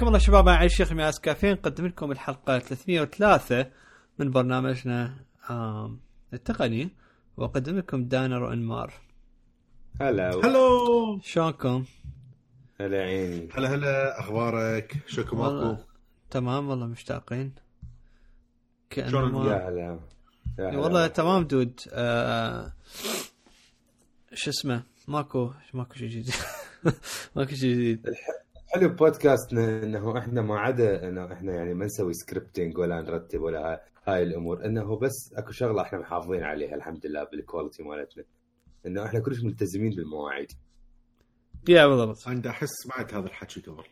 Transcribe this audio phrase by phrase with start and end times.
[0.00, 1.52] حياكم الله شباب معي الشيخ مياس كافيين.
[1.52, 3.70] نقدم لكم الحلقة 303
[4.18, 5.14] من برنامجنا
[6.32, 6.90] التقني.
[7.36, 8.92] وأقدم لكم دانر وانمار
[10.00, 10.30] هلا.
[10.44, 11.20] هلو.
[11.22, 11.84] شلونكم؟
[12.80, 13.48] هلا عيني.
[13.52, 14.20] هلا هلا.
[14.20, 15.84] أخبارك؟ شكو ماكو والله
[16.30, 17.54] تمام والله مشتاقين.
[18.94, 19.98] شلون يا هلا.
[20.58, 21.80] والله تمام دود.
[21.92, 22.72] آه
[24.34, 26.34] شو اسمه؟ ماكو ماكو شيء جديد.
[27.36, 28.06] ماكو شيء جديد.
[28.72, 33.82] حلو بودكاستنا إنه إحنا ما عدا إنه إحنا يعني ما نسوي scripting ولا نرتب ولا
[34.06, 38.24] هاي, الأمور إنه بس أكو شغلة إحنا محافظين عليها الحمد لله بال quality مالتنا.
[38.86, 40.52] إنه إحنا كلش ملتزمين بالمواعيد.
[41.68, 43.84] yeah بالضبط أنا أحس سمعت هذا الحكي قبل.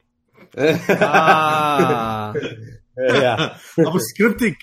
[0.90, 2.34] آه.
[3.88, 4.54] أبو scripting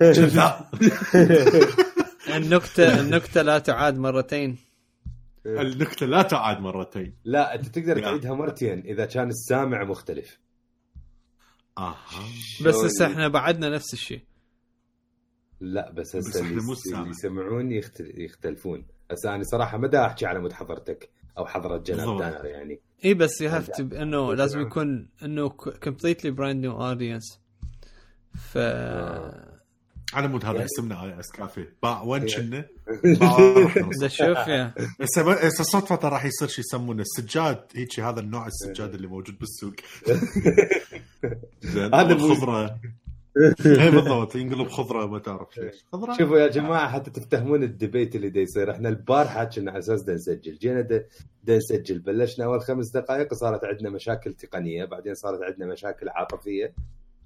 [0.00, 0.68] كذاب
[2.36, 4.63] النكتة النكتة لا تعاد مرتين.
[5.46, 7.16] النكتة لا تعاد مرتين.
[7.24, 8.02] لا أنت تقدر يا.
[8.02, 10.38] تعيدها مرتين إذا كان السامع مختلف.
[11.78, 11.96] آها.
[12.64, 14.22] بس هسه إحنا بعدنا نفس الشيء.
[15.60, 18.20] لا بس هسه اللي, يسمعون يختل...
[18.20, 18.86] يختلفون.
[19.10, 22.18] هسه أنا صراحة ما دا احكي على مود حضرتك أو حضرة جناب.
[22.18, 22.80] دانر يعني.
[23.04, 27.40] إي بس you have to إنه لازم يكون إنه completely brand new audience
[28.34, 28.58] ف
[30.12, 32.64] على مود هذا يعني- اسمنا اي اس كافي باع وين كنا.
[33.04, 37.64] yeah هسه هسه صدفه راح يصير شيء يسمونه السجاد.
[37.76, 39.74] هيك هذا النوع السجاد اللي موجود بالسوق.
[41.62, 42.78] زين هذا هذا مو- خضرة.
[43.66, 48.16] اي بالضبط ينقلب خضرة ما تعرف ليش خضرة؟ شوفوا يا جماعة حتى تفتهمون ال debate
[48.16, 48.70] اللي دا يصير.
[48.70, 50.58] إحنا البارحه كنا على أساس دا نسجل.
[50.58, 51.04] جينا دا,
[51.44, 51.98] دا نسجل.
[51.98, 54.84] بلشنا أول خمس دقائق صارت عندنا مشاكل تقنية.
[54.84, 56.72] بعدين صارت عندنا مشاكل عاطفية.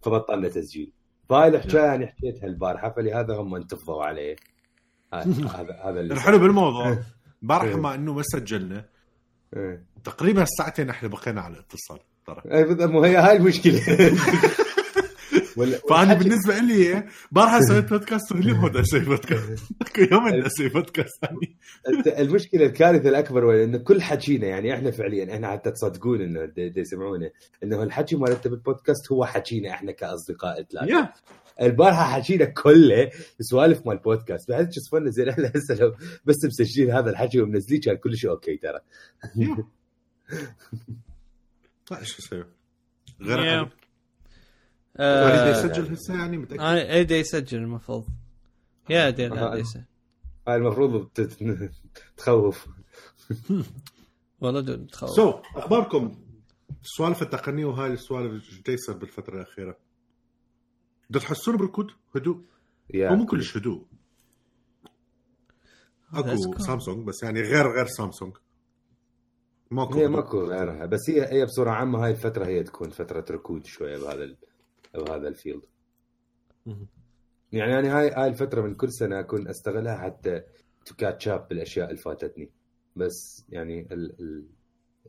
[0.02, 0.92] فبطلنا تسجيل.
[1.28, 4.36] فهاي الحكاية أنا حكيتها البارحة فلهذا هم انتفضوا علي
[5.14, 6.98] هذا هذا الحلو بالموضوع.
[7.42, 7.76] امبارح إيه.
[7.76, 8.84] ما إنه ما سجلنا.
[9.56, 9.86] إيه.
[10.04, 12.42] تقريبا ساعتين إحنا بقينا على اتصال ترى.
[12.54, 13.80] اي مو هي هاي المشكلة.
[15.88, 19.64] فأنا بالنسبة لي بارحة سويت بودكاست واليوم هو أسوي بودكاست.
[20.12, 21.24] يوم أسوي بودكاست.
[21.24, 21.56] ثاني
[22.20, 27.30] المشكلة الكارثة الأكبر وين؟ إنه كل حكينا يعني إحنا فعليا إحنا حتى تصدقون إنه يسمعونا
[27.62, 31.12] إنه الحكي مالته بالبودكاست هو حكينا إحنا كأصدقاء ثلاثة
[31.62, 34.48] البارحة حكينا كله سوالف مال بودكاست.
[34.48, 35.94] بعد شو صفنا زين إحنا هسه لو
[36.24, 38.80] بس مسجلين هذا الحكي ومنزلين كان كل شيء okay ترى.
[41.92, 42.44] إيش أسوي
[43.22, 43.68] غير.
[45.00, 48.06] آه، يسجل هسه يعني متأكد؟ أنا ايدي يسجل المفروض.
[48.90, 49.08] yeah
[49.52, 49.56] آه.
[49.56, 49.84] يسجل.
[50.48, 51.70] هاي المفروض تت-
[52.16, 52.66] تخوف.
[54.40, 55.10] والله تخوف.
[55.10, 56.16] سو أخباركم؟
[56.84, 59.78] السوالف التقنية وهاي السوالف اللي تيصير بالفترة الأخيرة.
[61.10, 62.40] بدك تحسون بركود هدوء؟
[62.94, 63.84] yeah هو مو كلش هدوء.
[66.14, 66.58] أكو.
[66.58, 68.36] سامسونج بس يعني غير غير سامسونج.
[69.70, 70.08] ماكو هي.
[70.08, 74.36] ماكو غيرها بس هي هي بصورة عامة هاي الفترة هي تكون فترة ركود شوية بهذا
[74.98, 75.62] ال- بهذا ال field.
[77.52, 80.42] يعني أنا هاي هاي الفترة من كل سنة أكون أستغلها حتى
[80.86, 82.50] to catch up بالأشياء اللي فاتتني.
[82.96, 84.46] بس يعني ال ال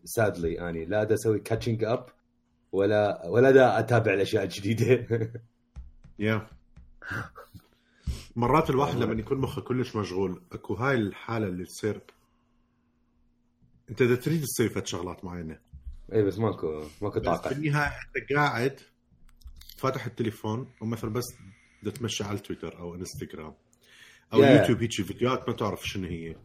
[0.04, 2.06] sadly أني لا دا أسوي catching up
[2.72, 5.08] ولا ولا دا أتابع الأشياء الجديدة.
[6.20, 6.48] yeah
[8.36, 12.02] مرات الواحد لما يكون مخه كلش مشغول أكو هاي الحالة اللي تصير.
[13.90, 15.60] أنت إذا تريد تسوي فد شغلات معينة.
[16.14, 17.50] اي بس ماكو ماكو بس طاقة.
[17.50, 18.80] بالنهاية أنت قاعد
[19.80, 21.26] فاتح التليفون ومثلا بس
[21.84, 23.54] بدك تمشي على تويتر أو إنستغرام
[24.34, 24.60] أو يا.
[24.60, 26.36] يوتيوب هيك فيديوهات ما تعرف شنو هي.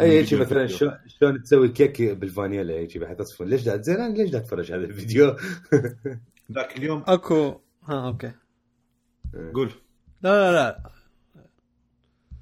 [0.00, 0.66] أي هيك مثلا.
[1.06, 3.44] شلون تسوي كيك بالفانيلا هيك بحيث تصفن.
[3.44, 5.36] ليش دا زين ليش دا اتفرج هذا الفيديو؟
[6.52, 7.60] ذاك اليوم أكو.
[7.84, 8.32] ها okay.
[9.54, 9.70] قول.
[10.22, 10.90] لا لا لا.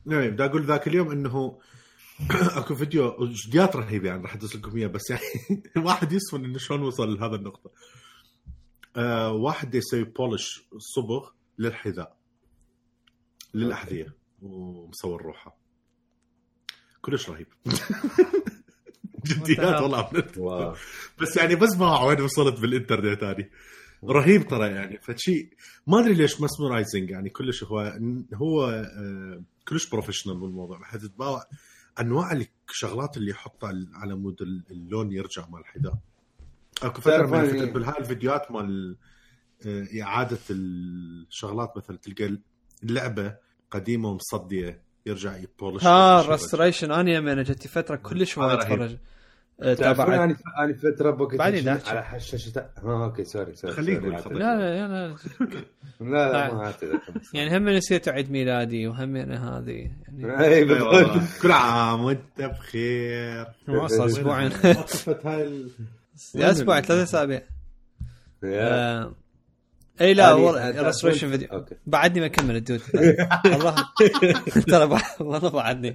[0.06, 1.58] نعم بدي أقول ذاك اليوم إنه
[2.58, 5.22] أكو فيديو جديات رهيبة يعني راح ادز لكم إياه بس يعني
[5.76, 7.70] الواحد يصفن إنه شلون وصل لهذا النقطة.
[8.96, 11.28] آه واحد يسوي polish صبغ
[11.58, 12.16] للحذاء
[13.54, 15.56] للأحذية ومصور روحه.
[17.00, 17.46] كلش رهيب.
[19.26, 20.74] جديات والله wow.
[21.20, 23.48] بس يعني بس ما وين وصلت بالإنترنت هذه.
[24.04, 24.98] رهيب ترى يعني.
[24.98, 25.50] فشي
[25.86, 27.30] ما أدري ليش mesmerizing يعني.
[27.30, 27.98] كلش هو
[28.34, 30.78] هو آه، كلش professional بالموضوع.
[30.78, 31.06] بحيث
[32.00, 35.98] أنواع الشغلات اللي يحطها على مود اللون يرجع مال الحذاء.
[36.82, 38.96] اكو فتره من الفترات بالهاي الفيديوهات مال
[39.66, 42.38] آه، إعادة الشغلات مثلا تلقى
[42.84, 43.34] اللعبة
[43.70, 48.58] قديمة ومصدية يرجع ي polish ها restoration أنا يمين اجتي فتره كلش رهيب.
[48.60, 48.96] اتفرج
[49.58, 51.90] تابعت أنا أنا فترة بوقت شي- داحكي.
[51.90, 53.98] على شاشه ها okay sorry sorry خليه.
[53.98, 55.16] لا لا لا لا
[56.00, 56.54] لا آه.
[56.54, 57.00] ما اعتذر
[57.34, 61.20] يعني هم نسيت عيد ميلادي وهم أنا هذه يعني أي أي بالضبط.
[61.42, 65.66] كل عام وأنت بخير ما صار أسبوعين وقفت هاي.
[66.36, 67.42] أسبوع ثلاث أسابيع.
[68.42, 69.02] yeah.
[69.02, 69.14] آه،
[70.00, 72.80] إي لا restoration video بعدني ما كمل الدود.
[73.44, 73.74] والله
[74.66, 75.94] ترى والله بعدني.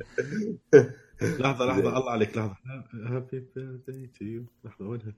[1.22, 2.56] لحظة لحظة الله عليك لحظة.
[3.08, 5.14] happy birthday to you لحظة وينها؟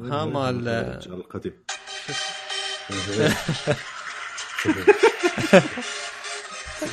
[0.00, 0.68] ها مال-
[1.06, 1.52] القديم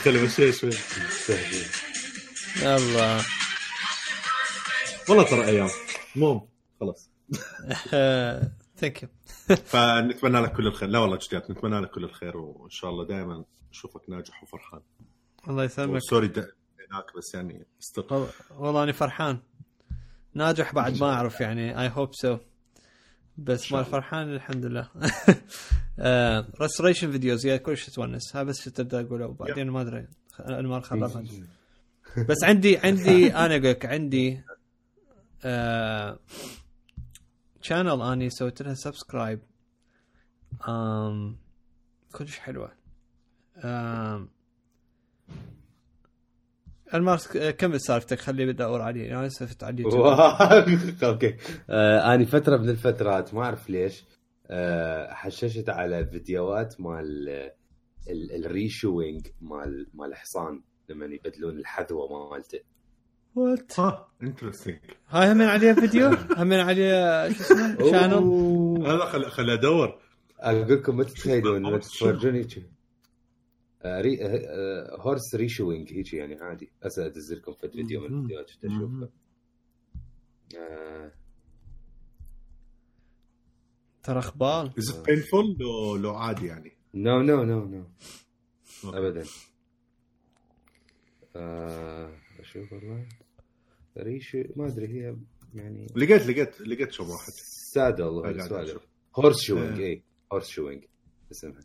[0.03, 0.71] خلي بس شوي شوي.
[2.63, 3.21] الله
[5.09, 5.69] والله ترى أيام.
[6.15, 6.47] المهم
[6.83, 7.09] خلاص.
[8.79, 9.09] thank you
[9.71, 10.89] فنتمنى لك كل الخير.
[10.89, 14.81] لا والله جديات نتمنى لك كل الخير وإن شاء الله دائما نشوفك ناجح وفرحان.
[15.47, 15.99] الله يسلمك.
[16.01, 19.39] sorry هناك بس يعني استر والله- أني فرحان.
[20.33, 22.37] ناجح بعد ما أعرف يعني I hope so
[23.37, 23.91] بس شاء ما الله.
[23.91, 24.89] فرحان الحمد لله
[26.61, 28.35] restoration videos yeah كل شيء تونس.
[28.35, 30.07] هذا بس شو تبدأ أقوله وبعدين ما أدري.
[30.39, 31.27] انمار خربت
[32.29, 34.41] بس عندي عندي أنا أقول لك عندي
[37.63, 39.39] channel أني سويت لها subscribe
[40.61, 41.35] um,
[42.17, 42.71] كلش حلوة.
[43.57, 44.27] um,
[46.95, 47.17] انمار
[47.57, 51.37] كمل سالفتك؟ خلي بدي ادور عليه أنا لسه فت على اليوتيوب okay.
[51.69, 54.05] آه أني فترة من الفترات ما أعرف ليش
[54.47, 57.29] آه حششت على فيديوهات مال
[58.09, 62.59] ال- ال reshoeing مال مال الحصان لما يبدلون الحذوة مالته.
[63.35, 64.79] what ها interesting
[65.09, 66.07] هاي همين عليه فيديو؟
[66.37, 68.23] همين عليه شو اسمه؟ channel.
[68.87, 69.99] هذا خل خل ادور
[70.39, 72.63] أقول لكم ما تتخيلون؟ تفرجوني شي.
[73.81, 74.25] آه، ري...
[74.25, 76.71] آه، آه، horse reshoeing هيجي يعني عادي.
[76.83, 78.05] هسه أدز لكم في فيديو من.
[78.17, 79.09] الفيديوهات شفت اشوفه
[80.57, 81.11] آه،
[84.03, 84.73] ترى أخبار.
[84.77, 87.83] از بينفول لو لو عادي يعني؟ نو نو نو نو.
[88.83, 89.23] ابدا.
[91.35, 92.09] آه،
[92.39, 93.05] أشوف والله.
[93.97, 95.15] ريش ما أدري هي
[95.53, 97.33] يعني لقيت لقيت لقيت شو واحد.
[97.33, 98.79] سادل.
[99.15, 99.87] هورس شوينج إيه.
[99.87, 100.03] اي
[100.33, 100.85] هورس شوينج
[101.31, 101.61] اسمها.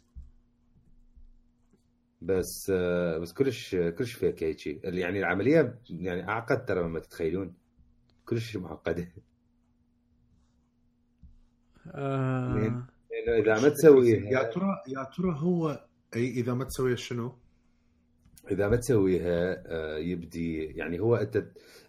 [2.22, 7.54] بس آه، بس كلش كلش فيك هيجي يعني العملية يعني أعقد ترى ما تتخيلون.
[8.25, 9.12] كلش معقدة.
[11.86, 12.88] آه.
[13.10, 15.86] لأنه إذا ما تسويها يا ترى يا ترى هو
[16.16, 17.38] أي إذا ما تسويها شنو؟
[18.50, 21.45] إذا ما تسويها آه، يبدي يعني هو أنت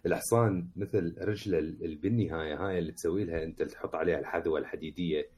[0.06, 5.28] الحصان مثل رجله ال- بالنهاية هاي اللي تسوي لها أنت اللي تحط عليها الحذوة الحديدية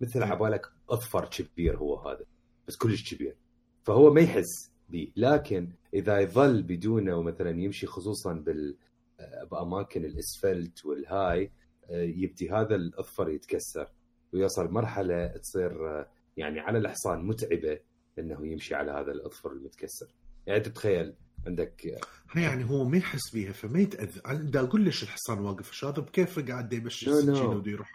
[0.00, 0.22] مثل.
[0.22, 2.24] عبالك اظفر كبير هو هذا
[2.68, 3.36] بس كلش كبير
[3.84, 8.76] فهو ما يحس به لكن إذا يظل بدونه ومثلا يمشي خصوصا بال
[9.20, 11.50] آه، بأماكن الأسفلت والهاي
[11.90, 13.88] آه، يبدي هذا الاظفر يتكسر
[14.32, 16.04] ويوصل مرحلة تصير
[16.36, 17.78] يعني على الحصان متعبة
[18.18, 20.06] إنه يمشي على هذا الاظفر المتكسر
[20.46, 21.14] يعني تتخيل
[21.46, 21.98] عندك
[22.36, 26.72] يعني هو ما يحس بيها فما يتأذى بدي أقول ليش الحصان واقف هذا بكيفه قاعد
[26.72, 27.10] يمشي.
[27.10, 27.92] السكينه وده يروح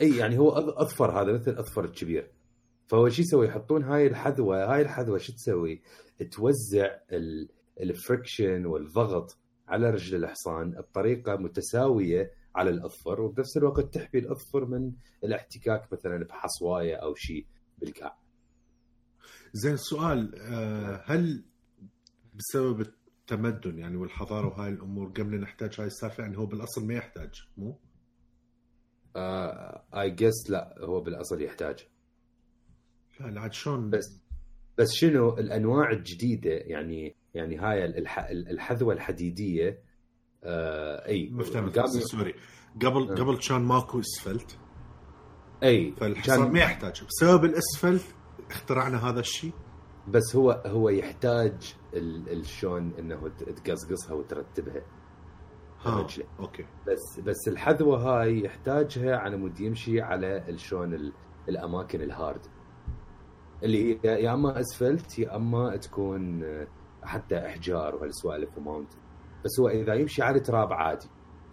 [0.00, 2.30] إي يعني هو أظفر هذا مثل أظفر الكبير
[2.88, 5.82] فهو شو يسوي يحطون هاي الحذوة هاي الحذوة شو تسوي؟
[6.30, 7.48] توزع ال-
[7.80, 14.92] ال friction والضغط على رجل الحصان بطريقة متساوية على الأظفر وبنفس الوقت تحمي الأظفر من
[15.24, 17.46] الاحتكاك مثلا بحصواية أو شيء
[17.78, 18.18] بالقاع.
[19.52, 21.44] زين السؤال آه، هل
[22.40, 27.30] بسبب التمدن يعني والحضارة وهاي الأمور قبل نحتاج هاي السالفة يعني هو بالأصل ما يحتاج
[27.56, 27.78] مو؟
[29.94, 31.86] I guess لا هو بالأصل يحتاج.
[33.20, 34.20] لا لا عاد شلون؟ بس
[34.78, 38.18] بس شنو الأنواع الجديدة يعني يعني هاي الح...
[38.30, 39.82] الحذوة الحديدية
[40.44, 42.34] آه أي مفتهم قام- sorry.
[42.82, 43.14] قبل آه.
[43.14, 44.58] قبل كان ماكو إسفلت.
[45.62, 47.02] أي فالحصان كان ما يحتاج.
[47.04, 48.14] بسبب الإسفلت
[48.50, 49.52] اخترعنا هذا الشيء.
[50.08, 52.28] بس هو هو يحتاج ال...
[52.32, 53.28] ال- شلون إنه
[53.64, 54.82] تقصقصها وترتبها
[55.84, 56.26] ها رجله.
[56.40, 61.12] okay بس بس الحذوة هاي يحتاجها على مود يمشي على ال- شلون ال...
[61.48, 62.46] الأماكن ال hard
[63.62, 66.66] اللي هي يا أما أسفلت يا أما تكون آه،
[67.02, 68.96] حتى إحجار وهالسوالف و mountain
[69.44, 71.06] بس هو إذا يمشي على تراب عادي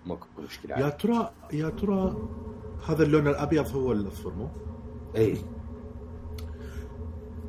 [0.05, 0.97] ماكو مشكلة يا عادي.
[0.97, 2.27] ترى يا ترى
[2.87, 4.49] هذا اللون الأبيض هو الأصفر مو؟
[5.15, 5.37] إي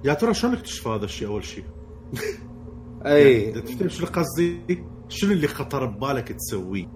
[0.05, 1.65] يا ترى شلون اكتشف هذا الشيء أول شيء؟
[3.07, 4.61] أي يعني تفهم شنو قصدي؟
[5.09, 6.87] شنو اللي خطر ببالك تسويه؟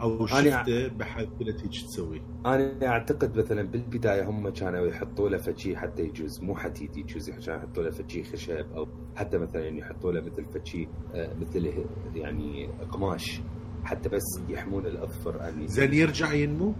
[0.00, 6.02] أو شفته بحيث هيك تسويه؟ أنا أعتقد مثلا بالبداية هم كانوا يحطوا له فشي حتى
[6.02, 10.44] يجوز مو حديد يجوز كانوا يحطوا له فشي خشب أو حتى مثلا يحطوا له مثل
[10.44, 11.72] فشي آه، مثل
[12.14, 13.40] يعني قماش
[13.84, 16.74] حتى بس يحمون الأظفر أن زين يرجع ينمو؟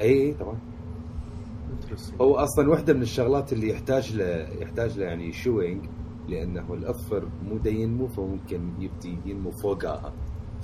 [0.00, 0.71] اي اي طبعا.
[2.20, 5.84] هو أصلا واحدة من الشغلات اللي يحتاج له يحتاج له يعني شوينج
[6.28, 10.12] لأنه الاظفر مو دا ينمو فممكن يبدي ينمو فوقها.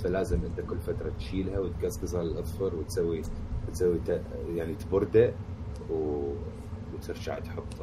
[0.03, 3.21] فلازم أنت كل فترة تشيلها وتقصقصها الاظفر وتسوي
[3.73, 3.99] تسوي
[4.55, 5.33] يعني تبرده
[5.89, 6.23] و...
[6.93, 7.75] وترجع تحط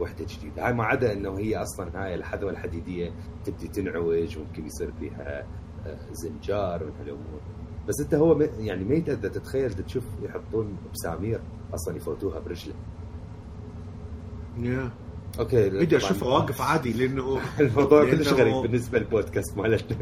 [0.00, 0.66] وحدة جديدة.
[0.66, 3.12] هاي ما عدا إنه هي أصلا هاي الحذوة الحديدية
[3.44, 5.46] تبدي تنعوج وممكن يصير فيها
[5.86, 7.40] آه، زنجار من هالأمور.
[7.88, 11.40] بس انت هو يعني ما يتاذى تتخيل تشوف يحطون بسامير
[11.74, 12.74] أصلا يفوتوها برجله.
[14.60, 14.90] yeah
[15.38, 19.96] okay بدي اشوفه واقف عادي لأنه الموضوع لأنه- كلش غريب بالنسبة للبودكاست مالتنا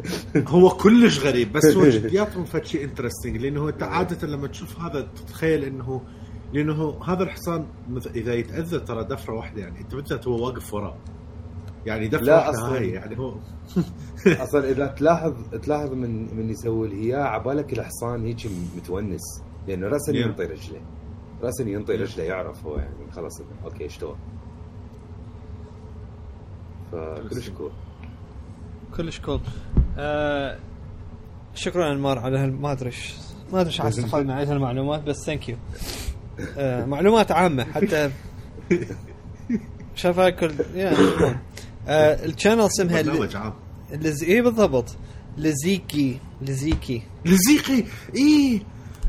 [0.49, 5.09] هو كلش غريب بس هو جدياتهم فد شيء interesting لأنه انت عادة لما تشوف هذا
[5.17, 6.01] تتخيل انه
[6.53, 7.67] لأنه هذا الحصان
[8.15, 10.97] إذا يتأذى ترى دفرة واحدة يعني انت بالذات هو واقف وراه.
[11.87, 12.75] يعني دفره لا، أصلاً.
[12.75, 13.35] هاي يعني هو
[14.27, 20.17] أصلا إذا تلاحظ تلاحظ من من يسوي الهياء عبالك الحصان هيك متونس لأنه راسا Yeah.
[20.17, 20.81] ينطي رجله
[21.43, 22.01] راسا ينطي Yeah.
[22.01, 24.17] رجله يعرف هو يعني خلاص okay اشتغل
[26.93, 27.71] فكلش cool
[28.97, 29.41] كلش cool
[29.99, 30.59] آه
[31.55, 33.15] شكرا انمار على هال- ما أدري إيش
[33.53, 35.57] ما أدري إيش استفدنا على هالمعلومات بس thank you
[36.59, 38.11] آه معلومات عامة حتى
[39.95, 40.51] شاف هاي كل.
[40.77, 41.37] آه
[41.89, 43.53] ال channel اسمها ل- برنامج عام
[43.93, 44.25] لز...
[44.25, 44.97] اي بالضبط؟
[45.39, 47.03] لزيكي لزيكي.
[47.25, 48.61] لزيقي إيه؟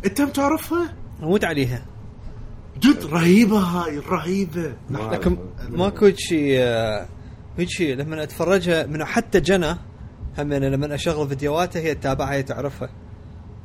[0.06, 1.86] أنت بتعرفها؟ أموت عليها.
[2.80, 4.76] جد رهيبة هاي رهيبة.
[4.90, 5.38] لكن
[5.70, 7.08] ماكو شيء آه،
[7.58, 9.72] هيك شيء لما أتفرجها من حتى جنى
[10.38, 12.90] هم أنا لما أشغل فيديوهاتها هي تتابعها هي تعرفها.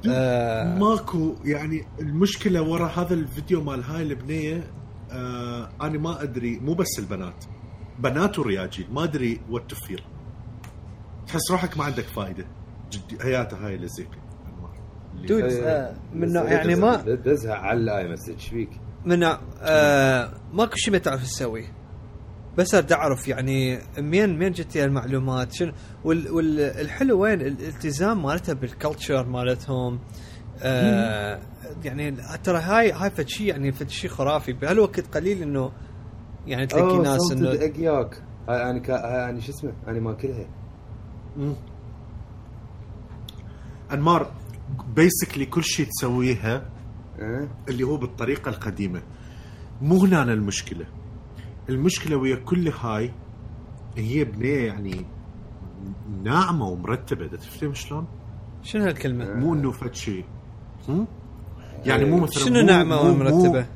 [0.08, 4.70] آه ماكو يعني المشكلة ورا هذا الفيديو مال هاي البنية
[5.10, 7.44] آه أنا ما أدري مو بس البنات.
[7.98, 10.02] بنات ورياجيل ما أدري what to feel
[11.26, 12.44] تحس روحك ما عندك فائده
[12.92, 13.74] جدي حياته هاي.
[13.74, 18.70] اللي- dude آه من نوع- يعني ما دزها على ال iMessage إيش فيك؟
[19.04, 21.64] من نوع- آه ماكو شيء ما تعرف تسوي.
[22.58, 25.72] بس اريد أعرف يعني منين منين جت المعلومات؟ شنو
[26.04, 30.00] وال والحلو وين؟ الالتزام مالتها بال culture مالتهم.
[30.62, 31.38] آه
[31.84, 34.52] يعني ترى هاي هاي فد شيء يعني فد شيء خرافي.
[34.52, 35.72] بهالوقت قليل إنه
[36.46, 38.94] يعني تلاقي ناس صوت إنه الاقياك هاي أنا كا...
[38.94, 40.46] هاي أنا شو اسمه؟ أنا ماكلها.
[43.92, 44.32] أنمار
[44.96, 46.68] بيسكلي كل شيء تسويها
[47.20, 49.02] أه؟ اللي هو بالطريقة القديمة
[49.82, 50.86] مو هنا المشكلة
[51.68, 53.12] المشكلة ويا كل هاي
[53.96, 55.06] هي بنيه يعني
[56.22, 58.06] ناعمة ومرتبة تفهم شلون؟
[58.62, 60.24] شنو هالكلمة؟ مو إنه فد شيء
[60.88, 61.06] هم؟
[61.86, 63.66] يعني مو مثلا شنو ناعمة ومرتبة؟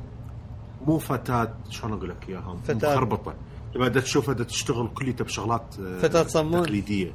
[0.87, 2.91] مو, فتاة شلون أقول لك إياها؟ فتاة.
[2.95, 3.35] مخربطة.
[3.75, 6.63] لما تشوفها تشتغل كليتها بشغلات آه، فتاة صمون.
[6.63, 7.13] تقليدية.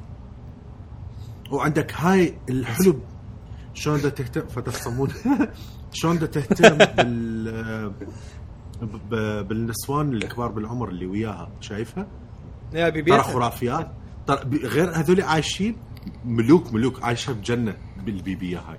[1.51, 2.99] وعندك هاي الحلو
[3.73, 5.09] شلون دا تهتم فتاة صمون.
[5.93, 7.47] شلون دا تهتم بال
[9.13, 12.07] آه، بالنسوان الكبار بالعمر اللي وياها شايفها؟
[12.73, 13.91] يا ترى بيبي خرافيات.
[14.27, 15.75] ترى غير هذول عايشين
[16.25, 18.77] ملوك ملوك عايشة بجنة بالبيبيه هاي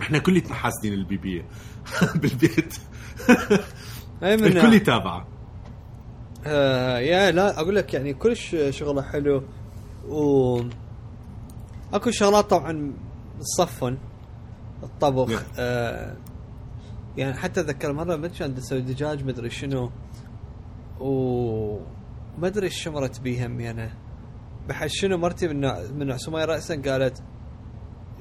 [0.00, 1.44] إحنا كلنا حاسدين البيبيه
[2.20, 2.78] بالبيت.
[4.22, 5.26] الكل يتابعه.
[6.46, 9.42] آه يا لا أقول لك يعني كلش شغله حلو
[10.08, 10.60] و
[11.92, 12.92] أكو شغلات طبعا
[13.40, 13.98] الصفن
[14.82, 15.42] الطبخ نعم.
[15.58, 16.16] آه
[17.16, 19.90] يعني حتى أتذكر مرة ما كان أسوي دجاج ما أدري شنو
[21.00, 21.78] و
[22.38, 23.90] ما أدري إيش شمرت بيها يعني.
[24.68, 25.60] بحس شنو مرتي من
[25.98, 27.22] من سمية راسا قالت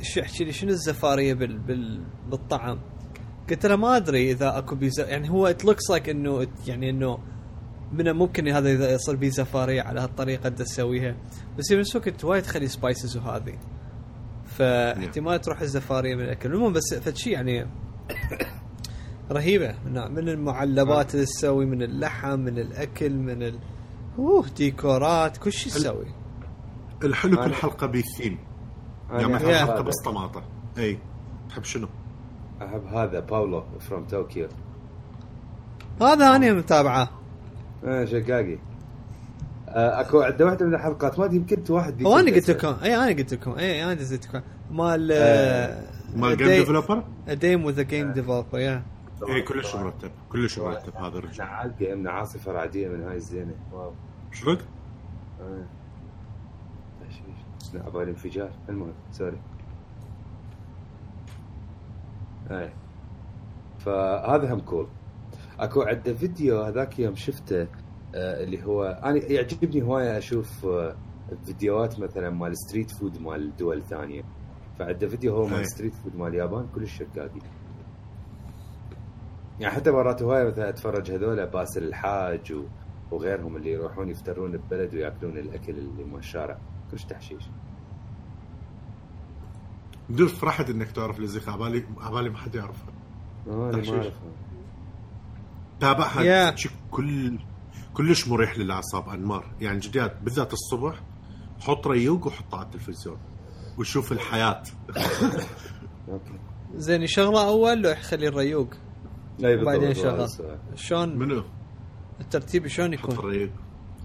[0.01, 2.79] شو احكي لي؟ شنو الزفارية بال بال بالطعم؟
[3.49, 7.19] قلت لها ما أدري إذا أكو بيزا يعني هو it looks like إنه يعني إنه
[7.91, 11.15] من ممكن هذا إذا يصير بيه زفاريه على هالطريقة دا تسويها.
[11.57, 13.57] بس في نفس الوقت وايد تخلي spices وهذه
[14.45, 16.53] فاحتمال تروح الزفارية من الأكل.
[16.53, 17.67] المهم بس فد شيء يعني
[19.31, 19.75] رهيبة.
[19.85, 23.59] من, من المعلبات اللي تسوي من اللحم من الأكل من ال...
[24.19, 26.05] أوه ديكورات كل شيء تسوي.
[27.03, 28.39] الحلو كل حلقة بثيم
[29.09, 29.81] أنا يعني مثلا حلقه.
[29.81, 30.43] بس طماطه
[30.77, 30.99] إي.
[31.49, 31.87] تحب شنو؟
[32.65, 34.47] أحب هذا Paolo from Tokyo
[36.01, 37.09] هذا أنا متابعه.
[37.85, 38.57] آه شقاقي.
[39.69, 42.75] آه، أكو عنده واحدة من الحلقات ما أدري يمكن واحد هو أنا قلت لكم.
[42.83, 43.51] اي أنا قلت لكم.
[43.51, 44.41] اي أنا دزيت لكم.
[44.71, 45.83] مال آه،
[46.15, 48.83] مال game developer؟ day with game developer yeah
[49.29, 53.55] اي كلش مرتب كلش مرتب هذا الرجال نعال جيم عاصفة رعدية من هاي الزينة.
[53.73, 53.93] واو؟
[54.47, 55.65] آه.
[57.09, 57.73] تشويش.
[57.73, 59.37] لا عبالي انفجار المهم سوري.
[62.53, 62.73] اي
[63.79, 64.87] فهذا هم كول
[65.59, 67.61] أكو عنده فيديو هذاك يوم شفته
[68.15, 70.95] آه اللي هو أنا يعجبني هواية أشوف آه
[71.45, 74.23] فيديوهات مثلا مال ستريت فود مال دول ثانية.
[74.79, 75.67] فعنده فيديو هو مال.
[75.67, 77.39] street food مال اليابان كلش شقاقي
[79.59, 82.53] يعني حتى مرات هواية مثلا أتفرج هذول باسل الحاج.
[83.11, 86.57] وغيرهم اللي يروحون يفترون ببلد ويأكلون الأكل اللي من الشارع.
[86.91, 87.49] كلش تحشيش.
[90.09, 92.93] دول فرحت إنك تعرف لزيق عبالي عبالي ما حد يعرفها
[93.47, 93.89] آه أنا ما تحشيش.
[93.93, 94.31] اعرفها
[95.79, 96.67] تتابعها Yeah.
[96.91, 97.39] كل
[97.93, 101.01] كلش مريح للأعصاب أنمار يعني جديات بالذات الصبح
[101.59, 103.17] حط ريوق وحطه على التلفزيون
[103.79, 104.63] وشوف الحياة
[106.75, 108.67] زين يشغله أول لو يخلي الريوق
[109.43, 110.57] أي بالضبط بعدين هذا شغل.
[110.75, 111.43] شلون منو؟
[112.21, 113.51] الترتيب شلون حط يكون؟ الريق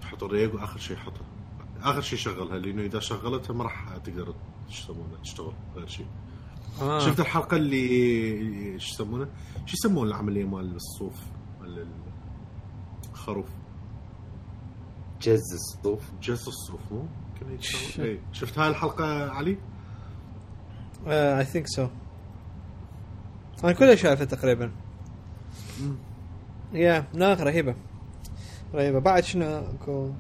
[0.02, 1.26] حط الريق وآخر شيء حطها
[1.82, 4.35] آخر شيء شغلها لأنه إذا شغلتها ما راح تقدر
[4.70, 6.06] يسمونه تشتغل غير شيء
[6.82, 6.99] آه.
[6.99, 9.28] شفت الحلقة اللي شو يسمونه؟
[9.66, 11.14] شو يسمون العملية مال الصوف؟
[11.61, 11.88] مال
[13.12, 13.47] الخروف.
[15.23, 16.02] جز الصوف.
[16.23, 17.06] جز الصوف مو؟
[17.99, 18.20] إيه.
[18.32, 19.58] شفت هاي الحلقة علي؟
[21.07, 21.88] I think so
[23.64, 24.70] أنا كلها شايفه تقريبا.
[26.73, 27.75] yeah لا رهيبة.
[28.75, 28.99] رهيبة.
[28.99, 30.12] بعد شنو اكو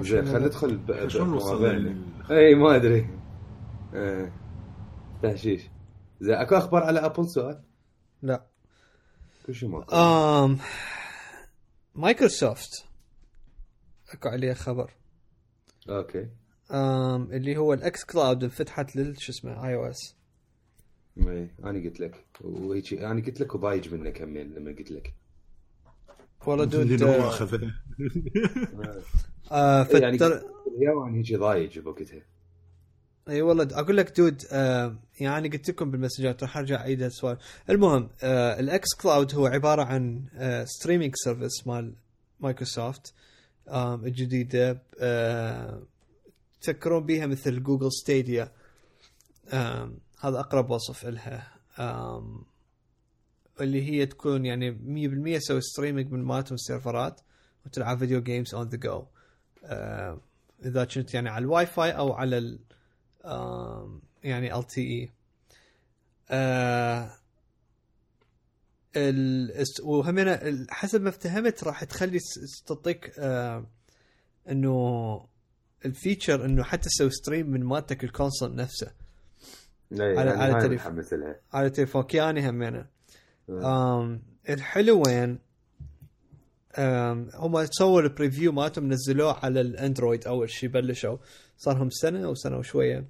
[0.00, 3.10] زين خلينا ندخل ب- شلون وصلنا اي ما ادري
[3.94, 4.32] آه.
[5.22, 5.62] تهشيش
[6.20, 7.62] زين اكو أخبار على Apple سؤال
[8.22, 8.46] لا
[9.46, 10.58] كل شيء ماكو آم
[11.94, 12.70] مايكروسوفت
[14.12, 14.90] اكو عليه خبر
[15.88, 16.28] okay
[16.70, 20.16] آم اللي هو ال xCloud انفتحت لل شو اسمه iOS
[21.18, 22.24] اي أنا قلت لك.
[22.40, 25.14] وهيك أنا قلت لك وضايج منك همين لما قلت لك.
[26.46, 27.74] والله dude آه، اخذها
[29.52, 30.42] آه يعني فتر...
[30.76, 32.22] اليوم أنا هيك ضايج بوقتها.
[33.28, 37.38] إي والله أقول لك dude آه يعني قلت لكم بال messages راح أرجع أعيد السؤال.
[37.70, 41.94] المهم آه ال xCloud هو عبارة عن آه streaming service مال
[42.40, 43.14] مايكروسوفت
[43.68, 45.82] آه الجديدة آه
[46.60, 48.52] تذكرون بيها مثل جوجل ستيديا
[49.52, 52.44] آه هذا أقرب وصف لها آه
[53.60, 54.72] اللي هي تكون يعني
[55.36, 57.20] 100% تسوي streaming من مالتهم ال server ات
[57.66, 59.04] وتلعب video games on the go
[60.64, 62.58] إذا كنت يعني على الواي فاي أو على ال
[64.24, 65.10] يعني LTE.
[69.84, 72.18] وهمنا ال- حسب ما افتهمت راح تخلي
[72.66, 73.66] تعطيك آه،
[74.50, 75.26] إنه
[75.84, 78.92] ال feature إنه حتى تسوي stream من مالتك ال console نفسه.
[79.92, 80.92] اي على- على على تليفون.
[81.52, 82.02] على تليفون.
[82.02, 82.86] كياني همينه
[83.50, 84.00] آه.
[84.00, 85.38] آم الحلو وين؟
[87.34, 91.16] هم سووا ال preview مالتهم نزلوه على ال Android أول شيء بلشوا.
[91.58, 93.04] صار لهم سنة أو سنة وشوية.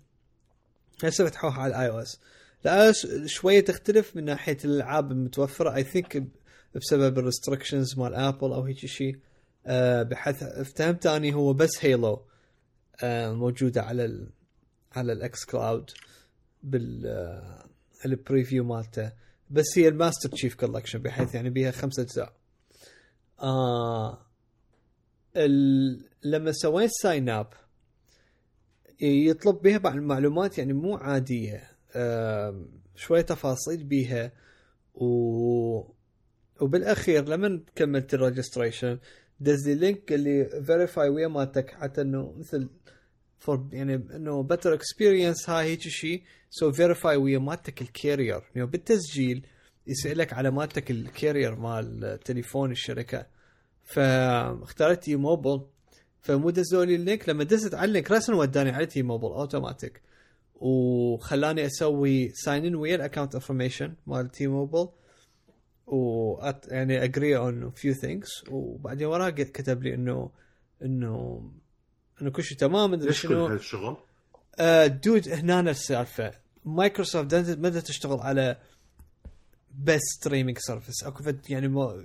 [1.04, 2.20] هسه فتحوها على ال iOS ال
[2.66, 5.74] i شوية تختلف من ناحية الألعاب المتوفرة.
[5.74, 6.24] I think
[6.74, 9.18] بسبب ال restrictions مال Apple أو هيك شيء
[9.66, 12.22] آه بحيث افتهمت اني هو بس Halo
[13.02, 14.30] آه موجودة على ال
[14.92, 15.90] على ال xCloud
[16.62, 17.64] بال آه،
[18.04, 19.12] ال preview مالته.
[19.50, 22.32] بس هي ال Master Chief Collection بحيث يعني بيها خمسة أجزاء.
[23.42, 24.26] آه
[25.36, 26.04] ال...
[26.24, 27.46] لما سويت sign up
[29.00, 31.70] يطلب بها بعض المعلومات يعني مو عادية
[32.96, 34.32] شوية تفاصيل بيها
[34.94, 35.98] و
[36.60, 38.98] وبالأخير لما كملت ال registration
[39.40, 42.68] دز لي link اللي verify ويا مالتك حتى إنه مثل
[43.38, 48.66] for يعني إنه better experience هاي هيك شيء so verify ويا مالتك ال carrier يعني
[48.66, 49.46] بالتسجيل
[49.88, 53.26] يسألك على مالتك ال carrier مال تليفون الشركة.
[53.84, 55.66] فاخترت T-Mobile
[56.20, 60.02] فمو دزوا لي ال link لما دزت على ال link راسا وداني على T-Mobile automatic
[60.54, 64.88] وخلاني أسوي sign in ويا ال account information مال T-Mobile
[65.86, 66.34] و
[66.68, 70.30] يعني agree on few things وبعدين وراها قد- كتب لي انه
[70.82, 71.42] انه
[72.22, 73.46] إنه كل شيء تمام كل شنو.
[73.46, 73.96] هالشغل؟
[74.58, 76.32] آه dude هنا السالفة.
[76.64, 78.56] مايكروسوفت بدأت تشتغل على
[79.84, 82.02] بس streaming service أكو يعني مو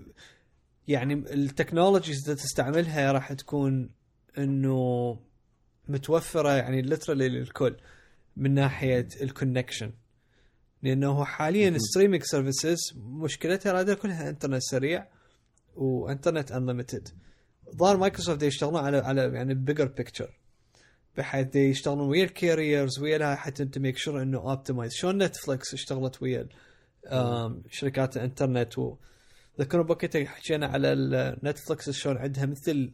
[0.87, 3.89] يعني ال technologies اللي تستعملها راح تكون
[4.37, 5.19] إنه
[5.87, 7.75] متوفرة يعني literally للكل
[8.37, 9.91] من ناحية ال connection
[10.83, 15.07] لأنه حاليا ال streaming services مشكلتها هذا كلها انترنت سريع
[15.75, 17.09] وانترنت unlimited
[17.75, 20.39] ظهر مايكروسوفت يشتغلون على على يعني bigger picture
[21.17, 25.73] بحيث يشتغلون ويا ال carriers ويا لها حتى to make sure إنه optimize شلون Netflix
[25.73, 26.47] اشتغلت ويا
[27.69, 28.77] شركات الإنترنت.
[28.77, 28.97] و
[29.59, 30.93] ذكروا بوقتها حكينا على
[31.43, 32.93] Netflix شلون عندها مثل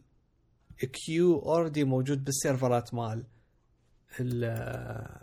[1.06, 3.24] queue already موجود بال server ات مال
[4.20, 5.20] ال-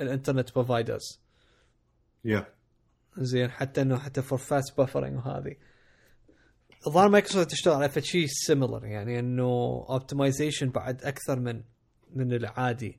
[0.00, 1.20] الإنترنت providers
[2.24, 2.46] يا
[3.18, 5.56] زين حتى إنه حتى for fast buffering وهذه
[6.86, 9.44] الظاهر مايكروسوفت تشتغل على شيء similar يعني إنه
[9.88, 11.62] optimization بعد أكثر من
[12.14, 12.98] من العادي.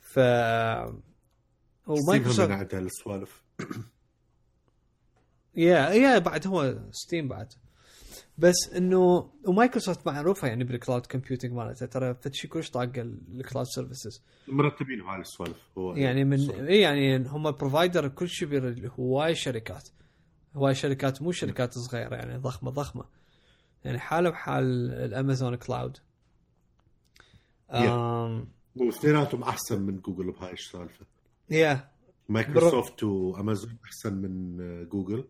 [0.00, 3.42] ف ومايكروسوفت ومايكروسوفت عندها السوالف
[5.56, 7.52] يا يا بعد هو Steam بعد.
[8.38, 11.86] بس إنه ومايكروسوفت معروفة يعني بال cloud computing مالتها.
[11.86, 13.00] ترى فد شيء كلش طاقة
[13.34, 15.56] ال cloud services مرتبين هاي السوالف.
[15.78, 19.88] هو يعني من اي يعني هم provider كل شيء بير- هواي شركات.
[20.54, 23.04] هواي شركات مو شركات صغيرة يعني ضخمة ضخمة.
[23.84, 25.96] يعني حالة بحال ال Amazon cloud
[27.70, 31.06] آم واثنيناتهم أحسن من جوجل بهاي السالفه
[31.50, 31.88] يا
[32.28, 34.56] مايكروسوفت وامازون أحسن من
[34.88, 35.24] جوجل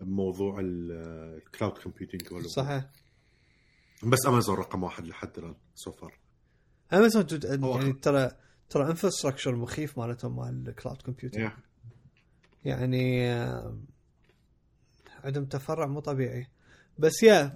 [0.00, 2.90] بموضوع ال cloud computing صحيح.
[4.04, 6.18] بس امازون رقم واحد لحد الآن سو فار
[6.92, 8.30] امازون يعني ترى
[8.70, 11.50] ترى انفراستراكشر مخيف مالتهم مال الكلاود كومبيوتنج
[12.64, 13.28] يعني
[15.24, 16.46] عندهم تفرع مو طبيعي.
[16.98, 17.54] بس يا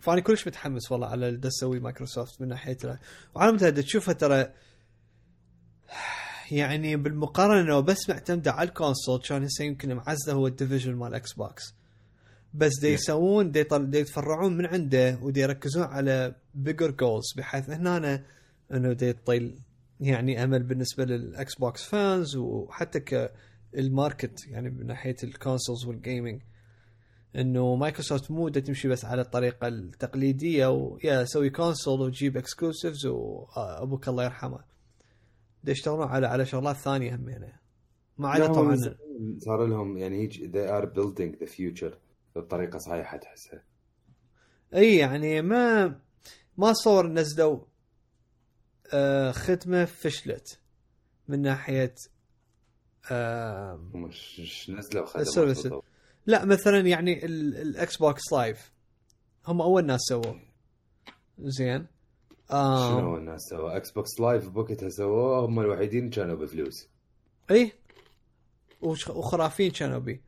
[0.00, 2.78] فاني كلش متحمس والله على اللي تسوي مايكروسوفت من ناحية
[3.34, 4.52] وعلى متى تشوفها ترى
[6.52, 11.32] يعني بالمقارنة لو بس معتمدة على الكونسول كان هسه يمكن معزة هو الديفيجن مال إكس
[11.32, 11.74] بوكس
[12.54, 18.22] بس دي يسوون دي, دي يتفرعون من عنده ودي يركزون على bigger goals بحيث هنا
[18.72, 19.58] إنه دي يطيل
[20.00, 25.98] يعني أمل بالنسبة لل Xbox fans وحتى كال market يعني من ناحية ال consoles وال
[25.98, 26.40] gaming
[27.36, 34.24] إنه مايكروسوفت مو تمشي بس على الطريقة التقليدية ويا سوي console وتجيب exclusives وابوك الله
[34.24, 34.69] يرحمه.
[35.68, 37.60] يشتغلون على على شغلات ثانية هم يعني.
[38.18, 38.76] ما عدا طبعا
[39.38, 41.94] صار لهم يعني هيج they are building the future
[42.36, 43.62] بطريقة صحيحة تحسها.
[44.74, 45.86] اي يعني ما
[46.56, 47.60] ما صور نزلوا
[48.92, 50.60] آه خدمه فشلت
[51.28, 51.94] من ناحية
[53.10, 55.82] آه مش نزلوا خدمه
[56.26, 58.72] لا مثلا يعني ال Xbox Live
[59.46, 60.40] هم أول ناس سووه
[61.38, 61.86] زين.
[62.52, 62.88] آه.
[62.88, 66.88] شنو اول ناس سووا؟ Xbox Live بوقتها سووه هم الوحيدين كانوا بفلوس.
[67.50, 67.72] اي
[69.08, 70.22] وخرافين كانوا بي.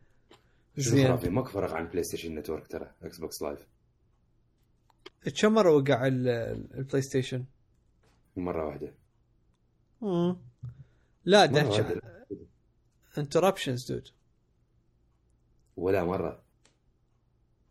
[0.77, 1.07] زين.
[1.07, 3.67] خرافي ماكو فرق عن PlayStation Network ترى Xbox Live
[5.41, 7.45] كم مرة وقع ال PlayStation؟
[8.37, 8.95] مرة واحدة.
[10.03, 10.37] امم
[11.25, 11.61] لا ده
[13.19, 14.09] interruptions dude
[15.77, 16.43] ولا مرة.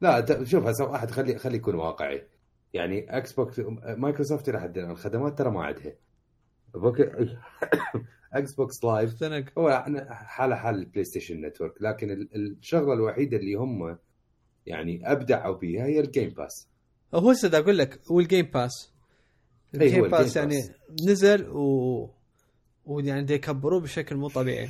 [0.02, 2.28] لا شوف هسه واحد خلي خلي يكون واقعي.
[2.73, 3.60] يعني إكس بوكس
[3.97, 5.93] مايكروسوفت إلى حد الان الخدمات ترى ما عندها
[8.34, 9.23] إكس بوكس لايف
[9.57, 13.97] هو حاله حال البلاي ستيشن نتورك لكن الشغلة الوحيدة اللي هم
[14.65, 16.67] يعني أبدعوا بها هي الجيم باس
[17.13, 18.91] هو هسه أقول لك؟ هو الجيم باس
[19.75, 20.71] الجيم باس يعني باس.
[21.07, 22.10] نزل و
[22.86, 24.69] ويعني يكبروه بشكل مو طبيعي.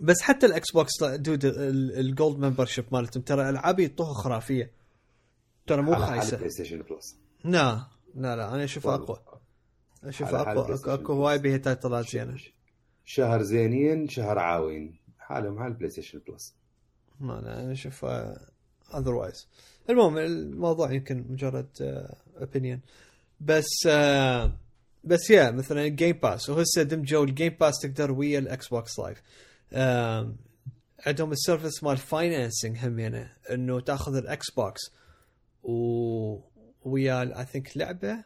[0.00, 4.70] بس حتى الاكس بوكس دود الـ Gold membership مالتهم ترى ألعاب يطوها خرافية.
[5.66, 6.36] ترى مو خايسة.
[6.36, 9.18] بلاي ستيشن بلس لا لا لا أنا اشوفها أقوى.
[10.04, 10.78] اشوفها أقوى.
[10.94, 12.36] اكو هواي بها title ات زينة.
[13.04, 14.98] شهر زينين شهر عاوين.
[15.18, 16.54] حالهم حال بلاي ستيشن بلس
[17.20, 18.46] ما لا أنا اشوفها
[18.94, 19.48] otherwise
[19.90, 21.68] المهم الموضوع يمكن مجرد
[22.40, 22.88] opinion uh,
[23.40, 24.50] بس uh,
[25.04, 28.98] بس يا مثلا الـ Game Pass وهسه دمجوا الـ Game Pass تقدر ويا الاكس بوكس
[28.98, 29.22] لايف
[31.06, 34.80] عندهم الـ service مال financing هم يعني إنه تاخذ الاكس بوكس
[35.64, 36.40] و
[36.84, 38.24] ويا I think لعبة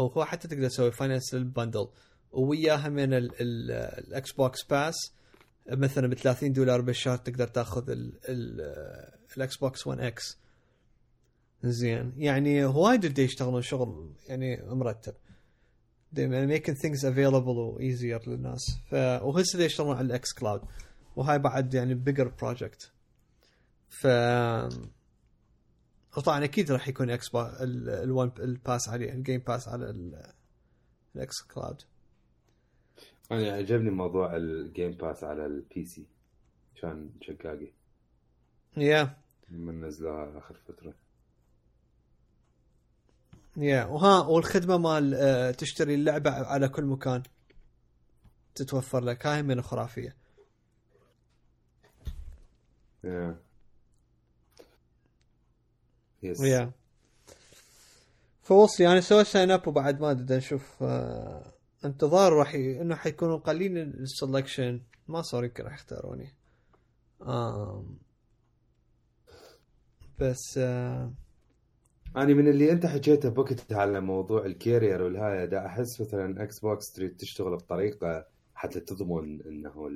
[0.00, 1.88] أو هو حتى تقدر تسوي finance لل bundle
[2.32, 5.12] وياها من الاكس بوكس باس.
[5.70, 7.84] مثلا ب 30 دولار بالشهر تقدر تاخذ
[9.36, 10.38] الاكس بوكس 1 إكس
[11.64, 12.12] زين.
[12.16, 15.14] يعني هواية يشتغلون شغل يعني مرتب.
[16.12, 18.60] يعني making things available و easier للناس.
[18.90, 20.62] ف وهسه يشتغلون على الاكس كلاود
[21.16, 22.92] وهاي بعد يعني بيجر بروجكت
[23.88, 24.06] ف
[26.16, 29.94] وطبعا أكيد راح يكون إكس الون الباس عليه الجيم باس على
[31.14, 31.82] الاكس كلاود
[33.32, 36.06] أنا عجبني موضوع الجيم باس على البي سي
[36.82, 37.68] كان شقاقي.
[38.76, 39.16] يا
[39.50, 40.94] من نزلوها آخر فترة.
[43.56, 47.22] يا وها والخدمة مال آه، تشتري اللعبة على كل مكان.
[48.54, 49.26] تتوفر لك.
[49.26, 50.16] هاي من خرافيه
[53.04, 53.36] yeah
[56.22, 56.72] yes yeah
[58.42, 61.52] فوصلي أنا سويت sign up وبعد ما أدري نشوف آه
[61.84, 62.80] انتظار راح ي...
[62.80, 64.80] إنه حيكونوا قليل الـ selection.
[65.08, 66.28] ما صار يمكن راح يختاروني.
[67.22, 67.84] آه
[70.18, 71.12] بس آه
[72.16, 76.60] أنا من اللي أنت حكيته بوقت على موضوع الـ carrier والهاي دا أحس مثلا إكس
[76.60, 79.90] بوكس تريد تشتغل بطريقة حتى تضمن إنه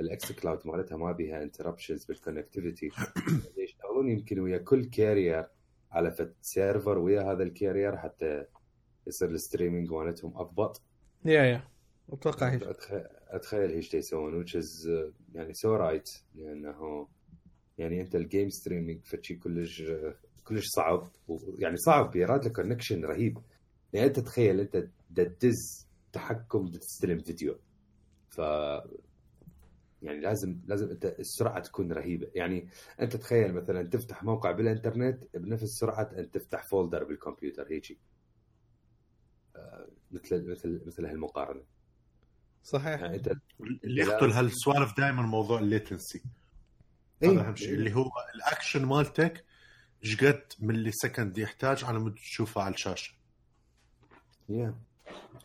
[0.00, 2.90] الإكس كلاود مالتها ما بيها interruptions بال connectivity
[4.02, 5.46] يشتغلون يمكن ويا كل carrier
[5.90, 8.44] على فت server ويا هذا الـ carrier حتى
[9.06, 10.82] يصير الـ streaming مالتهم أضبط.
[11.24, 11.64] yeah yeah.
[12.12, 12.58] أتوقع
[13.28, 14.88] أتخيل إيش يسوون is
[15.34, 17.08] يعني so right لأنه
[17.78, 19.82] يعني أنت الـ game streaming فشي كلش
[20.44, 21.08] كلش صعب
[21.58, 23.38] يعني صعب يراد لك connection رهيب.
[23.92, 27.58] يعني أنت تخيل أنت تدز تحكم تستلم فيديو.
[28.30, 28.40] ف
[30.02, 32.30] يعني لازم لازم أنت السرعة تكون رهيبة.
[32.34, 32.68] يعني
[33.00, 37.98] أنت تخيل مثلا تفتح موقع بالإنترنت بنفس سرعة أن تفتح folder بالكمبيوتر هيجي
[39.56, 41.62] آه، مثل مثل مثل هالمقارنة.
[42.62, 43.00] صحيح.
[43.00, 43.32] يعني أنت
[43.84, 46.22] اللي يقتل هالسوالف دائما موضوع الـ latency.
[47.22, 47.30] إيه.
[47.30, 47.74] هذا أهم شيء.
[47.74, 49.44] اللي هو الأكشن مالتك
[50.04, 53.14] إيش قد millisecond يحتاج على مود تشوفه على الشاشة.
[54.48, 54.74] yeah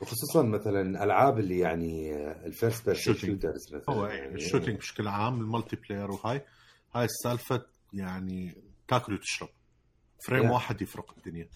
[0.01, 2.15] وخصوصا مثلا ألعاب اللي يعني
[2.45, 3.15] الـ first person.
[3.15, 3.95] shooters مثلا.
[3.95, 6.45] هو يعني يعني الـ shooting بشكل عام الـ multiplayer وهاي.
[6.95, 8.55] هاي السالفة يعني
[8.87, 9.49] تاكل وتشرب.
[10.27, 10.51] frame Yeah.
[10.51, 11.49] واحد يفرق الدنيا.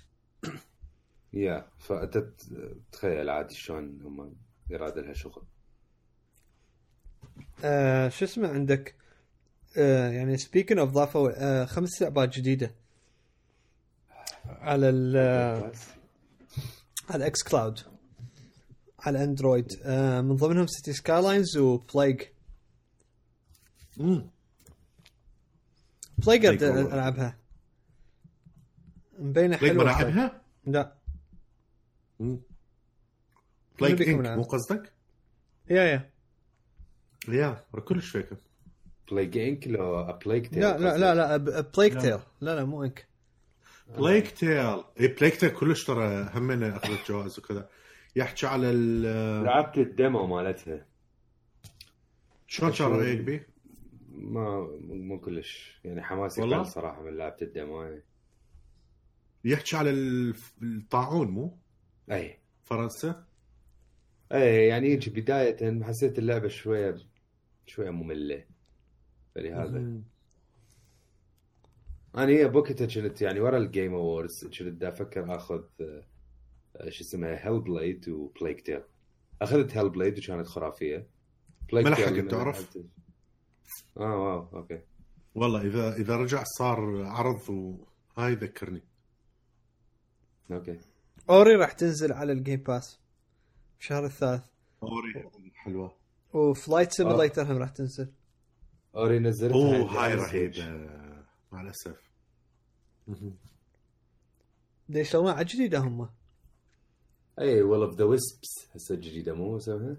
[1.34, 2.24] yeah فأنت
[2.92, 4.36] تخيل عادي شلون هم
[4.70, 5.44] يراد لها شغل.
[7.64, 8.96] آه شو اسمه عندك؟
[9.78, 12.72] آه يعني سبيكن اوف ضافوا آه خمس لعبات جديدة.
[14.46, 15.18] على ال
[17.10, 17.80] على إكس كلاود
[19.02, 19.68] على اندرويد.
[19.84, 22.22] آه من ضمنهم سيتي سكاي لاينز وبلايج
[24.00, 24.30] امم
[26.18, 26.64] بلايج.
[26.64, 27.38] ألعبها.
[29.20, 30.32] مبينه حلوة
[30.66, 30.94] لا.
[33.80, 34.38] بلايك بيكون انك.
[34.38, 34.94] مو قصدك؟
[35.70, 36.10] يا يا.
[37.28, 38.38] يا كلش فيكر
[39.12, 42.02] بلايك انك لو بلايك تيل لا لا لا لا ب- بلايك لا.
[42.02, 43.08] تيل لا لا مو انك
[43.98, 44.50] بلايك تيل
[45.00, 47.70] اي بلايك تيل كلش ترى همنا أخذت جوائز وكذا.
[48.16, 49.02] يحكي على ال
[49.44, 50.86] لعبت الديمو مالتها
[52.48, 53.48] شلون كان رايك بيه؟
[54.10, 58.04] ما مو كلش يعني حماسي؟ قل صراحة من لعبة الديمو يعني.
[59.46, 59.90] يحكي على
[60.62, 61.58] الطاعون مو؟
[62.12, 63.26] أي فرنسا
[64.32, 66.96] أي يعني يجي بداية حسيت اللعبة شوية
[67.66, 68.46] شوية مملة
[69.36, 70.02] فلهذا.
[72.16, 75.64] أنا هي بوقتها كنت يعني ورا الـ Game Awards كنت أفكر آخذ
[76.90, 78.84] شو اسمها Hellblade و Plague Tale
[79.42, 81.08] أخذت Hellblade وكانت خرافية.
[81.72, 82.78] Plague ما لحقت تعرف؟
[83.98, 84.82] آه wow okay.
[85.36, 88.84] والله إذا إذا رجع صار عرض وهاي ذكرني.
[90.52, 90.80] okay.
[91.30, 93.00] Ori راح تنزل على الـ Game Pass
[93.80, 94.46] الشهر الثالث.
[94.84, 95.30] أوري.
[95.56, 95.98] حلوة.
[96.34, 98.12] و Flight Simulator هم راح تنزل.
[98.96, 100.90] Ori نزلتها أوه هاي على رهيبة.
[101.52, 102.12] مع الأسف.
[104.90, 106.10] ليش يشتغلون على جديدة هم؟
[107.40, 109.96] اي Will of the Wisps هسه الجديده مو اسمها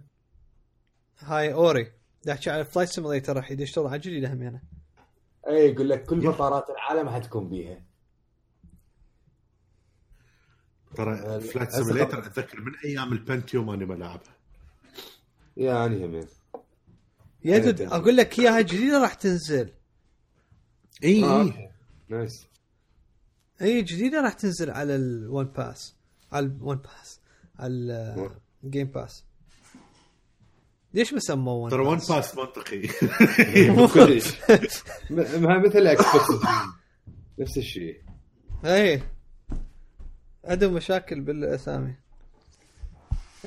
[1.19, 1.93] هاي Ori
[2.31, 4.63] احكي على Flight Simulator راح يشتغل على جديدة هم يعني.
[5.49, 7.83] اي يقول لك كل مطارات العالم حتكون بيها.
[10.97, 14.37] ترى Flight Simulator خب- أتذكر من أيام ال Pentium أنا بلعبها
[15.57, 16.07] يعني.
[16.07, 16.27] همين
[17.45, 17.81] يا dude.
[17.81, 19.73] أقول لك إياها جديدة راح تنزل.
[21.05, 21.71] إي آه، إي.
[22.09, 22.47] nice
[23.63, 25.95] إي جديدة راح تنزل على ال One Pass
[26.33, 27.21] على ال One Pass
[27.61, 29.25] ال Game Pass
[30.95, 32.83] ليش ما سموه One ترى One Pass منطقي.
[33.95, 34.35] كلش.
[35.11, 36.45] مثل Xbox
[37.39, 38.01] نفس الشيء.
[38.65, 39.03] اي
[40.45, 41.95] عندهم مشاكل بالأسامي.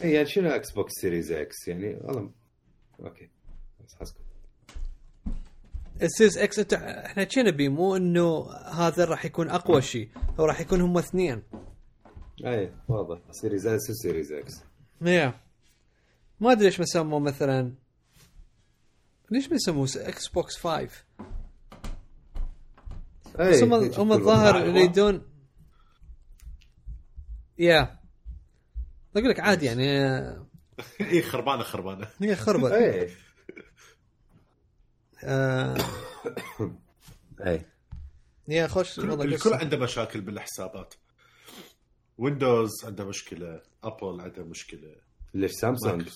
[0.03, 2.31] اي يعني شنو Xbox Series X يعني والله
[2.99, 3.29] أوكي.
[3.85, 4.19] بس حسكم
[6.01, 10.09] ال Series X انت إحنا شي نبي مو إنه هذا راح يكون أقوى شيء.
[10.39, 11.43] هو راح يكون هم اثنين.
[12.45, 13.19] أي واضح.
[13.31, 14.53] Series S و Series X
[15.01, 15.39] يا.
[16.39, 17.73] ما أدري ليش ما سموه مثلا
[19.31, 20.89] ليش ما يسموه Xbox 5
[23.39, 25.21] بس هم هم الظاهر يريدون
[27.57, 27.99] yeah.
[29.15, 29.89] أقول لك عادي يعني
[31.11, 32.07] اي خربانة خربانة.
[32.21, 32.71] هي خربت.
[32.81, 33.09] اي
[35.23, 35.77] آه.
[37.47, 37.65] أي.
[38.47, 39.53] يا خوش الكل.
[39.53, 40.93] عنده مشاكل بالحسابات.
[42.17, 44.95] Windows عنده مشكلة Apple عنده مشكلة.
[45.33, 46.09] ليش سامسونج.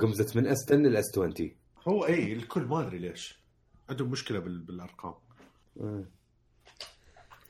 [0.00, 1.34] قمزت من S 10 لل S 20
[1.88, 3.38] هو اي الكل ما ادري ليش؟
[3.90, 4.58] عندهم مشكلة بال...
[4.58, 5.14] بالأرقام.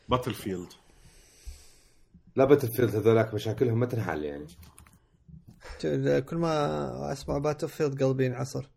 [0.08, 0.68] باتل فيلد
[2.36, 4.46] لا Battlefield هذولاك مشاكلهم ما تنحل يعني.
[6.20, 8.68] كل ما أسمع باتل فيلد قلبي ينعصر.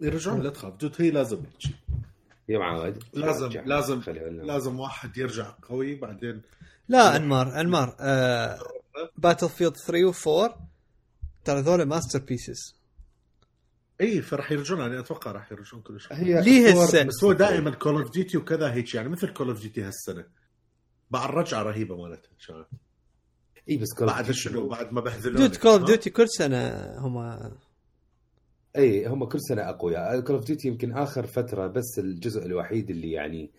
[0.00, 1.74] يرجعون؟ لا تخاف dude هي لازم هيك
[2.48, 3.48] يا معود لازم.
[3.48, 4.00] لازم
[4.42, 6.42] لازم واحد يرجع قوي بعدين
[6.92, 7.96] لا أنمار أنمار.
[8.00, 8.58] آه
[9.16, 10.52] Battlefield 3 و4
[11.44, 12.76] ترى ذولا masterpieces
[14.00, 16.16] اي فراح يرجعون أنا أتوقع راح يرجعون كل شيء.
[16.16, 19.60] هي ليه هسه؟ بس هو دائما Call of Duty وكذا هيك يعني مثل Call of
[19.60, 20.24] Duty هالسنة.
[21.10, 22.66] بعد رجعة رهيبة مالتها كانت
[23.68, 27.18] اي بس of بعد شنو؟ بعد ما بهذلونا dude Call of Duty كل سنة هم
[28.76, 30.20] اي هم كل سنة أقوياء.
[30.20, 33.50] Call of Duty يمكن آخر فترة بس الجزء الوحيد اللي يعني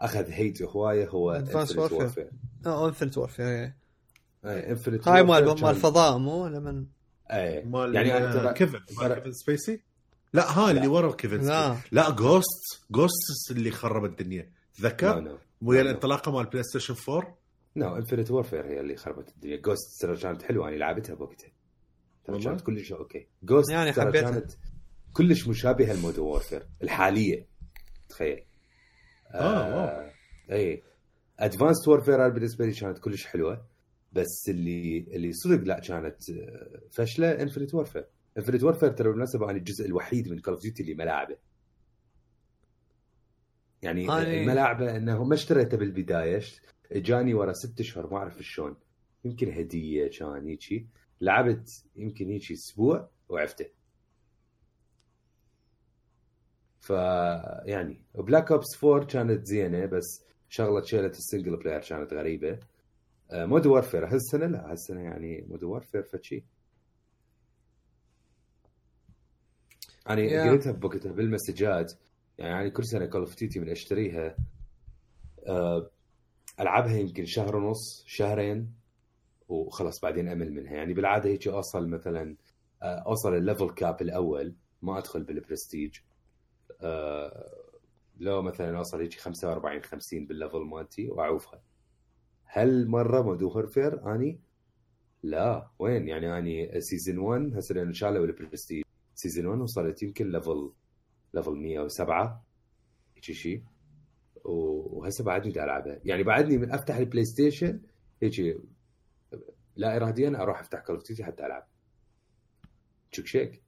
[0.00, 1.90] أخذ هيت هوايه هو Warfare.
[1.90, 2.32] Warfare.
[2.66, 3.72] آه انفنت وورفير
[4.44, 6.86] اي Infinite هاي مال مال الفضاء مو؟ لما
[7.30, 9.80] اي مال يعني يعني أنا ترى كيفن كيفن سبيسي
[10.32, 10.86] لا ها اللي.
[10.86, 11.76] ورا كيفنسكي لا.
[11.92, 14.52] لا جوست جوست اللي خرب الدنيا.
[14.74, 15.90] تذكر؟ ويا لا.
[15.90, 17.38] الانطلاقة مال بلاي ستيشن 4
[17.76, 19.56] نو انفنت وورفير هي اللي خربت الدنيا.
[19.56, 21.50] جوست ترى كانت حلوة أنا لعبتها بوقتها.
[22.24, 23.26] ترى؟ كانت كلش أوكي.
[23.42, 24.30] جوست يعني حبيتها.
[24.30, 24.52] كانت
[25.12, 27.46] كلش مشابهة ل Modern Warfare الحالية.
[28.08, 28.44] تخيل.
[29.34, 30.10] آه،
[30.52, 30.82] اي
[31.38, 33.66] Advanced Warfare بالنسبة لي كانت كلش حلوة.
[34.12, 38.06] بس اللي اللي صدق لا كانت آه، فشله Infinite Warfare
[38.38, 41.36] Infinite Warfare ترى بالمناسبة أنا الجزء الوحيد من Call of Duty اللي ما لعبه.
[43.82, 46.42] يعني أنا- الملاعبه إنه ما اشتريته بالبداية
[46.92, 48.76] اجاني ورا ست أشهر ما أعرف شلون.
[49.24, 50.88] يمكن هدية كان هيجي.
[51.20, 53.66] لعبت يمكن هيجي أسبوع وعفته.
[56.80, 56.90] ف
[57.64, 62.58] يعني Black Ops 4 كانت زينة بس شغلة شيلت ال single player كانت غريبة.
[63.30, 66.44] آه، Modern Warfare هالسنة لا هالسنة يعني Modern Warfare فشي
[70.08, 70.48] أنا Yeah.
[70.48, 71.92] قريتها بوقتها بالمسجات.
[72.38, 74.36] يعني كل سنة Call of Duty من أشتريها.
[75.46, 75.90] آه،
[76.60, 78.72] ألعبها يمكن شهر ونص شهرين
[79.48, 80.72] وخلاص بعدين أمل منها.
[80.74, 82.36] يعني بالعادة هيك أوصل مثلا
[82.82, 86.09] آه، أوصل ال level cap الأول ما أدخل بالبرستيج آه،
[88.20, 91.62] لو مثلا أوصل هيك 45 50 بال level مالتي وأعوفها.
[92.44, 94.40] هل مرة Modern Warfare أني؟
[95.22, 95.70] لا.
[95.78, 98.82] وين؟ يعني أني season 1 هسه لأن شالوا ال prestige
[99.14, 100.72] season 1 وصلت يمكن level
[101.34, 102.44] level 107
[103.16, 103.64] هيك شيء
[104.44, 106.00] وهسه بعدني دا ألعبها.
[106.04, 107.80] يعني بعدني من أفتح ال PlayStation
[108.22, 108.60] هيك
[109.76, 111.66] لا اراديا أروح أفتح Call of حتى ألعب.
[113.12, 113.62] تشوك شيك؟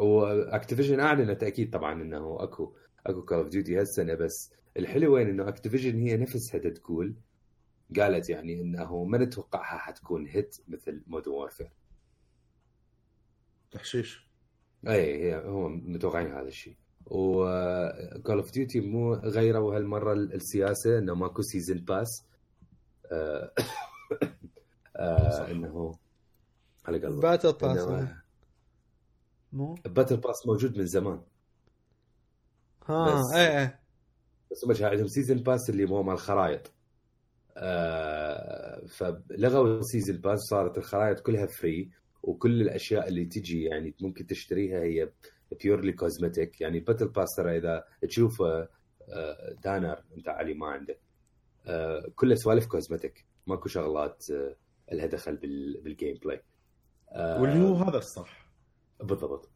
[0.00, 2.74] و Activision اعلنت أكيد طبعا إنه أكو
[3.06, 7.14] أكو Call of Duty هالسنة بس الحلو وين إنه Activision هي نفسها تقول
[7.96, 11.72] قالت يعني إنه ما نتوقعها حتكون hit مثل Modern Warfare
[13.70, 14.30] تحشيش.
[14.88, 16.76] اي هي هم متوقعين هذا الشيء.
[17.06, 22.24] و Call of Duty مو غيروا هالمرة السياسة إنه ماكو season pass
[23.12, 23.52] آه
[24.96, 25.98] آه إنه
[26.84, 28.19] على قلبك battle pass إنه
[29.52, 31.20] مو؟ battle pass موجود من زمان.
[32.86, 33.80] ها بس- إيه إيه.
[34.50, 36.72] بس هم عندهم season pass اللي هو مال الخرائط
[37.56, 41.90] آه فلغوا ال season pass صارت الخرائط كلها free
[42.22, 45.10] وكل الأشياء اللي تجي يعني ممكن تشتريها هي
[45.62, 48.68] purely cosmetic يعني battle pass ترى إذا تشوف آه،
[49.64, 51.00] دانر أنت علي ما عندك
[51.66, 54.56] آه، كلها سوالف cosmetic ماكو شغلات آه،
[54.92, 56.42] لها دخل بال- بال gameplay
[57.12, 58.49] آه، واللي هو هذا الصح.
[59.02, 59.50] بالضبط.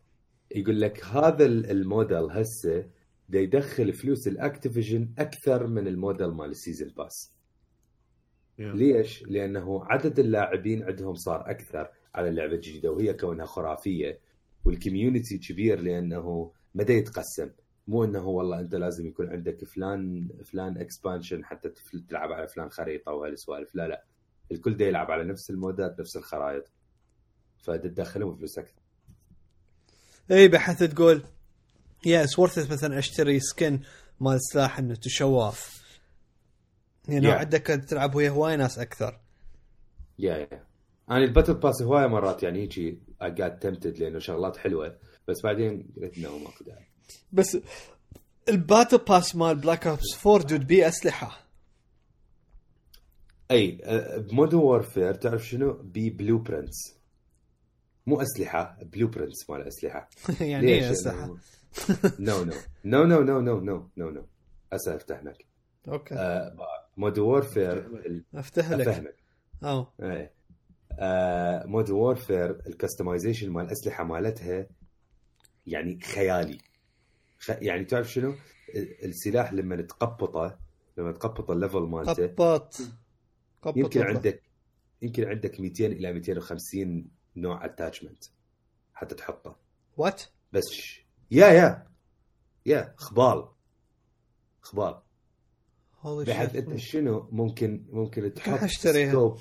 [0.55, 2.91] يقول لك هذا ال- الموديل هسه
[3.29, 7.33] دا يدخل فلوس ال Activision أكثر من الموديل مال ال season pass.
[8.75, 14.21] ليش؟ لأنه عدد اللاعبين عندهم صار أكثر على اللعبه الجديده وهي كونها خرافية
[14.65, 17.51] وال community كبير لأنه ما دا يتقسم.
[17.89, 21.69] مو إنه والله أنت لازم يكون عندك فلان فلان expansion حتى
[22.09, 23.75] تلعب على فلان خريطة وهالسوالف.
[23.75, 24.05] لا لا.
[24.53, 26.73] الكل دا يلعب على نفس ال mode ات نفس الخرائط.
[27.59, 28.84] فتدخلهم فلوس أكثر.
[30.31, 31.25] اي بحيث تقول
[32.07, 33.81] it's worth مثلا أشتري سكن
[34.21, 35.85] مال سلاح إنه show off.
[37.09, 37.35] يعني Yeah.
[37.35, 39.21] عندك تلعب ويا هواي ناس أكثر.
[40.19, 40.65] yeah yeah
[41.11, 45.95] أنا ال battle pass هواية مرات يعني هيجي قاعد تمتد لأنه شغلات حلوة بس بعدين
[46.03, 46.87] قلت انه ماكو داعي.
[47.33, 47.59] بس
[48.49, 51.47] ال battle pass مال Black Ops 4 dude بي أسلحة.
[53.51, 53.79] أي
[54.31, 56.95] ب Modern Warfare تعرف شنو؟ بي blueprints
[58.07, 60.09] مو أسلحة blueprints مال أسلحة.
[60.41, 61.37] يعني إيه أسلحة؟
[62.19, 62.53] no no
[62.85, 64.27] no no no no no no no
[64.73, 65.47] هسه أفتح لك.
[65.89, 66.15] okay.
[66.97, 67.91] Modern Warfare
[68.35, 68.89] أفتح لك.
[68.89, 69.17] افهمك
[69.65, 69.87] أو.
[70.03, 70.33] إيه.
[71.67, 74.67] Modern Warfare ال customization مال الاسلحه مالتها
[75.67, 76.59] يعني خيالي.
[77.39, 77.51] خ...
[77.51, 78.35] يعني تعرف شنو؟
[78.75, 80.59] ال- السلاح لما تقبطه
[80.99, 82.81] لما تقبط ال level مالته قبط.
[83.63, 84.03] قبط يمكن.
[84.03, 84.43] عندك
[85.03, 87.07] يمكن عندك 200 إلى 250
[87.37, 88.25] نوع attachment
[88.95, 89.57] حتى تحطه.
[89.97, 90.23] what
[90.53, 91.87] بس ش- yeah yeah
[92.67, 93.49] yeah خبال
[94.61, 95.01] خبال
[96.05, 99.11] بحيث انت شنو ممكن ممكن تحط أشتريها.
[99.13, 99.39] scope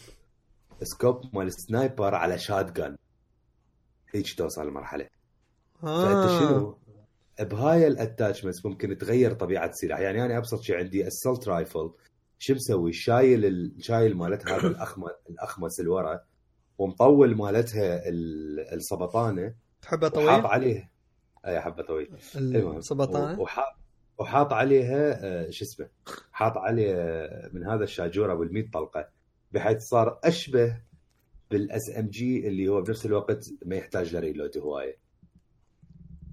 [0.83, 2.97] scope مال sniper على shotgun
[4.13, 5.07] هيك توصل المرحله
[5.81, 6.39] فأنت آه.
[6.39, 6.77] شنو؟
[7.39, 9.99] بهاي ال attachments ممكن تغير طبيعة السلاح.
[9.99, 11.91] يعني أنا أبسط شيء عندي ال assault rifle
[12.39, 13.75] شو مسوي؟ شايل ال...
[13.79, 16.23] شايل مالتها هذا الأخمص الأخمص الورا
[16.77, 19.53] ومطول مالتها ال- السبطانة.
[19.83, 20.91] وحاط طويل عليه
[21.45, 23.73] اي حبه طويل المهم السبطانة؟ وحاط
[24.17, 25.87] وحاط عليها آه، شو اسمه؟
[26.31, 29.09] حاط عليه آه، من هذا الشاجور أبو ال طلقة
[29.51, 30.81] بحيث صار أشبه
[31.51, 34.97] بال SMG اللي هو بنفس الوقت ما يحتاج ل reload هواية.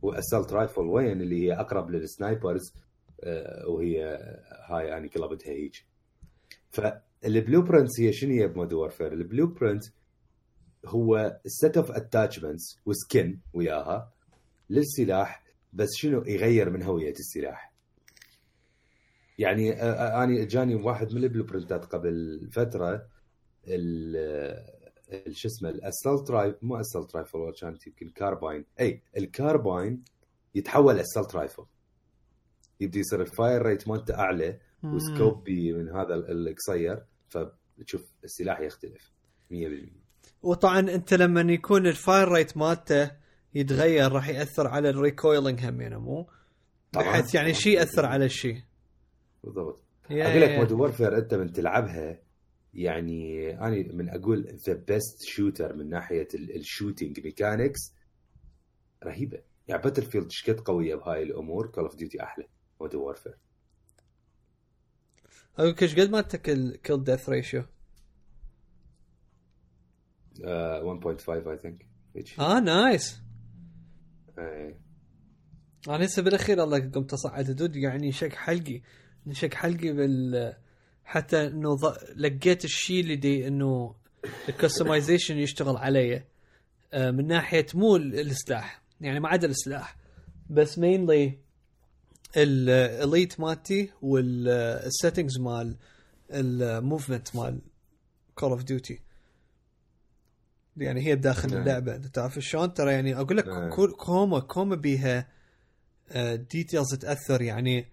[0.02, 2.74] وال assault rifle وين اللي هي أقرب لل snipers
[3.24, 4.18] آه، وهي
[4.68, 5.86] هاي يعني قلبتها هيك.
[6.70, 9.84] فال blueprints هي شنو هي ب Modern Warfare ال blueprint
[10.86, 14.12] هو ال set of attachments و skin وياها
[14.70, 17.72] للسلاح بس شنو يغير من هوية السلاح؟
[19.38, 23.06] يعني آه، آه، اني اجاني واحد من ال blueprint ات قبل فترة
[23.66, 24.16] ال
[25.12, 30.04] ال- شو اسمه ال assault rif مو assault rifle كانت يمكن carbine إي ال carbine
[30.54, 31.64] يتحول assault rifle
[32.80, 34.60] يبدي يصير ال fire rate مالته أعلى
[34.94, 39.12] و scope بي من هذا ال- القصير فتشوف السلاح يختلف
[39.50, 39.99] 100%
[40.42, 43.10] وطبعا أنت لما يكون ال fire rate مالته
[43.54, 46.28] يتغير راح يأثر على ال recoiling هم يعني مو.
[46.92, 48.62] بحيث يعني شيء يأثر على الشيء
[49.44, 49.82] بالضبط.
[50.10, 52.18] أقول لك Modern Warfare أنت من تلعبها
[52.74, 57.78] يعني أنا من أقول the best shooter من ناحية ال shooting mechanics
[59.04, 59.42] رهيبة.
[59.68, 62.44] يعني Battlefield قد قوية بهاي الأمور Call of Duty أحلى.
[62.80, 63.34] Modern Warfare
[65.58, 67.64] أقول لك إيش قد مالتك ال kill death ratio
[70.40, 71.86] 1.5 I think
[72.38, 73.20] آه nice
[74.38, 74.80] إيه.
[75.88, 78.82] أنا هسه بالأخير الله قمت اصعد dude يعني شق حلقي.
[79.32, 80.54] شق حلقي بال
[81.04, 81.94] حتى إنه ض...
[82.16, 83.94] لقيت الشيء اللي دي إنه
[84.48, 86.24] الكستمايزيشن يشتغل علي.
[86.92, 89.96] آه، من ناحية مو ال- السلاح يعني ما عدا السلاح
[90.50, 91.38] بس مينلي
[92.36, 95.76] الاليت مالتي والسيتنجز مال
[96.30, 97.60] الموفمنت مال
[98.34, 99.00] كول اوف ديوتي
[100.76, 101.60] يعني هي بداخل نعم.
[101.62, 103.44] اللعبة تعرف شلون ترى يعني أقول لك.
[103.72, 105.26] كل- كوما كوما بيها
[106.34, 107.86] ديتيلز تأثر يعني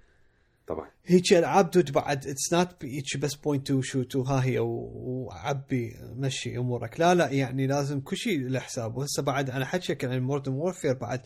[0.68, 5.96] طبعا هيك ألعاب دود بعد اتس نوت هيك بس بوينت تو شوت وها هي وعبي
[6.16, 10.20] مشي أمورك لا لا يعني لازم كل شيء له حساب وهسه بعد أنا حكيك عن
[10.22, 11.22] مودرن وورفير بعد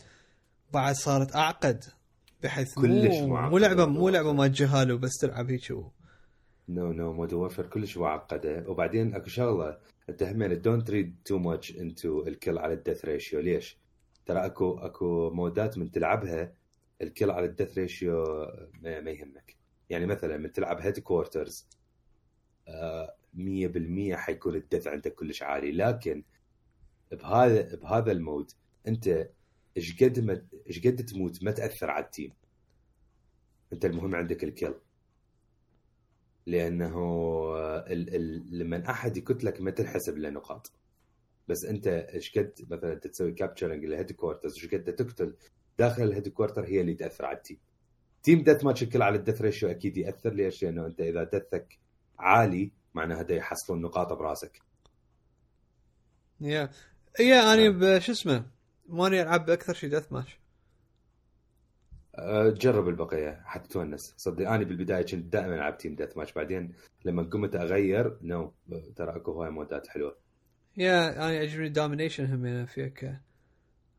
[0.72, 1.84] بعد صارت أعقد
[2.42, 4.32] بحيث كلش مو, مو لعبه مو لعبة.
[4.32, 5.70] ما جهال وبس تلعب هيك.
[6.68, 9.78] no no Modern Warfare كلش معقدة وبعدين أكو شغلة
[10.12, 13.78] انت همين don't read too much into ال kill على ال death ratio ليش؟
[14.26, 16.54] ترى أكو أكو mode ات من تلعبها
[17.02, 18.24] ال kill على ال death ratio
[18.82, 19.56] ما, ما يهمك.
[19.90, 21.68] يعني مثلا من تلعب headquarters
[22.68, 25.72] 100% حيكون ال death عندك كلش عالي.
[25.72, 26.24] لكن
[27.12, 28.50] بهذا بهذا ال mode
[28.88, 29.28] أنت
[29.76, 32.32] إيش قد ما إيش قد تموت ما تأثر على ال team
[33.72, 34.74] أنت المهم عندك ال kill.
[36.46, 36.94] لأنه
[37.66, 40.72] ال ال لما أحد يكتلك ما تنحسب له نقاط.
[41.48, 45.36] بس أنت إيش قد مثلا انت تسوي capturing لل headquarters إيش قد تقتل
[45.78, 47.58] داخل ال headquarter هي اللي تأثر على ال team.
[48.22, 50.32] team death match ال kill على ال death ratio أكيد يأثر.
[50.32, 51.78] ليش؟ لأنه أنت إذا death ك
[52.18, 54.62] عالي معناها دا يحصلون نقاط براسك.
[56.40, 56.70] yeah
[57.20, 58.46] yeah أنا ب- شو اسمه
[58.88, 60.38] ماني ألعب أكثر شيء death match
[62.52, 64.14] جرب البقية حتى تونس.
[64.16, 68.52] صدق أنا بالبداية كنت دائما ألعب team death match بعدين لما قمت أغير no
[68.96, 70.16] ترى أكو هواي mode ات حلوة.
[70.76, 73.18] yeah أنا يعجبني domination هم يعني فيك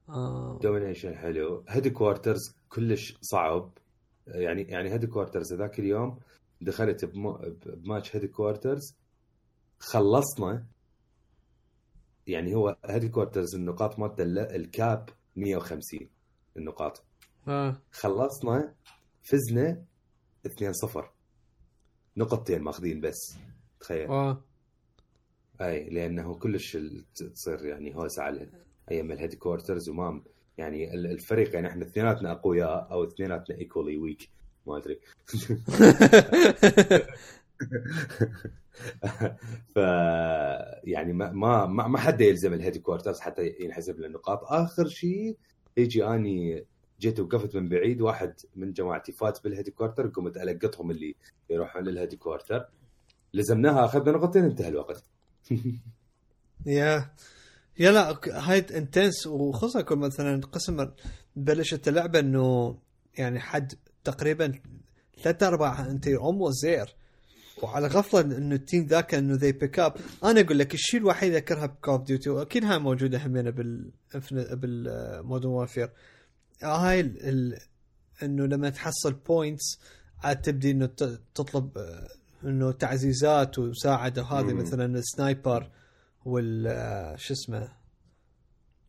[0.10, 0.60] آه.
[0.64, 1.64] domination حلو.
[1.70, 3.72] headquarters كلش صعب.
[4.28, 6.20] يعني يعني Headquarters ذاك اليوم
[6.62, 8.96] دخلت بم- ب match Headquarters
[9.80, 10.66] خلصنا.
[12.28, 14.24] يعني هو Headquarters النقاط مالته
[14.56, 16.10] ال cap 150
[16.58, 17.04] النقاط.
[17.48, 17.82] آه.
[17.92, 18.74] خلصنا
[19.24, 19.84] فزنا
[20.48, 21.04] 2-0
[22.18, 23.36] نقطتين ماخذين بس
[23.80, 24.08] تخيل.
[24.10, 24.44] آه.
[25.62, 26.78] أي لأنه كلش
[27.16, 28.50] تصير يعني هوسة على
[28.92, 30.22] أيام ال Headquarters وما
[30.58, 34.30] يعني ال- الفريق يعني إحنا اثنيناتنا أقوياء أو اثنيناتنا equally weak
[34.68, 35.00] ما أدري.
[39.76, 39.78] ف
[40.84, 45.38] يعني ما ما ما ما حد يلزم ال Headquarters حتى ينحسب له النقاط آخر شيء
[45.78, 46.66] يجي آني
[47.04, 51.16] جيت وقفت من بعيد واحد من جماعتي فات بال headquarter قمت ألقطهم اللي
[51.50, 52.66] يروحون لل headquarter.
[53.34, 55.04] لزمناها أخذنا نقطتين انتهى الوقت.
[56.66, 57.12] يا
[57.80, 60.92] يا لا هاي intense وخصوصا يكون مثلا قسم
[61.36, 62.78] بلشت اللعبة إنه
[63.18, 63.74] يعني حد
[64.04, 64.60] تقريبا
[65.22, 66.96] ثلاث ارباع أنت almost there.
[67.62, 71.34] وعلى غفلة انه ال team ذاك إنه they pick up أنا أقول لك الشيء الوحيد
[71.34, 73.92] اذكرها ب Call of Duty وأكيد هاي موجودة همينة بال
[74.52, 75.90] بال Modern Warfare
[76.64, 77.30] هاي ال...
[77.30, 77.60] ال...
[78.24, 79.80] إنه لما تحصل points
[80.24, 82.08] عاد تبدي إنه ت- تطلب آه،
[82.44, 84.22] إنه تعزيزات ومساعدة.
[84.22, 84.54] وهذه.
[84.54, 85.70] مثلا ال sniper
[86.26, 87.68] وال آه، شو اسمه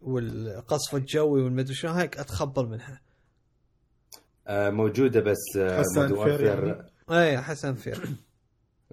[0.00, 3.00] والقصف الجوي والمدري شنو هيك أتخبل منها.
[4.46, 8.08] آه، موجودة بس آه، حسن more fair يعني؟ اي حسن fair.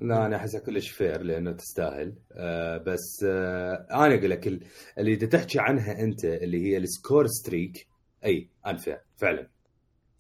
[0.02, 2.14] لا أنا أحسها كلش fair لأنه تستاهل.
[2.32, 4.64] آه بس آه أنا أقول لك ال-
[4.98, 7.88] اللي تحكي عنها أنت اللي هي ال score streak
[8.26, 9.50] أي unfair فعلا.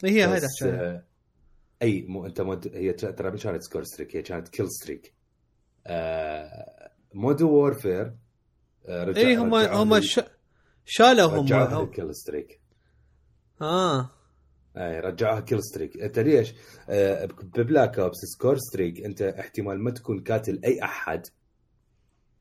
[0.04, 1.04] هي تحكي آه،
[1.82, 5.14] أي مو أنت Mod هي ترى ما كانت score streak؟ هي كانت kill streak
[5.88, 8.14] آه Modern Warfare
[8.86, 10.20] آه رجع اي هم هم ش...
[10.86, 12.62] شالوا هم رجعوها لل kill streak
[13.62, 14.10] آه.
[14.78, 16.54] أي رجعوها kill streak أنت ليش؟
[16.90, 21.28] آه ب Black Ops score streak أنت احتمال ما تكون قاتل أي أحد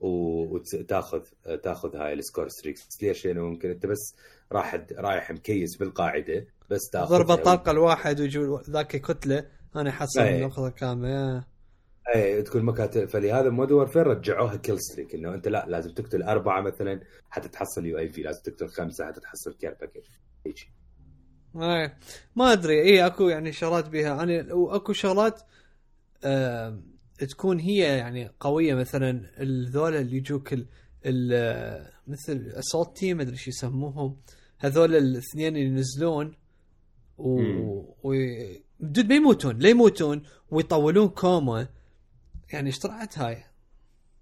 [0.01, 1.23] وتأخذ
[1.63, 4.15] تأخذ هاي ال score streak ليش؟ لأنه ممكن أنت بس
[4.53, 8.41] راح رايح مكيم بالقاعدة بس تاخذ ضربه طلقه الواحد ويجي
[8.71, 9.47] ذاك كتلة.
[9.77, 10.37] أنا حصل إيه.
[10.37, 11.45] النقطه كامله
[12.15, 16.23] اي تكون ما كانت فلهذا Modern Warfare رجعوها kill streak إنه أنت لا لازم تقتل
[16.23, 20.01] أربعة مثلا حتى تحصل UAV لازم تقتل خمسة حتى تحصل care package
[20.47, 20.73] هيجي
[21.57, 21.99] إيه.
[22.37, 22.83] ما أدري.
[22.83, 24.23] اي أكو يعني شغلات بيها.
[24.23, 25.43] أنا واكو شغلات
[26.25, 26.81] آه
[27.19, 28.75] تكون هي يعني قوية.
[28.75, 30.55] مثلا الذول اللي يجوك
[31.07, 34.17] ال مثل assault team ما أدري شو يسموهم.
[34.61, 36.35] هذول الاثنين اللي ينزلون
[37.19, 37.41] و.
[38.03, 38.15] و...
[38.81, 41.69] dude ما يموتون لا يموتون ويطولون كوما
[42.53, 43.45] يعني إيش طلعت هاي؟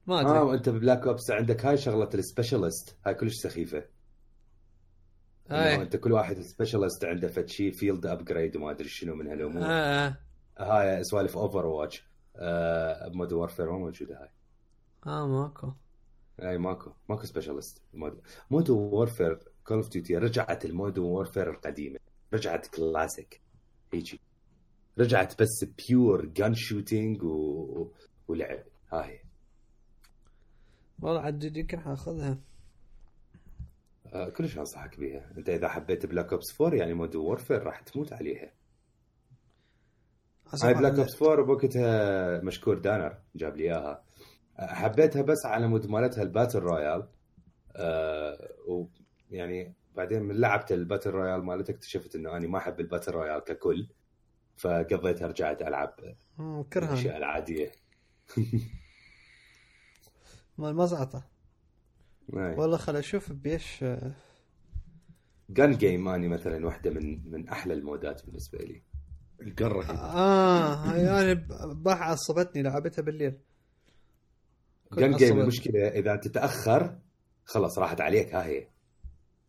[0.06, 0.38] ما أدري.
[0.38, 3.84] آه وأنت ب Black Ops عندك هاي شغلة ال specialist هاي كلش سخيفة.
[5.50, 5.82] هاي.
[5.82, 9.62] أنت كل واحد specialist عنده فد شيء field upgrade وما أدري شنو من هالأمور.
[9.62, 9.66] آه.
[9.66, 10.16] آه.
[10.58, 12.04] هاي سوالف Overwatch
[12.36, 14.28] آه ب Modern Warfare ما موجودة هاي.
[15.06, 15.72] آه ماكو.
[16.42, 16.90] إي ماكو.
[17.08, 17.82] ماكو specialist.
[17.94, 19.38] Mod Modern Warfare
[19.68, 21.98] Call of Duty رجعت ال Modern Warfare القديمة.
[22.34, 23.40] رجعت كلاسيك
[23.92, 24.20] هيجي.
[24.98, 27.92] رجعت بس pure gun shooting و...
[28.28, 28.64] ولعب.
[28.92, 29.20] هاي.
[31.02, 32.38] والله عاد يمكن حاخذها.
[34.06, 35.32] آه كلش أنصحك بيها.
[35.38, 38.52] أنت إذا حبيت Black Ops 4 يعني Modern Warfare راح تموت عليها.
[40.62, 44.04] هاي Black Ops 4 بوقتها مشكور دانر جاب لي إياها.
[44.58, 47.08] حبيتها بس على mode مالتها ال battle royale.
[47.76, 48.48] آه
[49.30, 53.12] ويعني بعدين من لعبت ال battle royale مالتها اكتشفت إنه أنا ما أحب ال battle
[53.12, 53.88] royale ككل
[54.56, 55.94] فقضيتها رجعت ألعب
[56.72, 57.72] كرهها الأشياء العادية.
[60.58, 61.28] مال مزعطه
[62.32, 63.84] والله خل أشوف بيش
[65.50, 68.82] Gun Game أني مثلا واحدة من من أحلى ال modeات بالنسبة لي.
[69.42, 69.96] القرة هي.
[69.96, 73.38] آه هاي أنا باح عصبتني لعبتها بالليل.
[74.92, 75.40] جان جيم.
[75.40, 76.98] المشكلة إذا انت تاخر
[77.44, 78.68] خلص راحت عليك ها هي.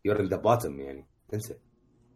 [0.04, 1.06] يور ان ذا باتم يعني.
[1.34, 1.54] انسى.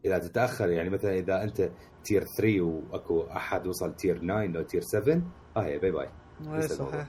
[0.05, 1.71] إذا تتأخر يعني مثلا إذا أنت
[2.05, 5.23] تير 3 وأكو أحد وصل تير 9 أو تير 7
[5.57, 6.09] ها هي باي باي.
[6.69, 7.07] صحيح.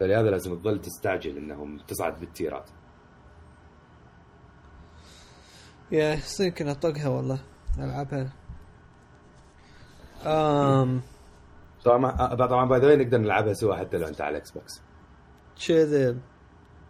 [0.00, 2.70] فلهذا لازم تظل تستعجل إنهم تصعد بالتيرات.
[5.92, 7.40] يا يمكن أطقها والله.
[7.78, 8.32] ألعبها.
[10.26, 11.00] امم
[11.84, 14.82] طبعا طبعا by the نقدر نلعبها سوا حتى لو أنت على Xbox
[15.68, 16.16] كذا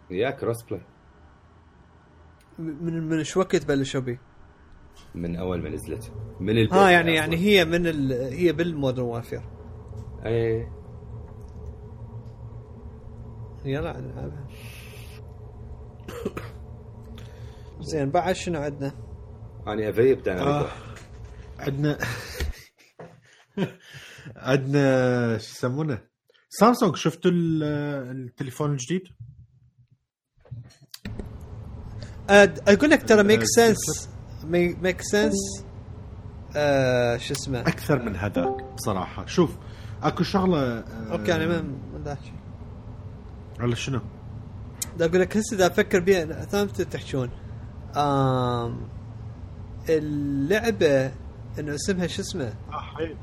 [0.09, 0.81] يا cross play
[2.59, 4.19] من من إيش وقت بلشوا بي؟
[5.15, 7.15] من أول ما نزلت من البيت ها يعني أصلاً.
[7.15, 8.11] يعني هي من ال...
[8.33, 9.41] هي بال Modern Warfare
[10.25, 10.67] اي
[13.65, 14.47] يلا نلعبها
[17.79, 18.91] زين بعد شنو عندنا؟
[19.67, 20.61] أنا افيبت أنا آه.
[20.65, 20.71] آه.
[21.59, 21.97] عندنا
[24.35, 26.01] عندنا شو يسمونه
[26.49, 27.63] سامسونج شفتوا ال-
[28.27, 29.03] التليفون الجديد؟
[32.29, 34.09] أقول لك ترى ميك آه، سنس
[34.81, 35.35] ميك سنس
[36.55, 39.25] آه، شو اسمه؟ أكثر من هذاك بصراحة.
[39.25, 39.51] شوف
[40.03, 42.17] أكو شغلة آه، أوكي أنا من من ذاك
[43.59, 44.01] على شنو؟
[44.97, 47.29] دا أقول لك هسه دا أفكر بيها ثامت تحشون
[47.95, 48.87] آم
[49.89, 51.11] اللعبة
[51.59, 53.15] إنه اسمها شو اسمه؟ آه حلو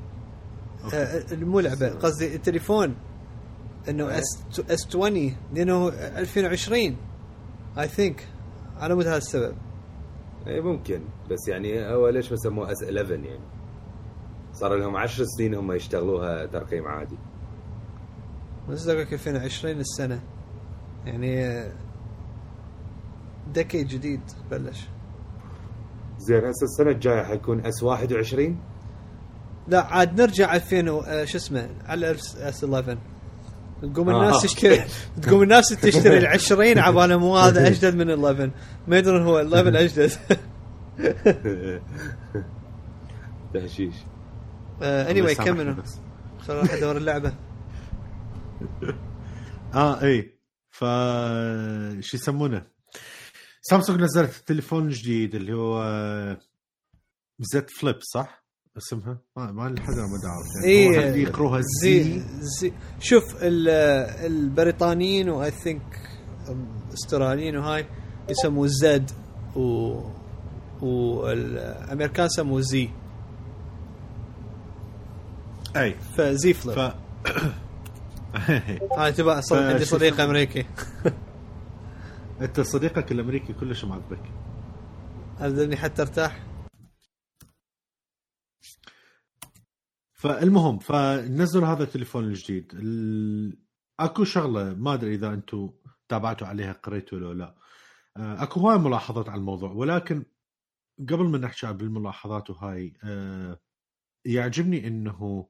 [0.94, 2.94] آه مو لعبة قصدي التليفون.
[3.88, 6.96] إنه اس اس 20 لأنه 2020
[7.78, 8.28] اي ثينك
[8.83, 9.55] على مود هذا السبب.
[10.47, 11.01] اي ممكن.
[11.30, 13.45] بس يعني هو ليش ما سموه اس 11 يعني؟
[14.53, 17.18] صار لهم 10 سنين هم يشتغلوها ترقيم عادي.
[18.95, 20.20] لك 2020 السنة.
[21.05, 21.62] يعني
[23.55, 24.20] دكي جديد
[24.51, 24.89] بلش.
[26.18, 28.61] زين هسه السنة الجاية حيكون اس 21
[29.68, 32.99] لا عاد نرجع 2000 و- آه، شو اسمه على اس 11
[33.83, 34.22] تقوم آه.
[34.22, 34.85] الناس تشتري
[35.22, 38.51] تقوم الناس تشتري ال 20 عبالهم مو هذا أجدد من 11
[38.87, 40.12] ما يدرون هو 11 أجدد.
[43.55, 43.95] تهشيش.
[44.83, 45.74] اني الله واي كملوا.
[45.74, 45.99] بس.
[46.41, 47.35] خل أروح ادور اللعبة.
[49.74, 50.39] آه إي.
[50.70, 50.78] ف
[52.05, 52.66] شو يسمونه؟
[53.62, 55.83] سامسونج نزلت التليفون الجديد اللي هو
[57.41, 58.41] زد فليب صح؟
[58.77, 60.89] اسمها؟ ما ما حدا ما اعرف يعني.
[60.89, 63.68] هو هل يقروها زي زي زي شوف ال-
[64.27, 66.01] البريطانيين واي ثينك
[66.95, 67.87] أستراليين وهاي
[68.29, 69.11] يسموه زد
[69.57, 69.99] و
[70.83, 72.89] والامريكان سموه زي
[75.77, 75.95] أي.
[76.16, 76.79] فزي فليب ف
[78.99, 80.66] أنا تبع عندي صديق؟ أمريكي.
[82.41, 84.20] أنت صديقك الأمريكي كلش معذبك.
[85.41, 86.41] ابدلني حتى ارتاح.
[90.23, 92.73] فالمهم فنزلوا هذا التليفون الجديد.
[92.75, 93.59] ال...
[94.01, 95.70] أكو شغلة ما أدري إذا أنتم
[96.09, 97.55] تابعتوا عليها قريتوا ولا لا.
[98.16, 100.25] آه، أكو هواي ملاحظات على الموضوع ولكن
[101.01, 103.61] قبل ما نحكي بالملاحظات وهاي آه،
[104.25, 105.49] يعجبني إنه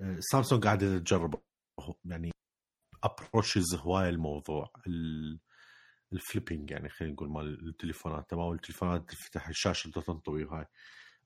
[0.00, 1.42] آه، سامسونج قاعدة تجرب
[2.04, 2.30] يعني
[3.04, 5.40] approaches هواي الموضوع ال-
[6.12, 8.30] ال flipping يعني خلينا نقول مال التليفونات.
[8.30, 10.66] تمام التليفونات تفتح الشاشة تنطوي وهاي.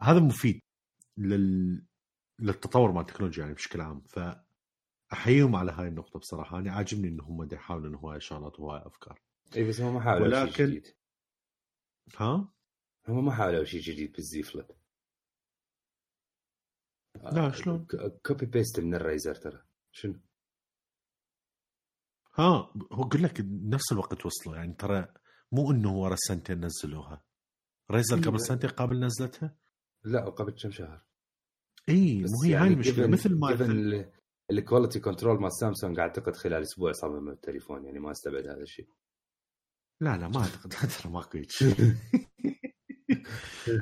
[0.03, 0.61] هذا مفيد
[1.19, 1.85] لل...
[2.41, 4.01] للتطور مال التكنولوجيا يعني بشكل عام.
[4.01, 6.59] فأحييهم على هاي النقطة بصراحة.
[6.59, 9.21] أنا عاجبني ان هم يحاولوا إنه هواي شغلات وهواي أفكار.
[9.57, 10.87] اي بس هم ما حاولوا شيء ولكن- جديد.
[12.17, 12.53] ها؟
[13.09, 14.67] هم ما حاولوا شيء جديد بال Z Flip.
[17.33, 17.87] لا، شلون؟
[18.27, 19.63] copy paste من ال Razr ترى.
[19.93, 20.21] شنو؟
[22.35, 23.41] ها هو قل لك
[23.75, 24.57] نفس الوقت وصلوا.
[24.57, 25.15] يعني ترى
[25.53, 27.25] مو إنه ورا سنتين نزلوها.
[27.91, 29.57] Razr إيه، قبل سنتين قبل نزلتها؟
[30.05, 31.07] لا قبل كم شهر.
[31.91, 34.05] اي مو هي يعني هاي المشكلة مثل ما
[34.51, 38.89] ال quality control مال سامسونج اعتقد خلال أسبوع صمم التليفون يعني ما استبعد هذا الشيء.
[40.01, 41.39] لا لا ما أعتقد ترى ماكو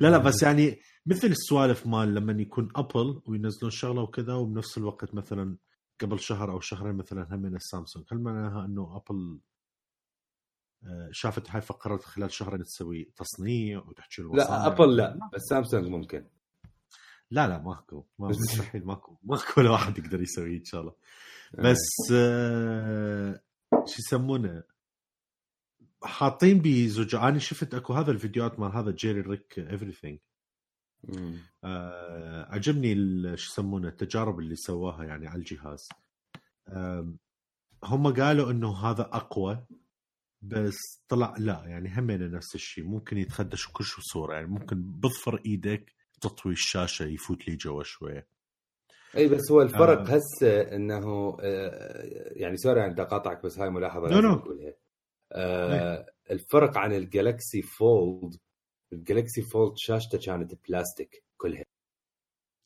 [0.00, 5.14] لا لا بس يعني مثل السوالف مال لما يكون ابل وينزلون شغلة وكذا وبنفس الوقت
[5.14, 5.56] مثلا
[6.00, 9.40] قبل شهر أو شهرين مثلا هم من السامسونج هل معناها إنه ابل
[10.84, 16.26] آه، شافت هاي فقرت خلال شهرين تسوي تصنيع وتحكي لا ابل لا بس سامسونج ممكن.
[17.30, 18.04] لا لا ماكو.
[18.18, 19.16] ما مستحيل ماكو.
[19.24, 20.94] ماكو ولا واحد يقدر يسوي إن شاء الله.
[21.58, 23.40] بس آه،
[23.86, 24.62] شو يسمونه؟
[26.02, 30.18] حاطين بزوج أنا شفت أكو هذا الفيديوهات مال هذا JerryRigEverything.
[31.64, 32.94] آه عجبني
[33.36, 35.88] شو يسمونه التجارب اللي سواها يعني على الجهاز.
[36.68, 37.18] آم،
[37.84, 39.64] هم قالوا إنه هذا أقوى
[40.42, 40.76] بس
[41.08, 42.84] طلع لا يعني همين نفس الشيء.
[42.84, 48.28] ممكن يتخدش كل شو صورة يعني ممكن بظفر إيدك تطوي الشاشة يفوت لي جوا شوية.
[49.16, 50.02] إي بس هو الفرق آه.
[50.16, 52.02] هسه إنه آه،
[52.32, 54.34] يعني sorry أنا بدي اقاطعك بس هاي ملاحظة لا، لازم لا.
[54.34, 54.74] أقولها.
[55.32, 58.34] آه، الفرق عن ال Galaxy Fold
[58.92, 61.64] ال Galaxy Fold شاشته كانت بلاستيك كلها.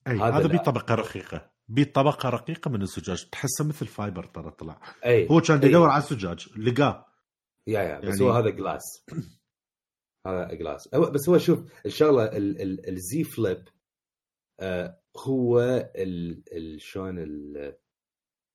[0.09, 0.47] إي هذا هذا.
[0.59, 1.51] بطبقه رقيقة.
[1.69, 3.29] بطبقه رقيقة من الزجاج.
[3.31, 4.81] تحسه مثل fiber ترى طلع.
[5.05, 5.69] إي هو كان أي.
[5.69, 7.07] يدور على الزجاج لقاه.
[7.67, 8.83] yeah yeah بس يعني- هو هذا glass
[10.27, 13.69] هذا glass بس هو شوف الشغلة ال- ال- ال Z Flip
[14.61, 15.61] آه، هو
[16.77, 17.77] شلون ال-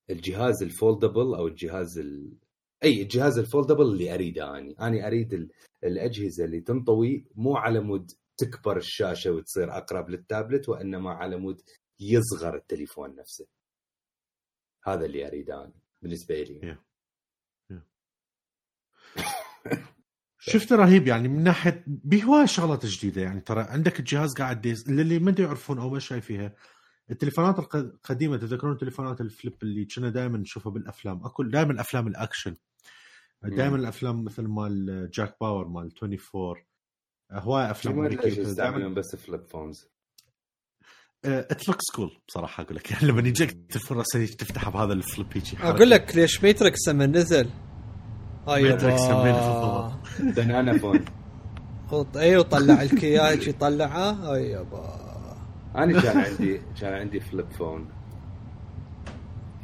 [0.10, 2.38] الجهاز ال foldable أو الجهاز ال...
[2.84, 4.76] أي الجهاز ال foldable اللي أريده أني.
[4.80, 5.52] أنا أريد ال-
[5.84, 11.62] الأجهزة اللي تنطوي مو على مود تكبر الشاشة وتصير أقرب للتابلت وإنما على مود
[12.00, 13.48] يصغر التليفون نفسه.
[14.86, 16.78] هذا اللي أريده أنا بالنسبة لي.
[20.50, 24.90] شفت رهيب يعني من ناحية بهواي شغلات جديدة يعني ترى عندك الجهاز قاعد يز...
[24.92, 26.54] للي ما يعرفون أو ما شايفيها
[27.12, 32.08] التليفونات الق- القديمة تذكرون التليفونات ال flip اللي كنا دائما نشوفها بالأفلام أكو دائما افلام
[32.08, 32.56] الأكشن
[33.44, 33.76] دائما.
[33.76, 36.56] الأفلام مثل مال جاك باور مال 24
[37.32, 38.88] هواي أفلام دائما.
[38.88, 39.88] بس flip phones؟
[41.26, 45.28] it looks cool بصراحة أقول لك يعني لما يجيك تلفون راسي تفتحها بهذا ال flip
[45.34, 47.50] هيجي أقول لك ليش ميتريكس لما نزل؟
[48.48, 49.14] ماتريكس يابا.
[49.14, 50.36] همينة بالضبط.
[50.40, 51.06] banana phone
[51.92, 54.98] وط- اي وطلع الكياج يطلعه هاي يابا
[55.76, 57.86] أنا كان عندي كان عندي flip phone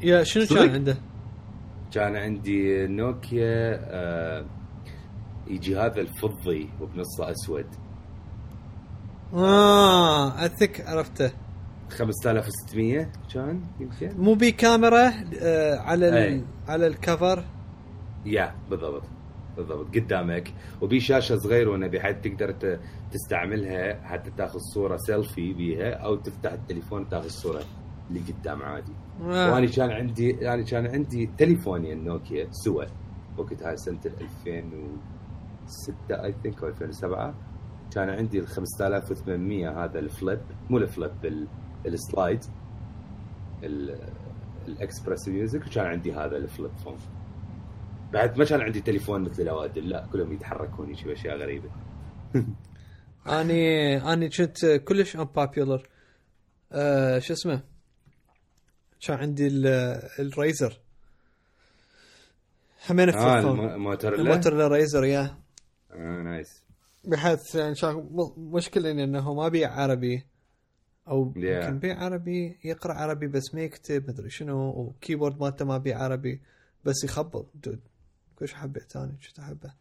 [0.02, 0.96] يا شنو؟ كان عنده؟
[1.92, 4.44] كان عندي نوكيا آه
[5.46, 7.66] يجي هذا الفضي وبنصه أسود
[9.34, 11.30] آه أثك عرفته
[11.90, 15.12] 5600 كان يمكن مو بي كاميرا
[15.42, 16.14] آه على ال...
[16.14, 16.44] أي.
[16.68, 17.44] على ال cover
[18.26, 19.02] yeah بالضبط.
[19.56, 19.86] بالضبط.
[19.94, 20.54] قدامك.
[20.82, 22.78] وبي شاشة صغيرة بحيث تقدر
[23.12, 27.62] تستعملها حتى تاخذ صورة سيلفي بيها أو تفتح التليفون تاخذ صورة
[28.10, 28.92] اللي قدام عادي.
[29.22, 29.52] آه.
[29.54, 32.84] وأنا كان عندي يعني كان عندي تليفونين نوكيا سوا
[33.38, 34.12] وقتها سنة ال
[34.46, 37.34] 2006 I think أو 2007
[37.94, 40.40] كان عندي ال 5800 هذا ال flip.
[40.70, 41.48] مو الفليب ال-
[41.86, 42.44] ال slide
[43.62, 43.98] ال-
[44.68, 45.66] ال XpressMusic.
[45.66, 46.96] وكان عندي هذا ال flip phone.
[48.14, 51.70] بعد ما كان عندي تليفون مثل الأوادم لا كلهم يتحركون يجيب أشياء غريبة.
[53.26, 55.80] أني أني كنت كلش unpopular.
[56.72, 57.62] آه شو اسمه؟
[59.06, 59.66] كان عندي ال-
[60.18, 60.80] ال Razr.
[62.90, 63.70] همين phone.
[63.70, 65.36] ال Motorola ال Motorola Razr yeah.
[65.92, 66.62] آه nice.
[67.04, 70.26] بحيث يعني شا- م- مشكلة إنه ما بيه عربي.
[71.08, 71.36] أو Yeah.
[71.38, 75.98] يمكن بيه عربي يقرأ عربي بس ما يكتب مدري شنو و keyboard مالته ما بيه
[75.98, 76.40] عربي
[76.84, 77.80] بس يخبل dude
[78.36, 79.74] كلش حبيت أنا شفت أحبه.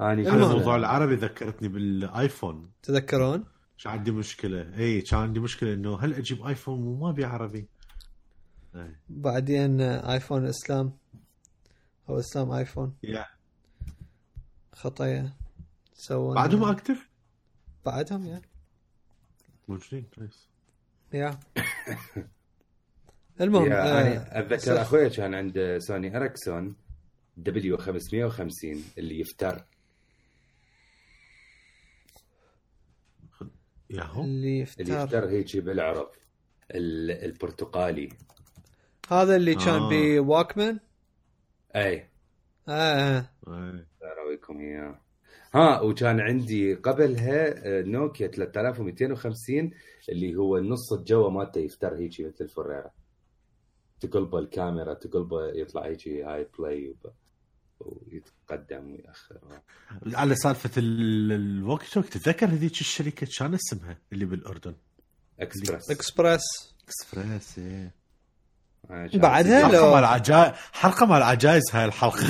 [0.00, 0.32] أني المهم.
[0.34, 2.70] على شفت- موضوع العربي ذكرتني بالآيفون.
[2.82, 3.44] تذكرون؟
[3.84, 4.78] كان عندي مشكلة.
[4.78, 7.68] إي كان عندي مشكلة إنه هل أجيب آيفون وما بيه عربي.
[9.08, 10.92] بعدين آيفون إسلام.
[12.10, 12.96] هو إسلام آيفون.
[13.02, 13.26] yeah.
[14.72, 15.32] خطايا
[15.94, 17.08] سووا بعدهم active
[17.86, 18.42] بعدهم يا.
[19.68, 20.48] موجودين كويس.
[21.12, 21.40] Yeah.
[23.40, 24.82] المهم yeah آه، أنا أتذكر.
[24.82, 26.76] أخوي كان عنده Sony Ericsson
[27.38, 29.64] W 550 اللي يفتر.
[33.90, 34.24] ياهو.
[34.24, 34.82] اللي اللي يفتر.
[34.82, 36.10] يفتر هيك بالعرب.
[36.70, 38.08] ال- البرتقالي.
[39.10, 39.88] هذا اللي كان آه.
[40.20, 40.80] بواكمان
[41.76, 42.08] أي.
[42.68, 43.30] آه.
[43.48, 43.84] آه.
[44.02, 45.00] اراويكم اياه
[45.54, 49.70] ها وكان عندي قبلها آه، نوكيا 3250
[50.08, 52.90] اللي هو نص الجو مالته يفتر هيك مثل الفريرة.
[54.00, 57.12] تقلبه الكاميرا تقلبه يطلع هيك هاي بلاي وب-
[57.80, 59.38] ويتقدم ويأخر.
[60.14, 64.74] على سالفة ال- الوقت توك تتذكر هذيك الشركة؟ كان اسمها اللي بالأردن؟
[65.40, 65.90] إكسبرس.
[65.90, 66.74] إكسبرس.
[66.84, 67.94] اكسبريس إيه.
[69.14, 72.24] بعدها لو- حلقه مال عجائز حلقه مال عجائز هاي الحلقة.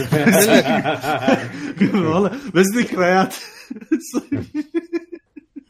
[2.13, 3.35] والله بس ذكريات.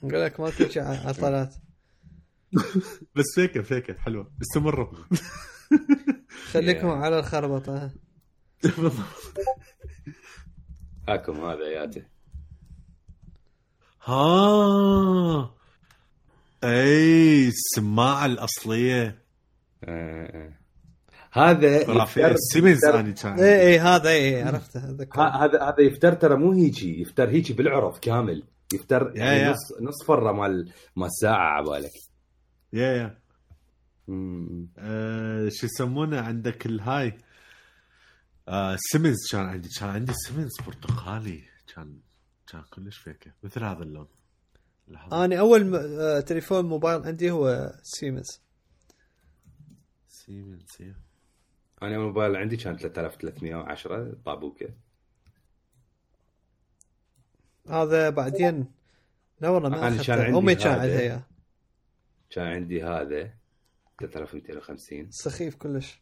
[0.03, 1.55] أقول لك ما تجي عطلات
[3.17, 4.31] بس فيكه فيكه حلوة.
[4.43, 4.93] استمروا.
[6.53, 6.89] خليكم.
[6.89, 7.91] على الخربطة.
[11.09, 12.03] هاكم هذا ياته
[14.05, 15.55] ها.
[16.65, 19.23] إي السماعه الأصلية.
[19.85, 20.59] آه، آه.
[21.33, 21.77] هذا
[22.31, 23.39] السيمنز يفتر- أنا كان.
[23.41, 24.81] إي إي هذا إي عرفته
[25.17, 28.43] هذا هذا يفتر ترى مو هيجي يفتر هيجي بالعرف كامل.
[28.75, 29.51] يفتر يا- يعني yeah.
[29.51, 31.93] نص نص فرة مال مال ساعة عبالك.
[32.73, 33.19] Yeah yeah.
[34.09, 34.69] مم.
[34.79, 37.19] آه، شو يسمونه عندك الهاي؟
[38.49, 41.43] آه سيمنز كان عندي كان عندي سيمنز برتقالي.
[41.75, 42.01] كان
[42.47, 43.33] كان كلش فيكه.
[43.43, 44.09] مثل هذا اللون.
[44.89, 45.25] لحظة.
[45.25, 45.75] أنا أول م...
[45.75, 48.41] آه، تليفون موبايل عندي هو سيمنز.
[50.09, 50.95] سيمنز yeah.
[51.83, 54.69] أنا الموبايل عندي كان 3310 طابوكة.
[57.69, 58.73] هذا بعدين
[59.41, 60.13] لا والله ما أخذته.
[60.25, 60.81] عندي أمي كان هذا.
[60.83, 61.01] عندها.
[61.01, 61.23] اياه
[62.31, 63.35] كان عندي هذا
[64.01, 66.01] 3250 سخيف كلش.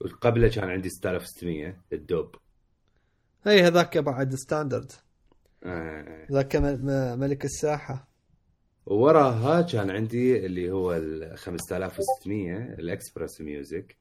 [0.00, 2.34] وقبله كان عندي 6600 الدوب
[3.46, 4.92] اي هذاك بعد standard
[5.64, 6.26] آه.
[6.32, 6.56] ذاك.
[7.18, 8.08] ملك الساحة.
[8.86, 13.96] ووراها كان عندي اللي هو ال 5600 ال XpressMusic.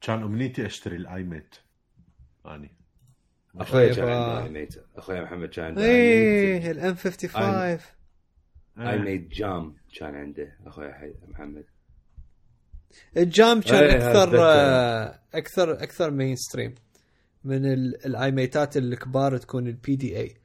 [0.00, 1.54] كان أمنيتي أشتري ال i-mate
[2.46, 2.76] أني.
[3.56, 4.44] أخوي كان طيب، عنده آه.
[4.44, 7.78] i-mate أخوي محمد كان عنده اي ال M 55 اي
[8.78, 8.96] آه.
[8.96, 11.64] mate JAM كان عنده أخوي محمد.
[13.16, 14.28] ال JAM كان أكثر
[15.34, 16.74] أكثر أكثر mainstream
[17.44, 20.36] من ال- ال i-mate ات الكبار تكون ال PDA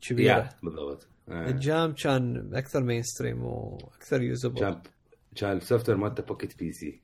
[0.00, 0.50] كبيرة.
[0.62, 1.06] بالضبط.
[1.28, 4.80] ال JAM كان أكثر mainstream وأكثر usable كان
[5.36, 7.00] كان ال soft ware مالته Pocket PC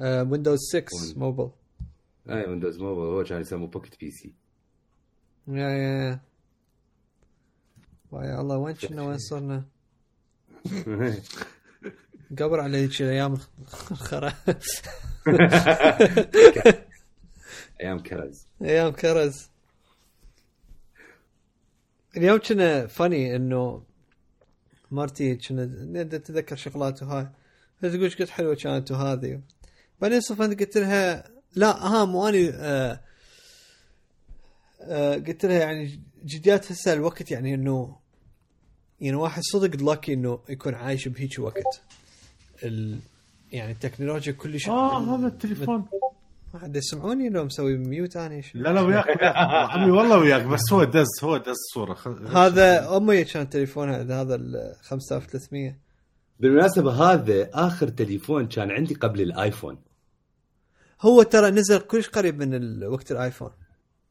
[0.00, 1.50] Windows 6 Win- Mobile
[2.30, 4.34] اي Windows Mobile هو كان يسموه Pocket PC
[5.48, 6.20] yeah yeah
[8.12, 8.40] yeah.
[8.40, 9.64] الله وين كنا وين صرنا؟
[12.38, 13.38] قبر على ذيك الأيام
[13.90, 14.32] الخرا
[17.80, 18.46] أيام كرز.
[18.62, 19.48] أيام كرز.
[22.16, 23.82] اليوم كنا فاني إنه
[24.90, 27.28] مرتي كنا تتذكر شغلات وهاي.
[27.82, 29.40] تقول إيش قد حلوة كانت وهذه.
[30.00, 33.00] بعدين صفنت قلت لها لا ها مو اني آه
[34.80, 37.96] آه قلت لها يعني جديات هسه الوقت يعني إنه
[39.00, 41.82] يعني واحد صدق lucky إنه يكون عايش بهيك وقت.
[42.64, 42.98] ال
[43.52, 45.84] يعني التكنولوجيا كلش آه هذا التليفون.
[46.54, 49.18] ما حد يسمعوني لو مسوي mute أنا شو لا لا وياك وياك.
[49.72, 51.94] عمي والله وياك بس هو دز هو دز صورة.
[51.94, 55.76] خ- هذا أمي كان تليفونها هذا ال 5300
[56.40, 59.78] بالمناسبة هذا آخر تليفون كان عندي قبل الآيفون.
[61.00, 63.50] هو ترى نزل كلش قريب من وقت الآيفون.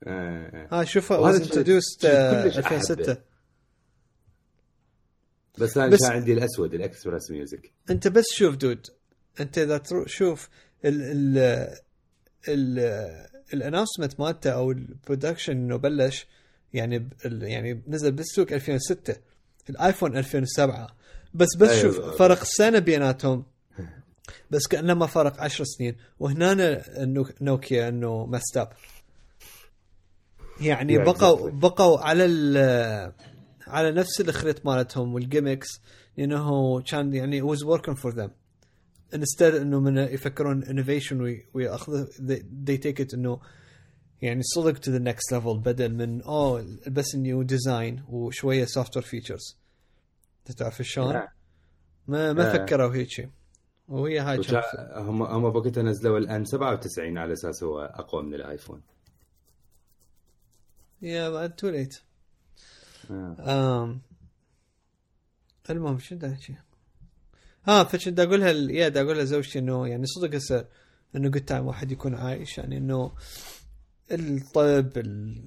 [0.04, 0.68] آه.
[0.72, 3.22] ها شوفه وهذا was شيء- introduced شيء آه، كلش 2006 أحبه.
[5.60, 7.72] بس أنا بس- عندي الأسود ال XpressMusic.
[7.90, 8.88] أنت بس شوف dude
[9.40, 10.50] أنت إذا تروح شوف
[10.86, 11.38] ال ال
[12.48, 12.80] ال
[13.54, 16.28] ال announcement مالته أو ال production إنه بلش
[16.74, 19.16] يعني يعني نزل بالسوق 2006
[19.70, 20.96] الآيفون 2007
[21.34, 21.82] بس بس أيوة.
[21.82, 23.46] شوف فرق سنه بيناتهم.
[24.52, 25.96] بس كأنما فرق 10 سنين.
[26.20, 26.82] وهنا
[27.42, 28.70] نوكيا إنه messed up
[30.62, 31.54] يعني Yeah, بقوا exactly.
[31.54, 33.14] بقوا على ال
[33.68, 35.68] على نفس الخريط مالتهم وال gimmicks
[36.18, 38.30] لأنه كان يعني was working for them
[39.16, 42.40] instead إنه من يفكرون innovation وي- وياخذوا they,
[42.70, 43.40] they take it إنه
[44.22, 49.58] يعني صدق to the next level بدل من oh بس new design وشوية software features
[50.58, 51.28] تعرف شلون؟ نعم.
[52.08, 52.54] ما ما آه.
[52.66, 53.30] فكروا هيك
[53.88, 54.42] وهي هاي
[54.96, 58.82] هم هم بوقتها نزلوا ال N 97 على أساس هو أقوى من الآيفون
[61.02, 62.02] yeah too late.
[65.70, 66.56] المهم شو بدي احكي؟
[67.68, 70.66] ها فكنت اقولها yeah بدي اقولها لزوجتي انه يعني صدق هسه
[71.16, 73.12] انه great time واحد يكون عايش يعني انه
[74.12, 75.42] الطب ال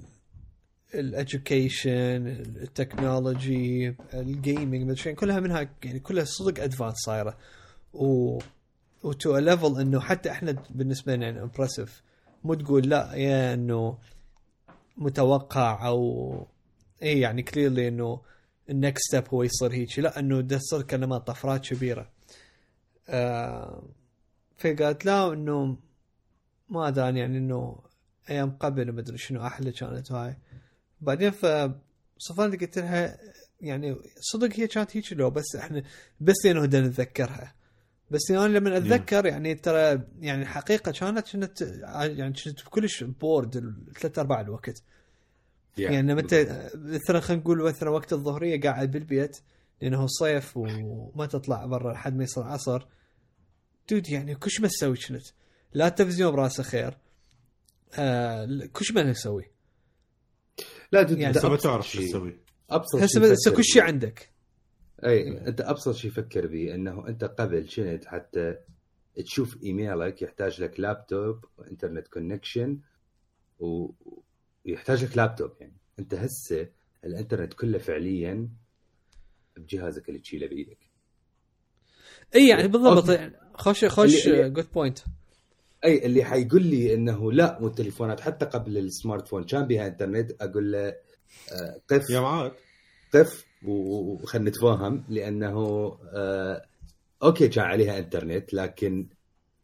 [0.95, 2.27] ال education
[2.63, 7.37] ال technology ال gaming شو كلها منها يعني كلها صدق advanced صايرة.
[7.93, 8.39] و
[9.03, 12.03] و to level انه حتى إحنا بالنسبة لنا يعني impressive
[12.45, 13.99] مو تقول لا yeah انه
[14.97, 16.47] متوقع أو
[17.03, 18.21] اي يعني clearly إنه
[18.71, 19.99] ال next step هو يصير هيك.
[19.99, 22.11] لا إنه ده تصير كلمات طفرات كبيرة.
[23.09, 23.89] آه
[24.59, 25.79] فقالت لا إنه
[26.69, 27.83] ما أدري يعني إنه
[28.31, 30.37] أيام قبل ما أدري شنو أحلى كانت هاي.
[31.01, 31.47] بعدين ف
[32.19, 33.19] صفرت قلت لها
[33.61, 35.83] يعني صدق هي كانت هيك لو بس إحنا
[36.21, 37.55] بس لأنه نتذكرها.
[38.11, 44.19] بس أنا لما أتذكر يعني ترى يعني حقيقة كانت كنت يعني كنت كلش بورد ثلاث
[44.19, 44.83] ارباع الوقت.
[45.83, 46.35] يعني لما انت
[46.75, 49.37] مثلا خلينا نقول مثلا وقت الظهرية قاعد بالبيت
[49.83, 52.87] لأنه صيف وما تطلع برا لحد ما يصير عصر.
[53.91, 55.23] دود يعني كش ما تسوي كنت
[55.73, 56.99] لا التلفزيون براسه خير.
[57.99, 59.45] آه كلش ما نسوي
[60.93, 62.39] لا dude يعني ما تعرف شو تسوي.
[62.71, 63.83] أبسط شيء هسه كل شيء.
[63.83, 64.31] عندك.
[65.05, 68.57] أي أنت أبسط شيء فكر به إنه أنت قبل شنت حتى
[69.25, 72.81] تشوف إيميلك يحتاج لك لابتوب و internet connection
[73.59, 73.91] و-
[74.71, 75.77] ويحتاج لك لابتوب يعني.
[75.99, 76.69] أنت هسه
[77.05, 78.49] الإنترنت كله فعليا
[79.57, 80.79] بجهازك اللي تشيله بإيدك.
[82.35, 83.09] إي يعني بالضبط.
[83.09, 84.99] يعني خوش خوش good point
[85.85, 89.87] أي اللي حيقول لي إنه لا مو التليفونات حتى قبل ال smart phone كان بها
[89.87, 90.89] إنترنت أقول له
[91.53, 92.11] آه، قف.
[92.11, 92.53] يا معاذ
[93.15, 95.59] قف وخلينا نتفاهم لأنه
[96.15, 96.67] آه
[97.23, 99.09] okay كان عليها إنترنت لكن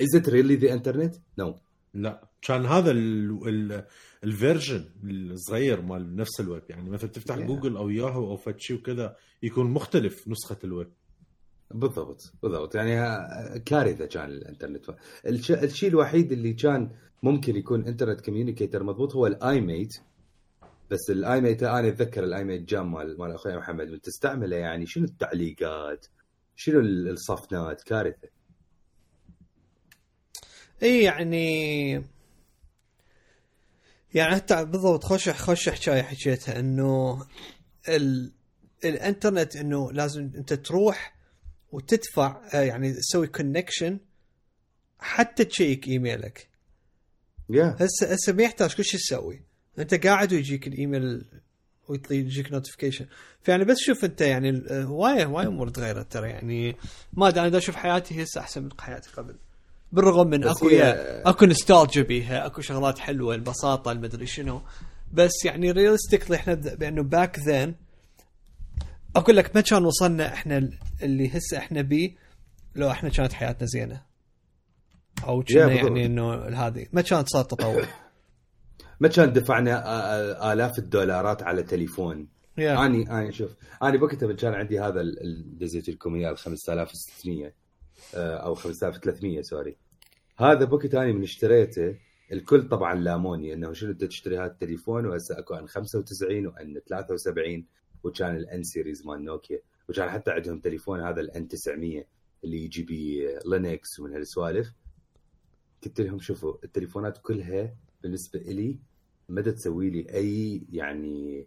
[0.02, 1.54] is it really the internet؟ No.
[1.94, 2.25] لا.
[2.42, 3.84] كان هذا ال- ال-
[4.24, 6.62] ال version الصغير مال نفس الويب.
[6.68, 7.40] يعني مثلا تفتح Yeah.
[7.40, 10.88] Google أو ياهو أو فد شي وكذا يكون مختلف نسخة الويب.
[11.70, 12.74] بالضبط بالضبط.
[12.74, 12.94] يعني
[13.60, 14.84] كارثة كان الإنترنت.
[15.26, 16.90] الش- الشيء الوحيد اللي كان
[17.22, 19.94] ممكن يكون internet communicator مضبوط هو ال i-mate
[20.90, 23.98] بس ال i-mate أنا أتذكر ال i-mate جان مال مال أخوي محمد.
[24.02, 26.06] تستعمله يعني شنو التعليقات؟
[26.56, 28.28] شنو ال- الصفنات؟ كارثة.
[30.82, 32.04] اي يعني
[34.16, 37.26] يعني حتى بالضبط خوش خوش حكايه حكيتها انه
[37.88, 38.32] ال...
[38.84, 41.16] الانترنت انه لازم انت تروح
[41.72, 43.98] وتدفع آه، يعني تسوي connection
[44.98, 46.48] حتى ت check إيميلك.
[47.50, 49.42] yeah هسه هسه ما يحتاج كل شيء تسوي.
[49.78, 51.24] انت قاعد ويجيك الإيميل
[51.88, 53.06] ويطلع يجيك notification
[53.42, 56.76] فيعني بس شوف انت يعني ال- آه، هوايه هوايه أمور تغيرت ترى يعني.
[57.12, 59.36] ما أدري أنا دا أشوف حياتي هسه أحسن من حياتي قبل.
[59.92, 64.62] بالرغم من اكو هي- yeah اكو نوستالجيا بيها اكو شغلات حلوة البساطة المدري شنو.
[65.12, 67.74] بس يعني realistically إحنا بأنه back then
[69.16, 72.14] أقول لك ما كان وصلنا إحنا ال- اللي هسه إحنا بيه
[72.74, 74.02] لو إحنا كانت حياتنا زينة.
[75.24, 75.74] أو كنا.
[75.74, 76.86] يعني إنه هذه.
[76.92, 77.86] ما كانت صار تطور.
[79.00, 82.28] ما كان دفعنا آلاف الدولارات على تليفون.
[82.58, 83.50] اني أني شوف
[83.82, 87.52] أنا بوقتها كان عندي هذا ال- ال- دزيت لكم اياه ال 5600 آه،
[88.14, 89.76] أو 5300 sorry.
[90.36, 91.96] هذا بوقتها أنا من اشتريته.
[92.32, 96.80] الكل طبعا لاموني إنه شنو أنت تشتري هذا التليفون وهسه أكو N 95 و N
[96.88, 97.66] 73
[98.04, 99.60] وكان ال N series مال نوكيا.
[99.88, 102.04] وكان حتى عندهم تليفون هذا ال N 900
[102.44, 104.72] اللي يجي بيه Linux ومن هالسوالف.
[105.84, 108.78] قلت لهم شوفوا التليفونات كلها بالنسبة لي
[109.28, 111.46] ما تسوي لي أي يعني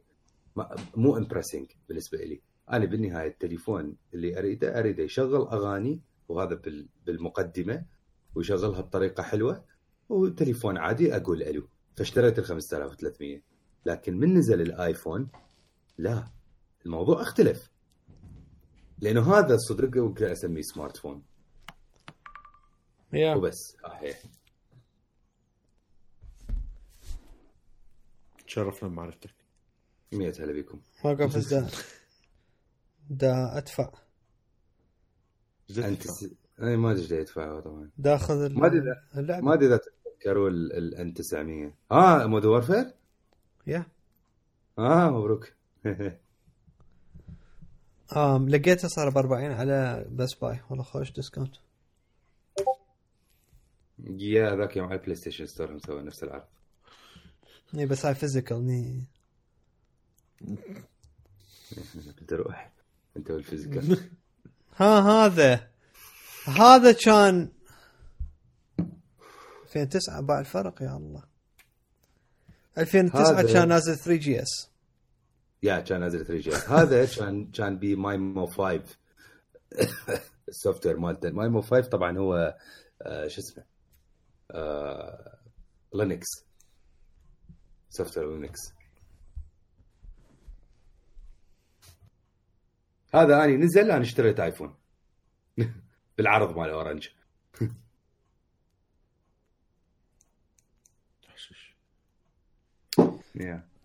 [0.95, 2.41] مو impressing بالنسبة لي
[2.72, 7.86] أنا بالنهاية التليفون اللي أريده أريده يشغل أغاني وهذا بال- بالمقدمة
[8.36, 9.66] ويشغلها بطريقة حلوة
[10.10, 11.68] وتليفون عادي أقول ألو
[11.98, 13.42] فاشتريت ال 5300
[13.86, 15.30] لكن من نزل الآيفون؟
[15.98, 16.28] لا
[16.86, 17.72] الموضوع اختلف.
[19.02, 21.24] لأنه هذا صدق ممكن أسميه سمارت فون.
[23.14, 23.36] يا.
[23.36, 24.24] وبس صحيح.
[28.48, 29.34] تشرفنا بمعرفتك.
[30.12, 30.82] 100 هلا بكم.
[31.06, 31.70] واقف بس دا
[33.10, 33.92] دا أدفع.
[35.78, 36.04] أنت.
[36.60, 37.90] أنا ما أدري إيش يدفعها طبعا.
[37.98, 39.46] دا اخذ ما إذا- اللعبة.
[39.46, 39.80] ما أدري إذا
[40.16, 42.94] تذكروا الان 900 آه مودرن وورفير
[43.68, 43.86] يا
[44.80, 45.54] آه مبروك.
[48.16, 51.56] آم لقيته صار ب 40 على بس باي والله خوش ديسكاونت
[54.00, 56.44] يا ذاك يوم على البلاي ستيشن ستور مسوي نفس العرض.
[57.78, 59.04] اي بس هاي فيزيكال ني.
[62.22, 62.72] أنت روح.
[63.18, 63.98] أنت وال physical
[64.80, 65.70] ها هذا.
[66.48, 67.50] هذا كان
[69.64, 71.24] 2009 باع الفرق يا الله.
[72.78, 74.70] 2009 هذا- كان نازل 3 GS
[75.64, 78.82] yeah كان نازل 3 GS هذا كان كان بي Maemo 5
[80.50, 81.30] ال software مالته.
[81.30, 82.58] Maemo 5 طبعا هو
[83.02, 83.64] آه شو اسمه؟
[84.52, 85.38] آه
[85.94, 86.28] Linux.
[87.90, 88.60] software Linux.
[93.14, 94.76] هذا أني نزل أنا اشتريت iPhone.
[96.18, 97.08] بالعرض مال Orange.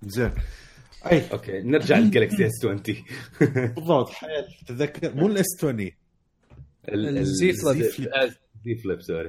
[0.02, 0.32] زين.
[1.12, 1.30] أي.
[1.32, 2.82] okay نرجع لل Galaxy S 20
[3.74, 4.44] بالضبط حيل.
[4.66, 5.90] تذكر مو ال S 20 ال-
[6.88, 7.82] ال- ال Z Flip.
[8.64, 9.00] Z Flip.
[9.02, 9.28] sorry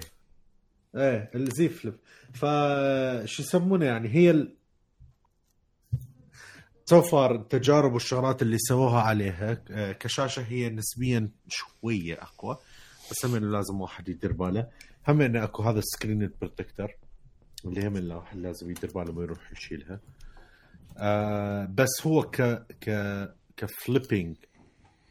[0.95, 1.95] إيه ال Z Flip
[2.33, 4.55] فشو يسمونه يعني هي ال...
[6.89, 12.57] so far التجارب والشغلات اللي سووها عليها آه، كشاشة هي نسبيا شوية أقوى
[13.11, 14.67] بس هم لازم واحد يدير باله.
[15.07, 16.97] هم إنه أكو هذا ال screen protector
[17.65, 19.99] اللي هم اللي واحد لازم يدير باله ما يروح يشيلها.
[20.97, 22.41] آه بس هو ك
[22.81, 22.89] ك
[23.57, 24.38] ك flipping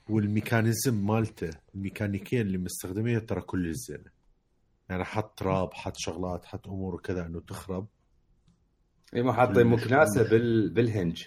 [0.08, 4.14] وال mechanism مالته الميكانيكية اللي مستخدمينها ترى كل زينه
[4.88, 7.86] يعني حط تراب حط شغلات حط أمور وكذا إنه تخرب.
[9.16, 11.24] اي ما حاطين مكناسه بال بال hinge.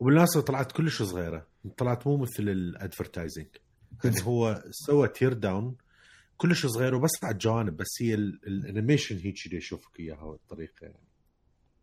[0.00, 1.46] وبالمناسبة طلعت كلش صغيرة.
[1.78, 3.46] طلعت مو مثل ال advertising
[4.04, 5.76] يعني هو سوى teardown
[6.36, 10.98] كلش صغير وبس على الجوانب بس هي ال- animation هيك اللي يشوفك إياها بالطريقة يعني.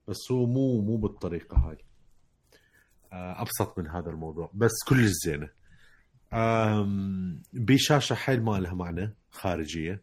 [0.07, 1.78] بس هو مو مو بالطريقة هاي.
[3.13, 4.51] آه، أبسط من هذا الموضوع.
[4.53, 5.49] بس كلش زينة.
[7.53, 10.01] بشاشة حيل ما لها معنى خارجية.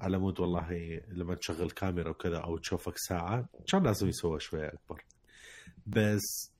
[0.00, 5.04] على مود والله لما تشغل كاميرا وكذا أو تشوفك ساعة كان لازم يسوى شوية أكبر.
[5.86, 6.52] بس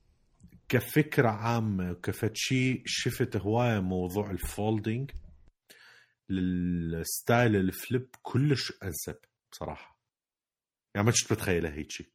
[0.69, 5.11] كفكرة عامة وكفد شيء شفت هواية موضوع ال folding
[6.29, 9.17] لل style ال flip كلش أنسب
[9.51, 9.99] بصراحة.
[10.95, 12.09] يعني ما كنت متخيلها هيك شيء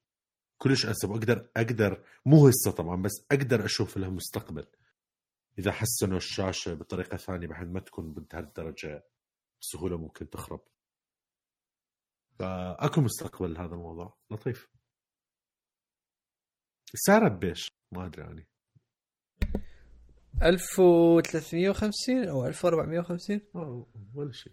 [0.58, 4.66] كلش أنسب أقدر أقدر مو هسه طبعا بس أقدر أشوف لها مستقبل.
[5.58, 9.04] إذا حسنوا الشاشة بطريقة ثانية بحيث ما تكون بهالدرجة
[9.60, 10.60] بسهولة ممكن تخرب.
[12.38, 14.18] فأكو مستقبل لهذا الموضوع.
[14.30, 14.75] لطيف.
[16.96, 18.46] سعرها ببيش ما أدري يعني
[20.42, 24.52] 1350 أو 1450 أوه، ولا شيء.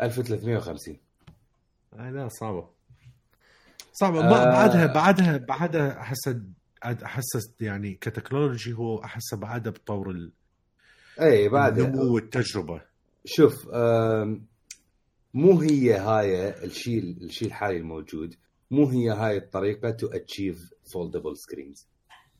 [0.00, 0.98] 1350
[1.94, 2.68] آه لا صعبة.
[3.92, 4.20] صعبة.
[4.22, 4.52] ما آه.
[4.52, 6.36] بعدها بعدها بعدها أحس
[6.84, 7.26] أحس
[7.60, 10.32] يعني ك technology هو أحس بعدها بطور ال-
[11.20, 12.82] اي بعد النمو والتجربة.
[13.24, 13.66] شوف
[15.34, 18.34] مو هي هاي الشيء الشيء الحالي الموجود.
[18.70, 21.88] مو هي هاي الطريقة to achieve foldable screens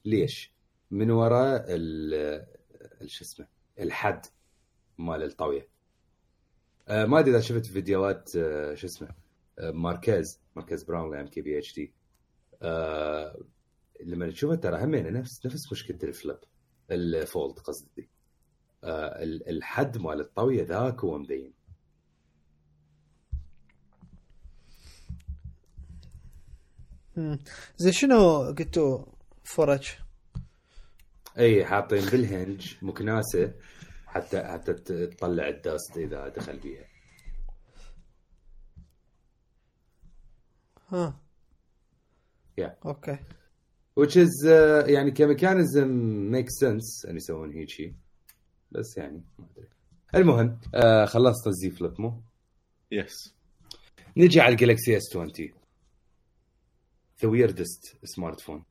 [0.05, 0.53] ليش؟
[0.91, 2.47] من وراء ال
[3.07, 3.47] شو اسمه؟
[3.81, 4.26] الحد
[4.99, 5.68] مال الطاوية.
[6.89, 9.09] آه، ما أدري إذا شفت فيديوهات آه، شو اسمه؟
[9.59, 11.93] آه، ماركيز ماركيز براون ام كي بي اتش دي
[14.05, 16.39] لما تشوفه ترى همين نفس نفس مشكلة ال Flip
[16.91, 18.09] ال Fold قصدي.
[18.85, 21.53] ال- الحد مال الطاوية ذاك هو مبين
[27.77, 29.05] زين شنو قلتوا
[29.45, 29.89] فرج
[31.39, 33.53] إي حاطين بال hinge مكناسة
[34.07, 36.85] حتى حتى تطلع ال dust إذا دخل بيها
[40.93, 41.14] ها.
[42.61, 42.71] Yeah.
[42.87, 43.18] Okay.
[44.01, 45.89] Which is uh, يعني ك mechanism
[46.31, 47.95] make sense ان يسوون هيك شيء
[48.73, 49.68] بس يعني ما أدري.
[50.14, 52.23] المهم آه خلصت ال Z Flip مو؟
[52.93, 53.35] Yes
[54.16, 55.33] نجي على ال Galaxy S 20
[57.22, 58.64] the weirdest smartphone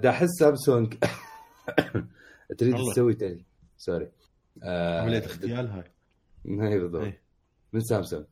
[0.00, 0.94] دا أحس سامسونج.
[2.58, 2.76] تريد.
[2.92, 3.44] تسوي
[3.76, 4.10] sorry
[4.62, 5.84] آه، عملية اغتيال هاي.
[6.46, 7.02] اي بالضبط.
[7.02, 7.22] إيه.
[7.72, 8.24] من سامسونج.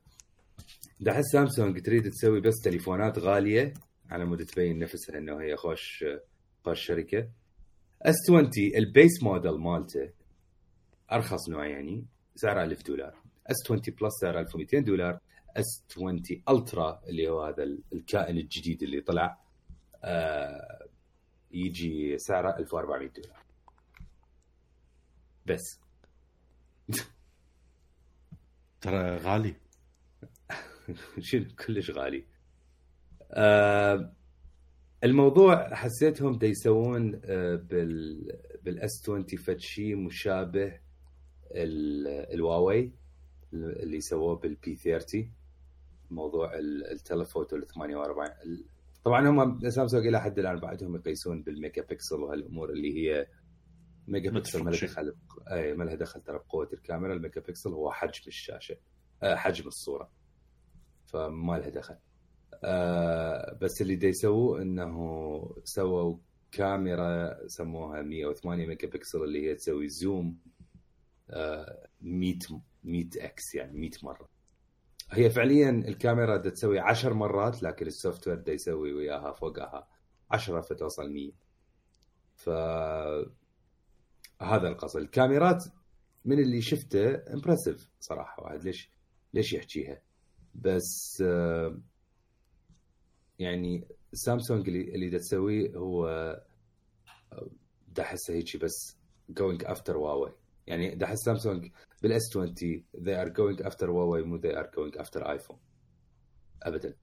[0.99, 3.73] دا أحس سامسونج تريد تسوي بس تليفونات غالية
[4.09, 6.05] على مود تبين نفسها إنه هي خوش
[6.65, 7.29] خوش شركة.
[8.01, 10.09] S 20 ال base model مالته
[11.11, 12.05] أرخص نوع يعني.
[12.35, 13.15] سعره 1000 دولار.
[13.47, 15.19] S 20 Plus سعره 1200 دولار.
[15.57, 19.39] S 20 Ultra اللي هو هذا ال- الكائن الجديد اللي طلع
[20.03, 20.87] آه
[21.51, 23.43] يجي سعره 1400 دولار.
[25.45, 25.79] بس.
[28.81, 29.55] ترى غالي.
[31.19, 32.25] شنو؟ كلش غالي.
[33.31, 34.13] آه
[35.03, 38.27] الموضوع حسيتهم دا يسوون آه، بال
[38.63, 40.79] بال S 20 فد شيء مشابه
[41.51, 42.91] ال- الواوي
[43.53, 45.31] اللي سووه بال P 30
[46.11, 48.65] موضوع ال- ال telephoto ال 48 ال-
[49.03, 53.27] طبعا هم سامسونج إلى حد الآن بعدهم يقيسون بالميجا بكسل وهالأمور اللي هي
[54.07, 54.79] ميجا بكسل ما لها.
[54.81, 55.15] دخل
[55.51, 57.13] اي ما لها دخل ترى بقوة الكاميرا.
[57.13, 58.77] الميجا بكسل هو حجم الشاشة
[59.23, 60.11] آه، حجم الصورة
[61.05, 61.95] فما لها دخل.
[62.63, 66.17] آه، بس اللي دا يسووه إنه سووا
[66.51, 70.37] كاميرا سموها 108 ميجا بكسل اللي هي تسوي zoom
[71.29, 72.39] آه، 100
[72.83, 74.29] 100 X يعني 100 مرة.
[75.11, 79.87] هي فعليا الكاميرا دا تسوي 10 مرات لكن ال software يسوي وياها فوقها
[80.31, 81.31] 10 فتوصل 100
[82.35, 82.49] ف
[84.41, 84.99] هذا القصد.
[84.99, 85.65] الكاميرات
[86.25, 88.89] من اللي شفته impressive صراحة واحد ليش
[89.33, 90.01] ليش يحكيها؟
[90.55, 91.77] بس آه،
[93.39, 96.07] يعني سامسونج اللي اللي دا تسويه هو
[97.33, 97.49] آه،
[97.87, 98.97] دا أحسه هيجي بس
[99.39, 100.33] going after هواوي
[100.67, 102.55] يعني دا أحس سامسونج بال S 20
[102.97, 105.57] they are going after هواوي مو they are going after iPhone
[106.63, 106.95] ابدا.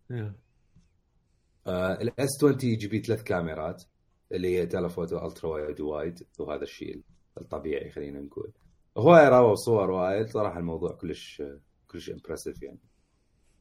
[2.00, 3.84] ال S 20 يجي بيه ثلاث كاميرات
[4.32, 7.02] اللي هي telephoto ultra wide wide وهذا الشيء
[7.40, 8.52] الطبيعي خلينا نقول.
[8.96, 11.42] هواي راوا صور wide صراحة الموضوع كلش
[11.88, 12.80] كلش impressive يعني.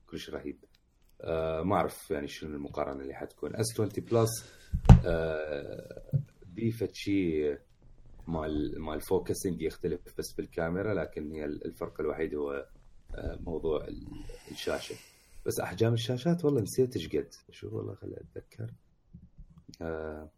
[0.10, 0.64] كلش رهيب.
[1.22, 3.56] آه ما أعرف يعني شنو المقارنة اللي حتكون.
[3.56, 4.30] S 20 Plus
[5.06, 6.12] آه
[6.46, 7.58] بيه فد شيء
[8.28, 12.68] مال مال focusing يختلف بس بالكاميرا لكن هي الفرق الوحيد هو
[13.16, 14.08] آه موضوع ال-
[14.52, 14.96] الشاشة.
[15.46, 17.34] بس أحجام الشاشات والله نسيت إيش قد.
[17.52, 18.72] شوف والله خليني أتذكر.
[19.82, 20.30] آه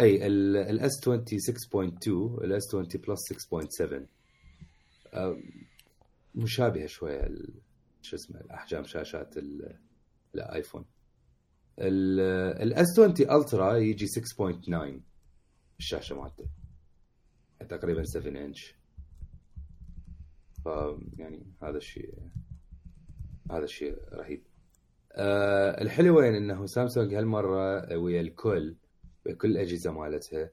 [0.00, 2.08] أي ال S 20 6.2
[2.44, 4.06] ال S 20 Plus 6.7
[5.14, 5.36] آه
[6.34, 7.28] مشابهة شوية
[8.02, 9.78] شو اسمه الأحجام شاشات ال-
[10.34, 10.84] ال iPhone
[11.78, 13.10] ال S 20
[13.40, 15.00] Ultra يجي 6.9
[15.82, 16.46] الشاشه مالته
[17.68, 18.74] تقريبا 7 انش
[20.64, 20.66] ف
[21.18, 22.14] يعني هذا الشيء
[23.50, 24.42] هذا الشيء رهيب.
[25.12, 28.76] أه الحلو وين؟ إنه سامسونج هالمرة ويا الكل
[29.26, 30.50] ويا كل الاجهزه مالتها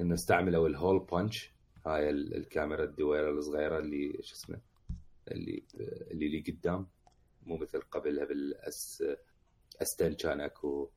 [0.00, 1.52] إنه استعملوا ال hole punch
[1.86, 4.60] هاي ال- الكاميرا الدويرة الصغيرة اللي شو اسمه
[5.30, 5.64] اللي
[6.10, 6.86] اللي اللي قدام.
[7.46, 9.04] مو مثل قبلها بال S
[9.82, 10.90] S 10 كان أكو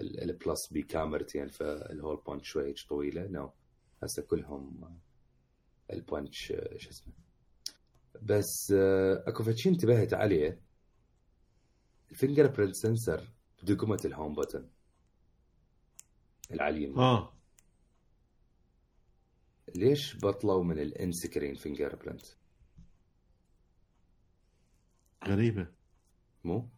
[0.00, 3.26] ال Plus بكاميرتين فال hole punch شوي طويلة.
[3.26, 3.52] No
[4.02, 4.98] هسه كلهم
[5.92, 6.46] ال punch
[6.76, 7.12] شو اسمه.
[8.22, 10.60] بس آه، اكو فد شي انتبهت عليه.
[12.10, 13.32] ال fingerprint sensor
[13.62, 14.62] بدقمه ال home ب button
[16.52, 17.36] عاليمين آه.
[19.76, 22.26] ليش بطلوا من ال in-screen fingerprint
[25.28, 25.66] غريبة.
[26.44, 26.68] مو؟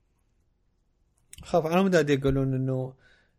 [1.45, 2.95] خاف على مود يقولون إنه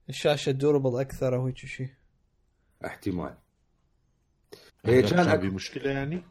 [0.09, 1.89] الشاشة durable أكثر أو هيك شيء
[2.85, 3.35] احتمال.
[4.85, 6.23] هي كان أك- في مشكلة يعني؟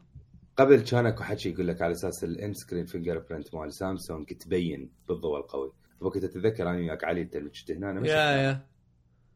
[0.57, 5.37] قبل كان أكو حكي يقول لك على أساس ال in-screen fingerprint مال سامسونج تبين بالضوء
[5.37, 5.71] القوي.
[5.99, 8.41] وقت أتذكر أنا وياك علي أنت اللي كنت هنا أنا ما يا شفنا.
[8.41, 8.65] يا.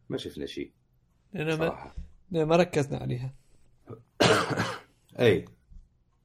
[0.10, 0.72] ما شفنا شيء
[1.34, 1.96] ما, صراحة.
[2.32, 3.34] لأن ما ركزنا عليها.
[5.20, 5.46] إي.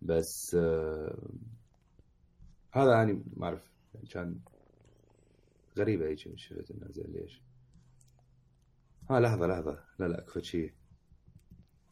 [0.02, 1.28] بس آه
[2.72, 3.62] هذا يعني ما أعرف.
[4.10, 4.39] كان
[5.78, 7.42] غريبة هيك شفت إنه زين ليش.
[9.10, 9.84] ها لحظة لحظة.
[9.98, 10.72] لا لا اكو شيء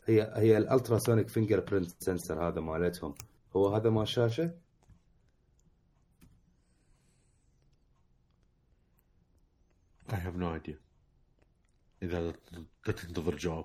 [0.04, 3.14] هي هي ال ultrasonic fingerprint sensor هذا مالتهم.
[3.56, 4.54] هو هذا مال الشاشه
[10.08, 10.76] I have no idea.
[12.02, 12.32] إذا
[12.84, 13.64] تنتظر جواب.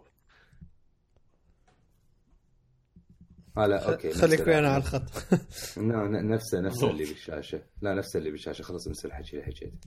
[3.58, 4.52] ها لا okay خليك نفسه.
[4.52, 5.02] ويانا على الخط.
[5.78, 6.84] نفسه نفسه بالضبط.
[6.92, 7.62] اللي بالشاشة.
[7.82, 8.62] لا نفسه اللي بالشاشة.
[8.64, 9.78] خلص انسى الحكي اللي حكيته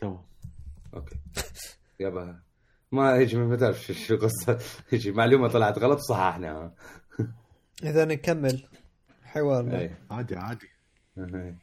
[0.00, 0.18] تمام.
[0.94, 1.16] okay.
[2.00, 2.40] يابا.
[2.92, 4.58] ما هيك ما تعرف شو- قصة.
[4.90, 6.74] هيك معلومة طلعت غلط صححناها.
[7.82, 8.62] إذا نكمل.
[9.22, 10.68] حوارنا اي عادي عادي.
[11.18, 11.54] أهي.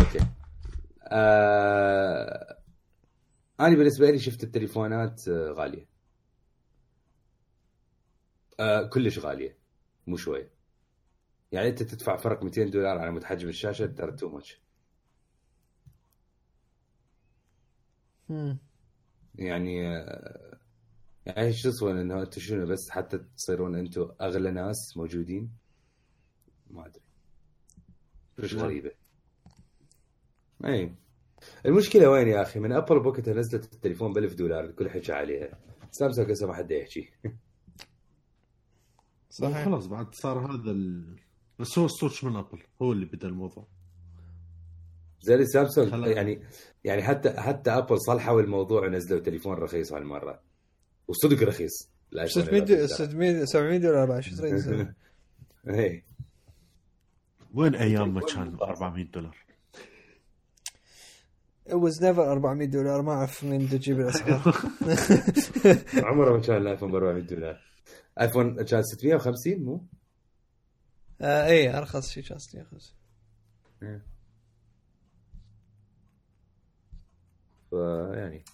[0.00, 0.26] Okay.
[1.02, 2.58] آه...
[3.60, 5.93] أنا بالنسبة لي شفت التليفونات آه، غالية.
[8.60, 9.56] آه كلش غالية.
[10.06, 10.48] مو شوي.
[11.52, 14.60] يعني أنت تدفع فرق 200 دولار على متحجم الشاشة ترى too much.
[19.34, 20.58] يعني آه،
[21.26, 25.50] يعني إيش تصور إنه أنتم شنو بس حتى تصيرون أنتم أغلى ناس موجودين؟
[26.70, 27.02] ما أدري.
[28.38, 28.90] مش غريبة.
[30.64, 30.94] اي
[31.66, 35.58] المشكلة وين يا أخي؟ من ابل بوكتها نزلت التليفون ب 1000 دولار الكل حكى عليها.
[35.90, 37.10] سامسونج هسه ما حد يحكي.
[39.34, 41.16] صحيح خلاص بعد صار هذا ال...
[41.58, 43.66] بس هو ال switch من أبل هو اللي بدأ الموضوع
[45.20, 46.08] زي سامسونج خلاص.
[46.08, 46.42] يعني
[46.84, 50.40] يعني حتى حتى أبل صلحوا الموضوع ونزلوا تليفون رخيص هالمره
[51.08, 52.86] وصدق رخيص الآيفون 600 11.
[52.86, 54.94] 600 700 دولار بعد شو تريد تسوي؟
[55.74, 56.04] إيه.
[57.54, 59.36] وين أيام ما كان 400 دولار
[61.68, 64.54] It was never 400 دولار ما أعرف من تجيب الأسعار
[66.08, 67.73] عمره ما كان الايفون ب 400 دولار
[68.20, 69.84] آيفون كان 650 مو؟
[71.20, 72.94] آه اي أرخص شيء كان 650
[77.70, 78.44] فيعني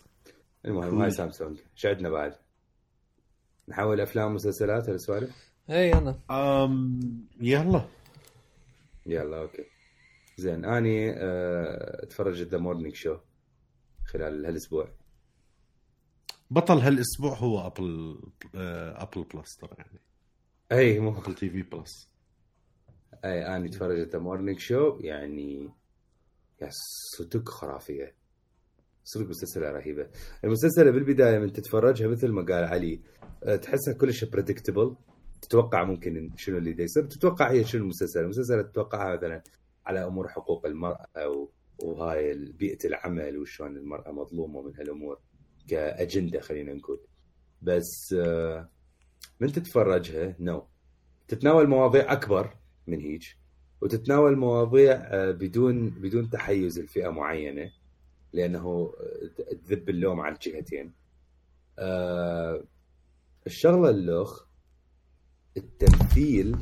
[0.65, 1.59] المهم هاي سامسونج.
[1.77, 2.35] إيش عندنا بعد؟
[3.69, 7.01] نحول أفلام ومسلسلات هالسوالف؟ اي أنا أم
[7.41, 7.89] يلا.
[9.07, 9.65] يلا okay.
[10.37, 13.19] زين أني أه أتفرج The Morning Show
[14.05, 14.89] خلال هالأسبوع.
[16.51, 18.19] بطل هالأسبوع هو أبل
[18.55, 20.01] آه، أبل بلس ترى يعني.
[20.73, 22.11] أي مو أبل تي في بلس.
[23.25, 25.71] أي اني أتفرج The Morning Show يعني
[26.63, 26.69] يا
[27.19, 28.15] صدق خرافية.
[29.05, 30.09] صدق مسلسلة رهيبة.
[30.45, 33.01] المسلسلة بالبداية من تتفرجها مثل ما قال علي
[33.45, 34.97] أه، تحسها كلش predictable
[35.43, 37.07] تتوقع ممكن شنو اللي يصير.
[37.07, 39.43] تتوقع هي شنو المسلسل؟ المسلسل تتوقعها مثلا
[39.87, 41.49] على أمور حقوق المرأة.
[41.79, 45.19] وهاي بيئة العمل وشلون المرأة مظلومة من هالأمور.
[45.71, 47.01] كأجندة خلينا نقول.
[47.63, 48.69] بس أه،
[49.41, 50.67] من تتفرجها؟ no.
[51.29, 52.57] تتناول مواضيع أكبر
[52.87, 53.27] من هيج
[53.81, 57.73] وتتناول مواضيع أه، بدون بدون تحيز لفئة معينة
[58.33, 60.93] لأنه أه، تذب اللوم على الجهتين.
[63.47, 64.47] الشغلة اللوخ
[65.57, 66.57] التمثيل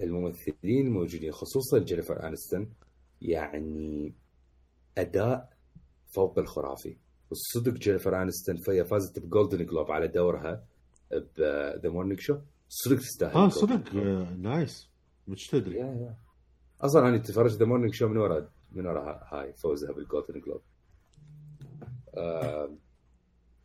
[0.00, 2.72] الممثلين الموجودين خصوصا جينيفر انستون
[3.22, 4.12] يعني
[4.98, 5.56] أداء
[6.06, 6.96] فوق الخرافي.
[7.30, 10.64] والصدق جينيفر انستون فهي فازت ب Golden Globe على دورها
[11.10, 12.38] ب The Morning Show
[12.68, 13.94] صدق تستاهل آه صدق.
[13.96, 14.88] آه، nice.
[15.28, 15.78] مش تدري.
[15.78, 16.16] yeah yeah
[16.80, 20.40] أصلا أنا تفرجت The Morning Show من ورا من ورا ها- هاي فوزها بال Golden
[20.40, 20.60] Globe
[22.16, 22.70] آه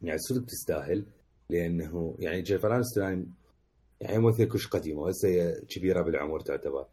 [0.02, 1.06] يعني صدق تستاهل
[1.50, 3.26] لأنه يعني جينيفر انستون يعني
[4.02, 6.86] يعني ممثلة كلش قديمة وهسه هي كبيرة بالعمر تعتبر.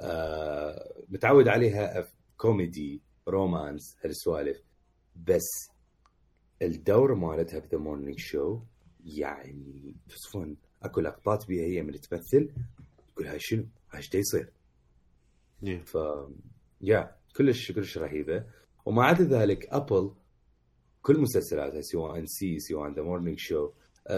[0.00, 4.62] آه متعود عليها comedy romance هالسوالف.
[5.26, 5.70] بس
[6.62, 8.60] الدور مالتها ب The Morning Show
[9.04, 12.50] يعني تصفون أكو لقطات بيها هي من تمثل
[13.14, 14.52] تقول هاي شنو؟ هاي إيش يصير؟
[15.64, 15.84] Yeah.
[15.86, 15.98] ف
[16.80, 18.44] yeah كلش كلش رهيبة
[18.84, 20.14] وما عدا ذلك ابل
[21.02, 23.70] كل مسلسلاتها سواء See سواء The Morning Show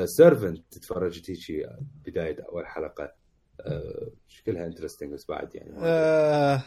[0.04, 1.66] Servant تتفرج هيجي
[2.06, 3.12] بداية أول حلقة
[3.60, 6.62] آه، شكلها interesting بس بعد يعني ما آه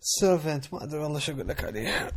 [0.00, 2.10] Servant ما أدري والله شو أقول لك عليها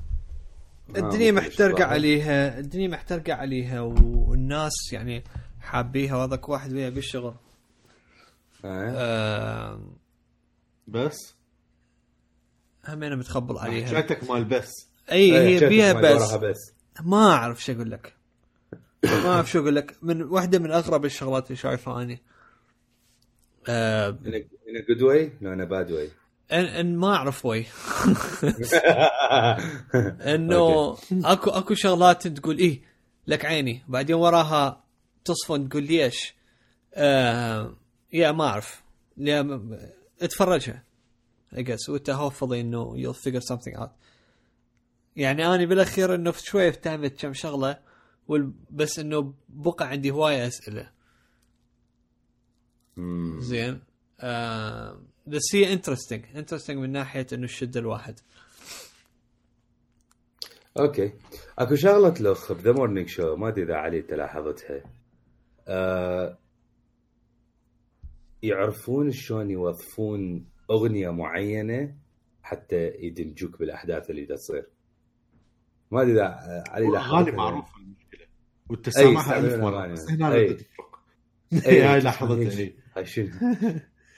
[0.89, 1.83] الدنيا يشتغل.
[1.83, 5.23] عليها الدنيا محترقة عليها والناس يعني
[5.59, 7.35] حابيها وهذاك واحد وياه بالشغل.
[8.65, 8.89] آه.
[8.95, 9.81] آه
[10.87, 11.35] بس؟
[12.87, 13.87] همين متخبل عليها.
[13.87, 14.71] حكايتك مال بس.
[15.11, 16.33] إي إيه، هي بيها بس.
[16.33, 16.73] بس.
[17.01, 18.15] ما أعرف شو أقول لك.
[19.03, 19.97] ما أعرف شو أقول لك.
[20.01, 22.21] من واحدة من أغرب الشغلات اللي شايفها أني.
[23.67, 24.37] آه in a,
[24.69, 25.47] in a good way no
[26.51, 27.65] ان, ما أعرف وي.
[30.33, 32.81] أنه اكو أكو شغلات تقول إيه
[33.27, 33.83] لك عيني.
[33.87, 34.83] بعدين وراها
[35.25, 36.35] تصفن تقول ليش؟
[36.93, 37.75] آه
[38.13, 38.83] يا ما أعرف.
[40.21, 40.83] اتفرجها.
[41.53, 41.89] I guess.
[41.89, 43.89] وأنت هوفلي إنه you'll figure something out.
[45.15, 47.79] يعني أنا بالأخير إنه شوي افتهمت كم شغلة
[48.71, 50.91] بس إنه بقى عندي هواية أسئلة.
[53.39, 53.81] زين.
[54.19, 58.19] آه بس هي interesting interesting من ناحية إنه شد الواحد.
[60.79, 61.13] okay.
[61.59, 64.83] أكو شغلة لخ ب The Morning Show ما أدري إذا علي انت لاحظتها
[65.67, 66.37] آه
[68.43, 71.95] يعرفون شلون يوظفون أغنية معينة
[72.43, 74.67] حتى يدمجوك بالأحداث اللي دا تصير.
[75.91, 77.19] ما أدري إذا علي لاحظتها.
[77.19, 78.27] اغاني معروفة المشكلة.
[78.87, 79.87] يستعملون ألف مرة.
[79.87, 80.99] بس هنا تفرق
[81.67, 82.59] أي، هاي لاحظتها.
[82.59, 83.29] اي هاي شنو؟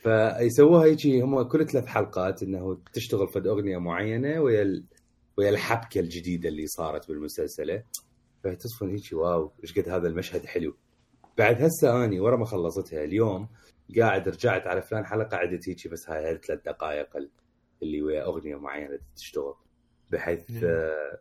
[0.08, 4.84] فيسووها هيجي هم كل ثلاث حلقات إنه تشتغل فد أغنية معينة ويا ال...
[5.38, 7.84] ويا الحبكة الجديدة اللي صارت بالمسلسلة.
[8.44, 10.76] فتصفن هيجي واو إيش قد هذا المشهد حلو.
[11.38, 13.48] بعد هسه أني ورا ما خلصتها اليوم
[14.00, 17.30] قاعد رجعت على فلان حلقة عدت هيجي بس هاي الثلاث دقائق ال-
[17.84, 19.54] اللي ويا أغنية معينة تشتغل.
[20.12, 20.64] بحيث.
[20.64, 21.20] آه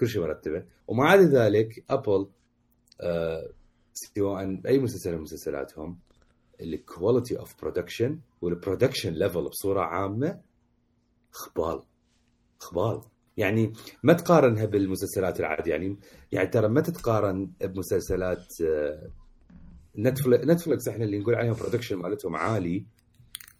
[0.00, 0.64] كل شيء مرتبة.
[0.86, 2.28] ومع ذلك Apple
[3.00, 3.50] آه
[3.92, 5.98] سواء أي مسلسل من مسلسلاتهم
[6.60, 10.40] ال quality of production وال production level بصورة عامة
[11.32, 11.82] خبال
[12.60, 13.00] خبال
[13.36, 13.72] يعني
[14.02, 15.70] ما تقارنها بالمسلسلات العادية.
[15.70, 15.96] يعني
[16.32, 19.10] يعني ترى ما تتقارن بمسلسلات آه،
[19.98, 22.86] Netflix Netflix إحنا اللي نقول عليهم production مالتهم عالي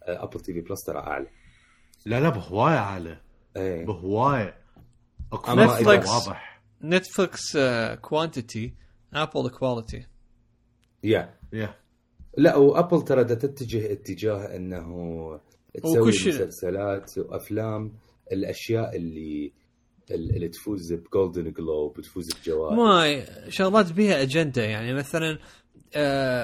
[0.03, 1.27] Apple TV Plus ترى أعلى.
[2.07, 3.21] لا لا بهواية عالي
[3.57, 3.87] إيه.
[3.87, 4.59] بهواية.
[5.49, 6.09] Netflix.
[6.09, 6.63] واضح.
[6.83, 7.57] Netflix
[8.01, 8.75] quantity
[9.15, 10.07] Apple quality
[11.05, 11.75] yeah yeah
[12.39, 14.87] لا و Apple ترى تتجه اتجاه إنه
[15.75, 16.13] تسوي.
[16.33, 17.93] مسلسلات وأفلام
[18.33, 19.53] الأشياء اللي
[20.11, 25.39] اللي تفوز ب Golden Globe تفوز بجوائز ما شغلات بيها أجندة يعني مثلا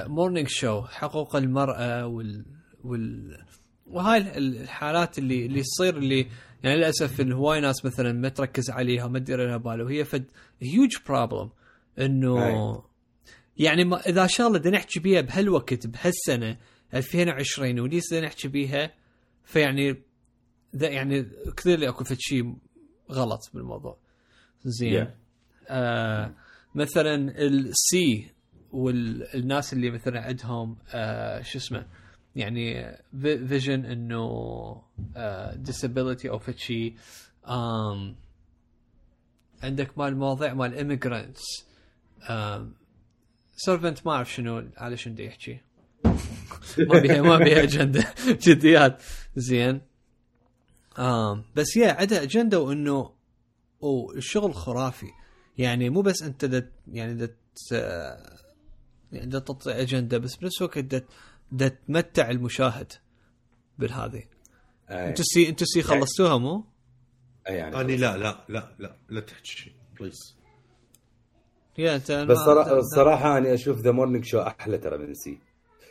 [0.08, 2.44] Morning Show حقوق المرأة وال
[2.84, 3.38] وال
[3.86, 6.26] وهاي ال- الحالات اللي اللي تصير اللي
[6.64, 10.24] يعني للأسف إن هواي ناس مثلا ما تركز عليها وما تدير لها بال وهي فد
[10.62, 11.50] huge problem
[11.98, 12.38] إنه.
[13.58, 16.58] يعني ما إذا شغله بدنا نحكي بيها بهالوقت بهالسنة
[16.94, 18.94] 2020 وليس بدنا نحكي بيها
[19.44, 20.02] فيعني
[20.76, 21.26] ذا يعني
[21.56, 22.56] كثير اكو شيء
[23.10, 23.98] غلط بالموضوع
[24.64, 25.08] زين Yeah.
[25.68, 26.34] آه
[26.74, 28.30] مثلا ال See
[28.72, 31.86] والناس اللي مثلا عندهم آه شو اسمه
[32.36, 34.26] يعني vision إنه
[35.16, 36.94] آه disability أو شيء
[39.62, 41.64] عندك مال مواضيع مال immigrants
[43.56, 45.60] Servant ما أعرف شنو على شنو بدي يحكي
[46.78, 48.14] ما بيها ما بيها أجندة.
[48.46, 49.02] جديات.
[49.36, 49.80] زين.
[50.98, 53.10] آم بس yeah عندها أجندة وإنه
[53.80, 55.06] والشغل خرافي.
[55.58, 57.36] يعني مو بس أنت دت يعني دت
[57.72, 58.38] آه،
[59.12, 61.06] يعني دت تعطي أجندة بس بنفس الوقت دت
[61.52, 62.92] دت تمتع المشاهد
[63.78, 64.22] بالهذه.
[64.90, 66.64] أنتوا See أنتوا See خلصتوها مو؟
[67.48, 70.43] أي يعني أني لا لا لا لا لا تحكي شيء please انت
[72.24, 72.38] بس
[72.94, 75.38] صراحة أنا أشوف The Morning Show أحلى ترى من See.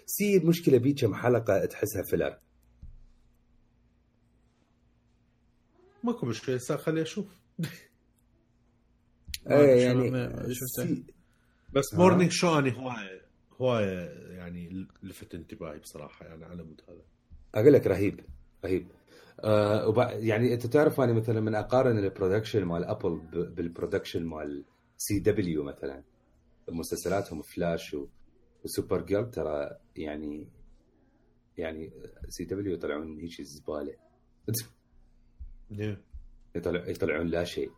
[0.05, 2.37] See المشكلة بيه كم حلقة تحسها filler
[6.03, 7.25] ماكو مشكلة هسه خلي أشوف.
[9.51, 10.53] إيه شو يعني.
[10.53, 11.03] See
[11.73, 11.97] بس آه.
[11.97, 13.21] Morning Show أني هوايه
[13.61, 17.01] هواية يعني لفت انتباهي بصراحة يعني على مود هذا.
[17.55, 18.19] أقول لك رهيب
[18.65, 18.87] رهيب.
[19.39, 20.11] آه وبع...
[20.11, 23.55] يعني أنت تعرف أنا مثلا من أقارن ال production مال Apple ب...
[23.55, 24.63] بال production مال
[25.05, 26.03] CW مثلا.
[26.69, 28.07] مسلسلاتهم فلاش و...
[28.63, 30.47] و Supergirl ترى يعني
[31.57, 31.91] يعني
[32.29, 33.95] CW يطلعون هيك زبالة.
[36.55, 37.71] يطلع يطلعون لا شيء.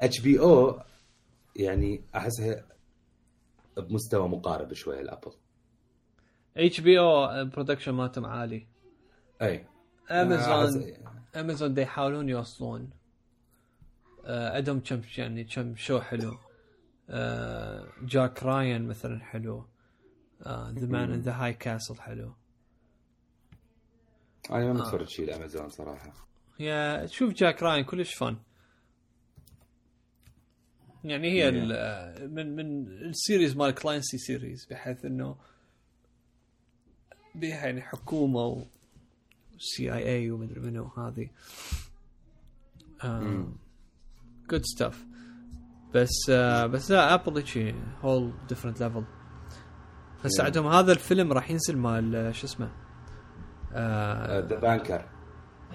[0.00, 0.80] HBO
[1.56, 2.66] يعني أحسها
[3.76, 5.32] بمستوى مقارب شوية ال Apple
[6.56, 8.66] HBO production مالتهم عالي.
[9.42, 9.66] أي.
[10.10, 10.94] Amazon
[11.36, 12.90] Amazon دا يحاولون يوصلون.
[14.24, 16.38] آه، عندهم كم يعني كم show حلو.
[18.02, 19.66] Jack Ryan مثلا حلو.
[20.46, 22.34] The Man in the High Castle حلو.
[24.50, 26.12] أنا ما متفرج شيء الامازون صراحة.
[26.58, 28.36] yeah تشوف Jack Ryan كلش فن.
[31.04, 35.36] يعني هي آه، من من ال series مال Clancy series بحيث إنه
[37.34, 38.46] بيها يعني حكومة
[39.56, 41.30] و CIA ومدري منو هذه.
[44.50, 45.04] good stuff
[45.94, 49.04] بس آه بس لا Apple هيك whole different level
[50.24, 50.46] هسه Yeah.
[50.46, 52.68] عندهم هذا الفيلم راح ينزل مال آه، شو اسمه؟
[53.72, 55.04] آه The Banker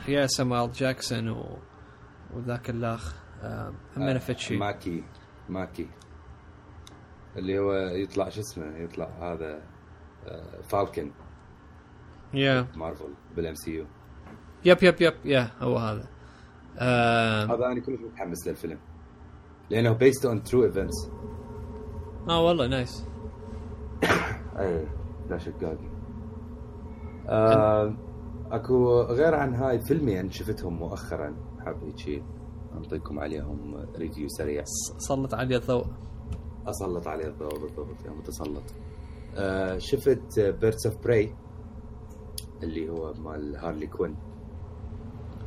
[0.08, 1.58] yeah Samuel Jackson و...
[2.34, 5.04] وذاك الأخ آه هم نفت شيء Mackie
[5.50, 5.90] Mackie.
[7.38, 9.62] اللي هو يطلع شو اسمه يطلع هذا
[10.28, 11.12] آه، Falcon
[12.34, 13.86] yeah Marvel بال MCU
[14.66, 16.08] yep yep yep yeah هو هذا.
[16.78, 18.80] آه, هذا أنا كلش متحمس للفيلم.
[19.70, 21.12] لأنه based on true events
[22.30, 23.06] آه والله nice
[24.60, 24.88] اي
[25.30, 25.90] لا شقاقي
[27.28, 27.94] آه
[28.52, 31.36] اكو غير عن هاي فيلمين شفتهم مؤخرا.
[31.66, 32.24] حاب هيك
[32.78, 34.64] انطيكم عليهم review سريع.
[34.98, 35.86] سلط علي الضوء.
[36.68, 38.64] أسلط عليه الضوء بالضبط يا متسلط
[39.36, 41.36] آه شفت Birds of Prey
[42.64, 44.16] اللي هو مال Harley Quinn.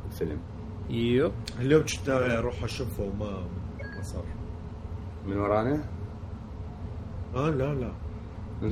[0.05, 0.39] الفيلم.
[0.89, 3.47] yep اليوم كنت أروح أشوفه وما
[4.03, 4.23] ما صار.
[5.25, 5.83] من ورانا؟
[7.35, 7.91] آه لا لا.
[8.63, 8.71] آه.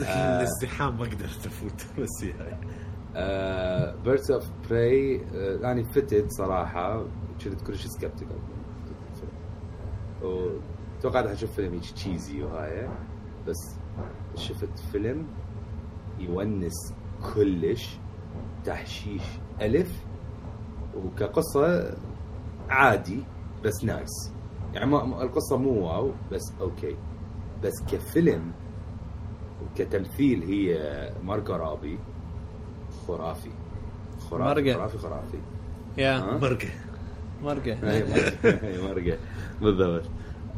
[0.00, 1.86] الازدحام ما قدرت أفوت.
[2.00, 2.56] بس هي هاي.
[4.04, 5.20] Birds of Prey
[5.72, 7.06] أنا فتت صراحة.
[7.44, 8.38] كنت كلش skeptical
[10.22, 12.88] وتوقعت أشوف فيلم هيك cheesy وهاي.
[13.48, 13.76] بس
[14.34, 15.26] شفت فيلم
[16.18, 16.94] يونس
[17.34, 17.96] كلش
[18.64, 19.22] تحشيش
[19.60, 20.04] ألف.
[20.96, 21.96] وكقصة
[22.68, 23.24] عادي
[23.64, 24.32] بس nice
[24.74, 26.96] يعني ما القصة مو wow بس okay
[27.64, 28.52] بس كفيلم
[29.62, 31.98] وكتمثيل هي Margot Robbie
[33.06, 33.50] خرافي.
[34.30, 34.74] خرافي مارغو.
[34.74, 35.38] خرافي خرافي.
[35.98, 36.68] يا مارغو.
[38.62, 39.18] هي مارغو
[39.60, 40.04] بالضبط.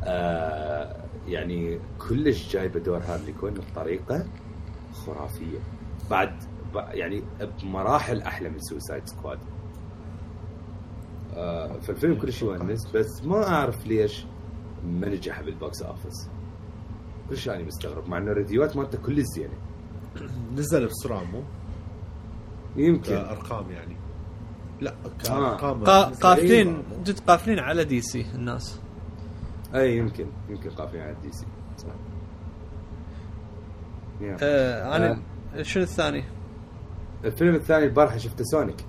[0.04, 0.96] آه
[1.28, 1.78] يعني
[2.08, 4.26] كلش جايبة دور هارلي كوين بطريقة
[4.92, 5.58] خرافية.
[6.10, 6.32] بعد
[6.74, 7.22] يعني
[7.62, 9.38] بمراحل أحلى من Suicide Squad
[11.80, 14.24] فالفيلم كل شيء يونس بس ما أعرف ليش
[14.86, 16.28] ما نجح بال box office
[17.30, 19.54] كل شيء أنا مستغرب مع إنه ال review ات مالته كلش زينة.
[20.58, 21.42] نزل بسرعة مو؟
[22.76, 23.02] يمكن.
[23.14, 23.96] كأرقام يعني.
[24.80, 25.56] لا آه.
[25.56, 26.82] كارقام قا- نزل- قافلين.
[27.04, 28.80] جد قافلين على دي سي الناس.
[29.74, 31.46] أي يمكن يمكن قافلين على الدي سي
[31.78, 31.88] صح.
[34.42, 35.22] آه أنا
[35.62, 36.24] شنو الثاني؟
[37.24, 38.84] الفيلم الثاني البارحة شفته سونيك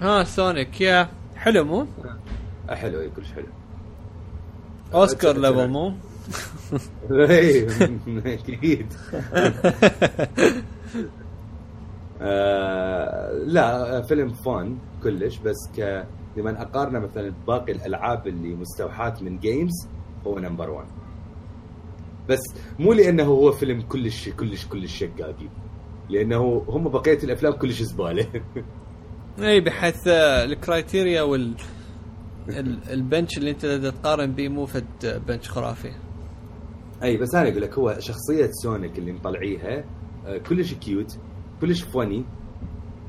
[0.00, 1.08] ها سونيك يا
[1.40, 1.86] حلو مو؟
[2.70, 3.46] حلو اي كلش حلو.
[4.94, 5.92] أوسكار level مو؟
[7.10, 7.66] اي
[8.34, 8.92] أكيد.
[12.22, 16.06] آه، لا فيلم fun كلش بس ك
[16.36, 19.88] لما أقارنه مثلا بباقي الألعاب اللي مستوحاة من games
[20.26, 20.86] هو number 1
[22.28, 22.40] بس
[22.78, 25.48] مو لأنه هو فيلم كلش كلش كلش شقاقي.
[26.10, 28.26] لأنه هم بقية الأفلام كلش زبالة.
[29.38, 31.54] اي بحيث آه، ال criteria وال
[32.48, 35.92] ال- ال bench اللي انت تقارن به مو فد bench خرافي.
[37.02, 39.84] أي بس أنا أقول لك هو شخصية سونيك اللي مطلعيها
[40.26, 41.18] آه، كلش cute
[41.60, 42.24] كلش funny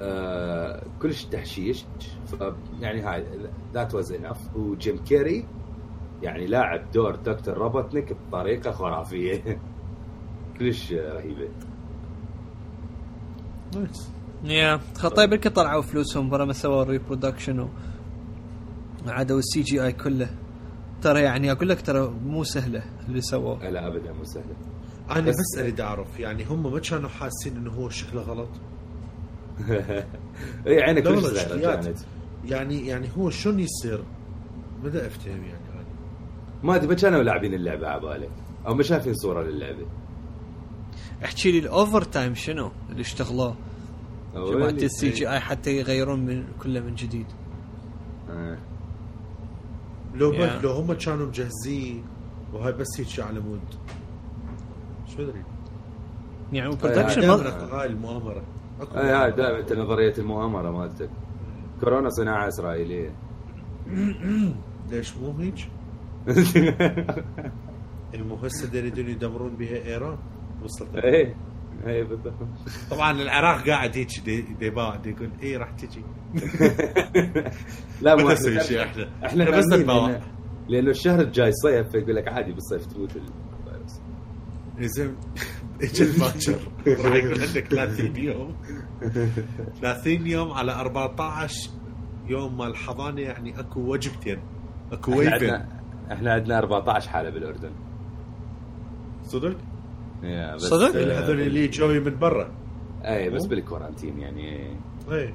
[0.02, 1.86] آه، كلش تحشيش
[2.80, 3.26] يعني هاي
[3.74, 5.46] that was enough وجيم كيري
[6.24, 9.60] يعني لاعب دور دكتور روبوتنيك بطريقة خرافية.
[10.60, 11.50] كلش رهيبة.
[14.44, 14.80] يا
[15.16, 17.70] طيب يمكن طلعوا فلوسهم برا ما سووا ال reproduction و
[19.08, 20.30] عادوا ال CGI كله.
[21.02, 23.70] ترى يعني أقول لك ترى مو سهلة اللي سووه.
[23.70, 24.56] لا ابدا مو سهلة.
[25.12, 28.50] أنا بس- بس أريد أعرف يعني هم ما كانوا حاسين إنه هو شكله غلط؟
[30.68, 31.44] إي عينك لا كلش.
[31.44, 31.98] كانت
[32.46, 32.88] يعني.
[32.88, 34.04] يعني هو شلون يصير؟
[34.84, 35.62] بدأ أفتهم يعني.
[36.64, 38.30] ما أدري ما كانوا لاعبين اللعبة على بالي.
[38.68, 39.86] أو ما شايفين صورة للعبة.
[41.26, 43.56] احكي لي ال overtime شنو اللي اشتغلوه؟
[44.36, 44.86] جماعة أولي.
[44.86, 47.26] ال CGI حتى يغيرون من كله من جديد.
[48.30, 48.58] آه.
[50.16, 50.32] لو.
[50.32, 52.04] بد لو هم كانوا مجهزين
[52.54, 53.60] وهاي بس هيك على مود.
[55.08, 55.44] شو أدري.
[56.54, 58.44] يعني آه، ال production دائما ما- اكو هاي المؤامرة.
[58.96, 61.10] اي هاي دائما انت نظرية المؤامرة مالتك.
[61.80, 63.16] كورونا صناعة إسرائيلية.
[64.92, 65.68] ليش مو هيك؟
[68.72, 70.18] دا يريدون يدمرون بها إيران.
[70.64, 71.36] وصلت اي
[71.88, 72.34] اي بالضبط.
[72.92, 76.04] طبعا العراق قاعد هيك دي- ديباع دي يقول اي راح تجي.
[78.02, 80.20] لا ما نسوي شيء إحنا إحنا بس نتباوع
[80.68, 84.02] لأنه الشهر الجاي صيف فيقول لك عادي بالصيف تموت الفيروس.
[84.80, 85.16] زين.
[85.82, 86.60] اجى الباكر.
[87.06, 88.56] راح يكون عندك 30 يوم.
[89.82, 91.70] 30 يوم على 14
[92.28, 94.40] يوم مال الحضانه يعني أكو وجبتين.
[94.92, 95.82] أكو عندنا
[96.12, 97.72] إحنا عندنا 14 حالة بالأردن.
[99.24, 99.58] صدق؟
[100.24, 102.52] يا بس صدق؟ هذول اللي جوي من برا.
[103.06, 104.78] أي بس بال quarantine يعني.
[105.12, 105.34] اي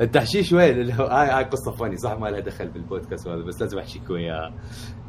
[0.00, 3.60] التحشيش وين؟ اللي هو هاي هاي قصة funny صح؟ ما لها دخل بالبودكاست هذا بس
[3.60, 4.54] لازم احكيكم اياها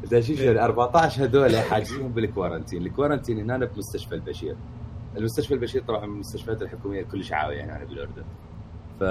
[0.04, 2.82] التحشيش وين 14 هذول حاجزينهم بال quarantine.
[2.86, 4.56] ال quarantine هنا بمستشفى البشير.
[5.16, 8.24] المستشفى البشير طبعا من المستشفيات الحكومية كلش عاوية هنا بالاردن
[9.00, 9.04] ف...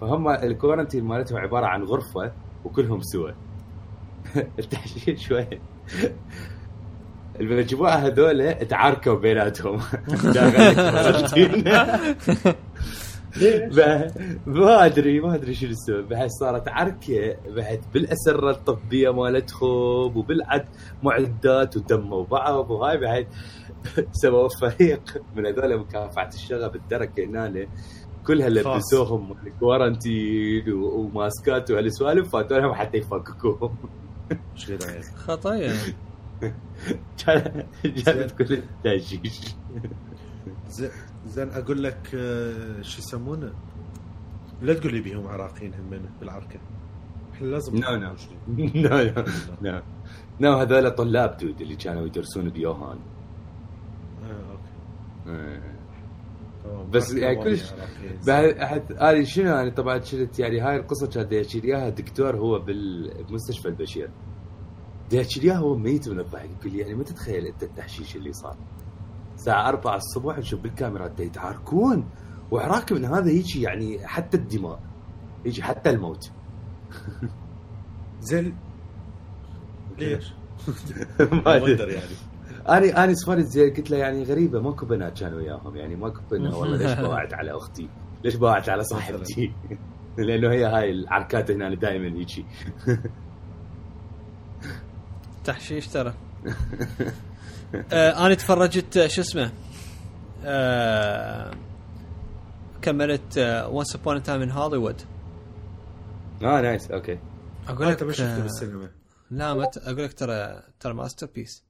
[0.00, 2.32] فهم الكورانتين مالتهم عبارة عن غرفة
[2.64, 3.30] وكلهم سوا.
[4.58, 5.60] التحشيش وين؟
[7.40, 9.80] المجموعه هذول تعاركوا بيناتهم.
[14.46, 16.08] ما أدري ما أدري شو السبب.
[16.08, 20.64] بحيث صارت عركة بعد بالأسرة الطبية مالتهم وبالعد
[21.02, 23.26] معدات ودموا بعض وهاي بعد
[24.12, 27.66] سووا فريق من هذول مكافحة الشغب الدركة هنا
[28.26, 28.48] كلها.
[28.48, 33.76] لبسوهم كوارنتين و- وماسكات وهالسوالف فاتوا لهم حتى يفككوهم.
[35.16, 35.72] خطايا.
[37.84, 39.40] جابت كل التهجيش
[41.26, 41.48] زين.
[41.50, 43.52] أقول لك آه، شو يسمونه؟
[44.62, 46.60] لا تقول لي بيهم عراقيين هم بالعركة.
[47.32, 48.14] إحنا لازم لا، لا.
[48.74, 49.24] لا لا
[49.62, 49.82] لا
[50.40, 52.98] لا هذول طلاب دود اللي كانوا يدرسون بيوهان.
[56.90, 57.72] بس يعني كلش-.
[58.26, 62.36] بعد احد هذه شنو؟ يعني طبعا شلت يعني هاي القصة كانت يحكي لي اياها دكتور
[62.36, 64.10] هو بال- بمستشفى البشير.
[65.12, 68.56] لي اياها هو ميت من الضحك يقول لي يعني ما تتخيل أنت التحشيش اللي صار
[69.34, 72.08] الساعة 4 الصبح نشوف بالكاميرات دا يتعاركون
[72.50, 74.80] وعراك من هذا يجي يعني حتى الدماء
[75.44, 76.30] يجي حتى الموت
[78.30, 78.56] زين
[79.98, 80.32] ليش؟
[81.44, 81.62] ما.
[81.62, 82.14] وندر يعني
[82.68, 86.56] أنا أنا سفرت زي قلت له يعني غريبة ماكو بنات كانوا وياهم يعني ماكو انه
[86.58, 87.88] والله ليش باعت على أختي؟
[88.24, 89.52] ليش باعت على صاحبتي؟
[90.18, 92.46] لأنه هي هاي العركات هنا دائما يجي
[95.44, 96.14] تحشيش ترى.
[97.92, 99.52] آه أنا تفرجت آه، شو اسمه؟
[100.44, 101.54] آه
[102.82, 103.38] كملت
[103.68, 105.02] Once Upon a Time in Hollywood
[106.42, 107.18] آه nice okay
[107.68, 108.90] أقول آه، لك انت ما شفته بالسينما.
[109.30, 111.64] لا ما ت- أقول لك ترى ترى masterpiece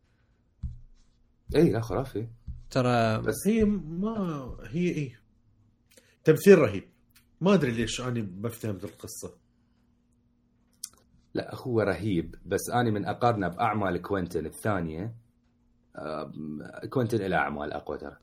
[1.56, 2.26] اي لا خرافي
[2.70, 5.20] ترى بس هي ما هي إيه.
[6.24, 6.88] تمثيل رهيب.
[7.40, 9.34] ما أدري ليش أنا ما فهمت القصة.
[11.34, 15.14] لا هو رهيب بس اني من أقارنه بأعمال كوينتن الثانية
[15.96, 16.32] آه،
[16.90, 18.16] كوينتن له أعمال أقوى ترى.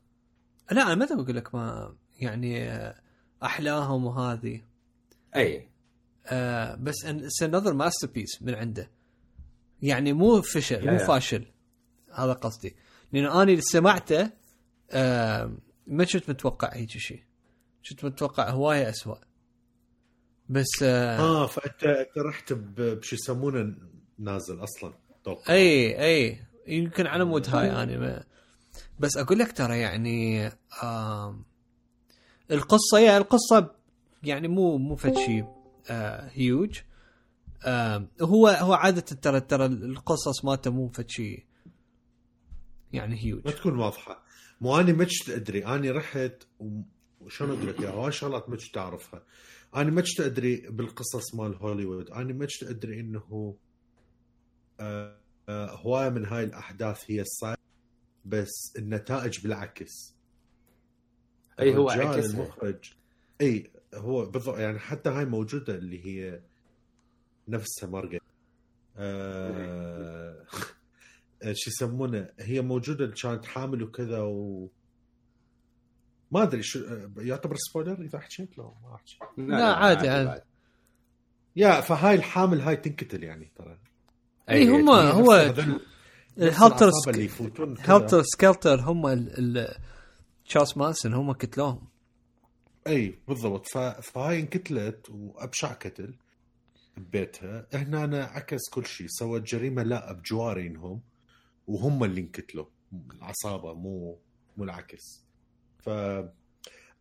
[0.70, 2.94] لا أنا متى بقول لك ما يعني آه،
[3.42, 4.60] أحلاهم وهذه.
[5.36, 5.68] أي.
[6.26, 8.90] آه بس it's another masterpiece من عنده.
[9.82, 10.98] يعني مو فشل مو.
[10.98, 11.46] فاشل.
[12.14, 12.76] هذا قصدي.
[13.12, 14.30] لأن أنا اللي سمعته
[14.90, 15.56] آه
[15.86, 17.22] ما كنت متوقع هيك شيء.
[17.90, 19.18] كنت متوقع هواية اسوء
[20.48, 23.74] بس آه آه فأنت أنت رحت بشو يسمونه
[24.18, 24.94] نازل أصلا
[25.24, 25.54] توقع.
[25.54, 28.24] أي أي يمكن على مود هاي أنا ما
[28.98, 30.46] بس أقول لك ترى يعني
[30.82, 31.44] آم
[32.50, 33.74] القصة يا القصة
[34.22, 35.44] يعني مو مو فد شيء
[35.90, 36.80] آه هيوج
[37.66, 41.44] آم هو هو عادة ترى ترى القصص مالته مو فد شيء
[42.92, 44.22] يعني هيوج ما تكون واضحة.
[44.60, 45.66] مو اني ما أدري.
[45.66, 46.32] اني رحت
[47.20, 49.22] وشلون أقول لك يا هواي شغلات ما كنت أعرفها.
[49.76, 52.10] أنا ما كنت أدري بالقصص مال هوليوود.
[52.10, 53.56] أنا ما كنت أدري إنه
[54.80, 55.16] آه،
[55.48, 57.56] آه، هواية من هاي الأحداث هي الصاير
[58.24, 60.14] بس النتائج بالعكس.
[61.60, 62.30] أي هو عكسها.
[62.30, 62.92] المخرج
[63.40, 66.40] إي هو بالضبط يعني حتى هاي موجودة اللي هي
[67.48, 68.22] نفسها مارغو
[68.96, 70.46] آه
[71.52, 74.68] شو يسمونه هي موجودة كانت حامل وكذا و
[76.32, 76.80] ما أدري شو
[77.16, 80.42] يعتبر spoiler إذا حكيت لو ما أحكي لا، عادي، عادي.
[81.56, 83.78] يا فهاي الحامل هاي تنقتل يعني ترى.
[84.50, 85.80] اي هم هي هو كذا.
[87.80, 89.76] هالتر سكيلتر هم ال ال
[90.44, 91.88] تشارلز مانسون هم قتلوهم
[92.86, 93.66] إي بالضبط.
[93.66, 93.78] ف...
[93.78, 96.14] فهاي انقتلت وأبشع قتل
[96.96, 97.66] ببيتها.
[97.74, 101.00] هنا أنا عكس كل شيء سوت جريمة لا بجوارينهم
[101.66, 102.66] وهم اللي انقتلوا
[103.14, 104.18] العصابة مو
[104.56, 105.21] مو العكس.
[105.82, 105.88] ف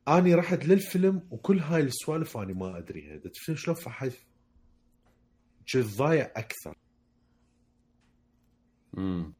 [0.07, 4.11] اني رحت للفيلم وكل هاي السوالف اني ما ادريها دا تفهم شلون فحي
[5.73, 6.75] كنت ضايع أكثر.
[8.97, 9.33] امم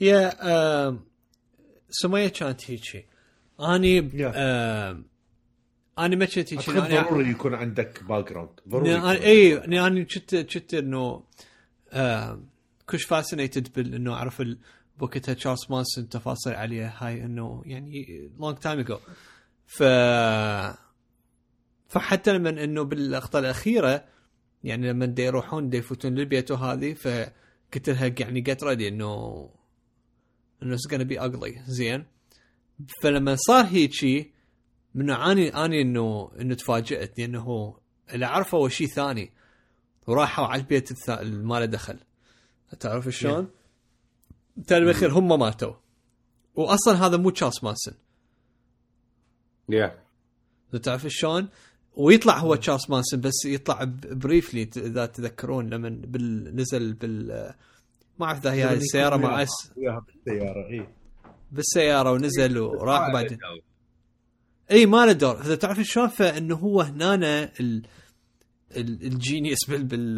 [0.00, 0.32] يا
[0.88, 1.04] آم،
[1.90, 3.06] سمية كانت هيجي.
[3.60, 3.98] اني
[5.98, 11.22] اني ما كنت أنا- ضروري يكون عندك background ضروري عندك اي أنا كنت كنت إنه
[12.86, 14.58] كلش fascinated بال إنه أعرف ال-
[14.98, 18.98] بوقتها تشارلز مانسون تفاصيل عليه هاي إنه يعني long time ago
[19.66, 19.82] ف
[21.88, 24.04] فحتى لما إنه باللقطه الأخيرة
[24.64, 29.50] يعني لما دي يروحون دي يفوتون للبيت وهذه فقلت لها يعني get ready انه
[30.62, 32.06] إنه gonna be ugly زين.
[33.02, 34.32] فلما صار هيجي
[34.94, 37.76] من اني اني انه إنه تفاجأت لأنه
[38.12, 39.30] اللي عرفه هو شيء ثاني
[40.06, 41.20] وراحوا على البيت الثا...
[41.20, 41.98] اللي ما له دخل.
[42.80, 43.50] تعرف شلون؟
[44.66, 45.74] تالي بالاخير هم ماتوا.
[46.54, 47.94] واصلا هذا مو تشارلز مانسون.
[49.68, 49.98] yeah
[50.82, 51.48] تعرف شلون؟
[51.96, 56.56] ويطلع هو تشارلز مانسون بس يطلع briefly إذا تذكرون لما بال...
[56.56, 57.54] نزل بال
[58.18, 59.72] ما أعرف إذا هي هاي السياره مع إس.
[59.76, 60.88] بالسياره إي.
[61.52, 63.38] بالسيارة ونزل وراح بعدين.
[64.70, 65.40] إي ما له دور.
[65.40, 67.86] إذا تعرف شلون فإنه هو هنا ال...
[68.76, 69.06] ال...
[69.06, 69.84] ال genius بال...
[69.84, 70.16] بال...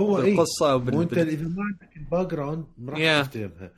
[0.00, 0.94] هو اي بالقصة وبال...
[0.94, 1.18] وأنت.
[1.18, 3.26] إذا ما عندك ال background ما راح Yeah.
[3.28, 3.72] تفتهمها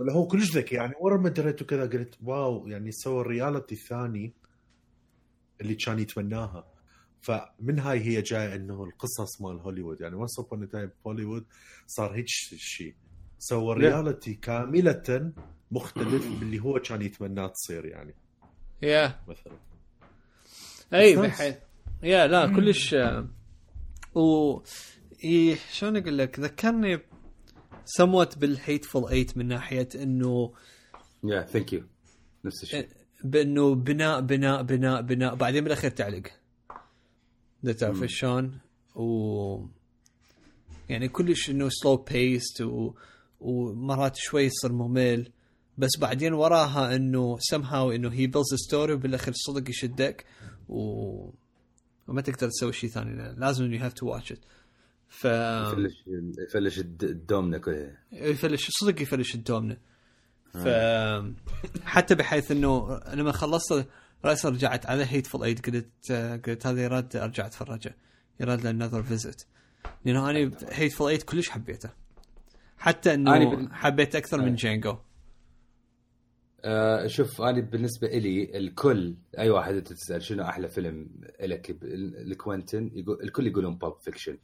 [0.00, 3.74] ولا هو كلش ذكي يعني ورا ما دريت وكذا قلت wow يعني سوى ال reality
[3.74, 4.32] الثاني
[5.60, 6.66] اللي كان يتمناها.
[7.20, 10.00] فمن هاي هي جاية إنه القصص مال هوليوود.
[10.00, 11.44] يعني Once Upon Time Hollywood
[11.86, 12.94] صار هيك شيء
[13.38, 15.32] سوى ال reality كاملة
[15.70, 18.14] مختلف باللي هو كان يتمناه تصير يعني.
[18.82, 19.52] yeah مثلا.
[20.92, 21.16] أي.
[21.16, 21.56] بحيث
[22.02, 23.28] yeah لا كلش آه،
[24.14, 24.58] و
[25.24, 26.98] إيه شلون أقول لك؟ ذكرني
[27.84, 30.52] سموت بالهيتفul ايت من ناحية إنه
[31.24, 31.82] yeah thank you
[32.44, 32.88] نفس الشيء.
[33.24, 35.34] بإنه بناء بناء بناء بناء.
[35.34, 36.22] بعدين بالأخير تعلق
[37.62, 38.04] ده تعرف.
[38.06, 38.58] شلون
[38.96, 39.66] و
[40.88, 42.94] يعني كلش إنه slow paced و...
[43.40, 45.32] ومرات شوي يصير ممل.
[45.78, 50.24] بس بعدين وراها إنه somehow إنه هي builds story وبالأخير صدق يشدك.
[50.68, 50.78] و...
[52.08, 53.34] وما تقدر تسوي شيء ثاني.
[53.36, 54.38] لازم you have to watch it
[55.12, 56.04] ف يفلش
[56.48, 57.98] يفلش الد- الدومنة كلها.
[58.12, 59.76] يفلش صدق يفلش الدومنة.
[60.52, 60.68] ف
[61.84, 63.88] حتى بحيث إنه لما خلصت
[64.24, 66.12] رأس رجعت على Hateful Eight قلت
[66.46, 67.96] قلت هذا يراد أرجع اتفرجه
[68.40, 69.46] يراد له another visit
[70.04, 71.90] لأنه أنا Hateful Eight كلش حبيته.
[72.78, 74.56] حتى إنه بال- حبيت أكثر من آه.
[74.56, 74.96] Django
[76.64, 81.08] آه شوف أنا بالنسبة لي الكل أي واحد أنت تسأل شنو أحلى فيلم
[81.40, 81.76] لك
[82.26, 84.38] لكوينتن يقول الكل يقولون Pulp Fiction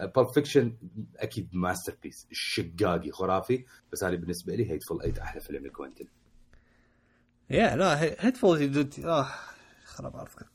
[0.00, 0.76] Pulp Fiction
[1.16, 6.06] أكيد masterpiece شقاقي خرافي بس أنا بالنسبة لي Hateful Eight أحلى فيلم لكوينتن.
[7.50, 9.28] yeah لا Hateful yeah dude آه
[9.84, 10.46] خرب عرفك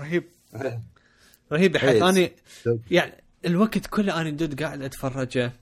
[0.00, 0.24] رهيب.
[1.52, 1.72] رهيب.
[1.72, 2.32] بحيث اني
[2.90, 5.52] يعني الوقت كله أنا dude قاعد أتفرجه.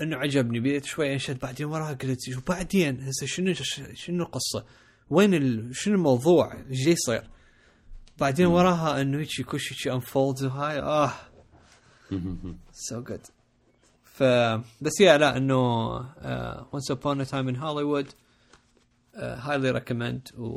[0.00, 0.60] إنه عجبني.
[0.60, 1.38] بديت شوي أنشد.
[1.38, 3.52] بعدين وراها قلت وبعدين هسه شنو
[3.94, 4.66] شنو القصة؟
[5.10, 5.76] وين ال...
[5.76, 7.30] شنو الموضوع؟ إيش يصير؟
[8.18, 11.12] بعدين وراها انه هيك كل شيء unfolds وهاي آه
[12.72, 13.20] so good
[14.04, 14.22] ف
[14.80, 15.58] بس yeah لا انه
[16.72, 18.14] Once upon a time in Hollywood
[19.14, 20.48] highly recommend و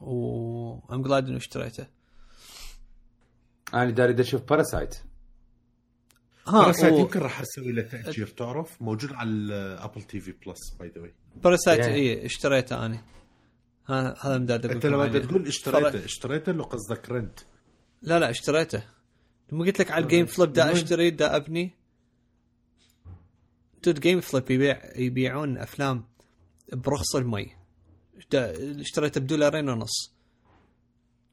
[0.00, 1.86] و I'm glad انه اشتريته
[3.74, 4.94] أنا داري أشوف باراسايت
[6.46, 6.98] ها باراسايت و...
[6.98, 11.14] يمكن راح أسوي له تأجير تعرف؟ موجود على ال Apple TV Plus by the way
[11.36, 11.88] Parasite Yeah.
[11.88, 13.02] اي اشتريته أنا.
[13.88, 17.40] هذا مداد أنت لما تقول اشتريته اشتريته اللي قصدك rent.
[18.02, 18.82] لا لا اشتريته.
[19.52, 21.74] لما قلت لك على ال GameFlip دا؟ أشتري دا أبني.
[23.84, 26.04] dude GameFlip يبيع يبيعون أفلام
[26.72, 27.56] برخص المي.
[28.32, 30.12] اشتريته بدولارين ونص.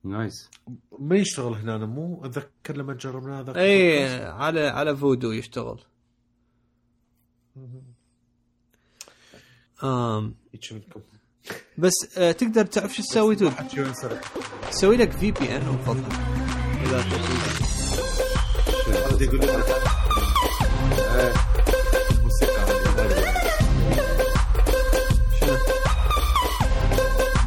[0.03, 0.49] nice.
[0.99, 4.25] ما يشتغل هنا أنا مو أتذكر لما جربناه ذاك اي.
[4.25, 5.83] على على Vudu يشتغل.
[9.83, 11.01] منكم.
[11.77, 13.35] بس آه تقدر تعرف شو تسوي
[14.71, 16.03] تسوي لك VPN وفضل
[16.83, 17.01] إذا
[19.21, 19.39] يقول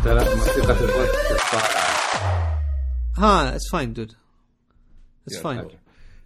[0.05, 0.74] ترى موسيقى
[3.19, 4.12] ها it's fine dude
[5.28, 5.69] it's fine.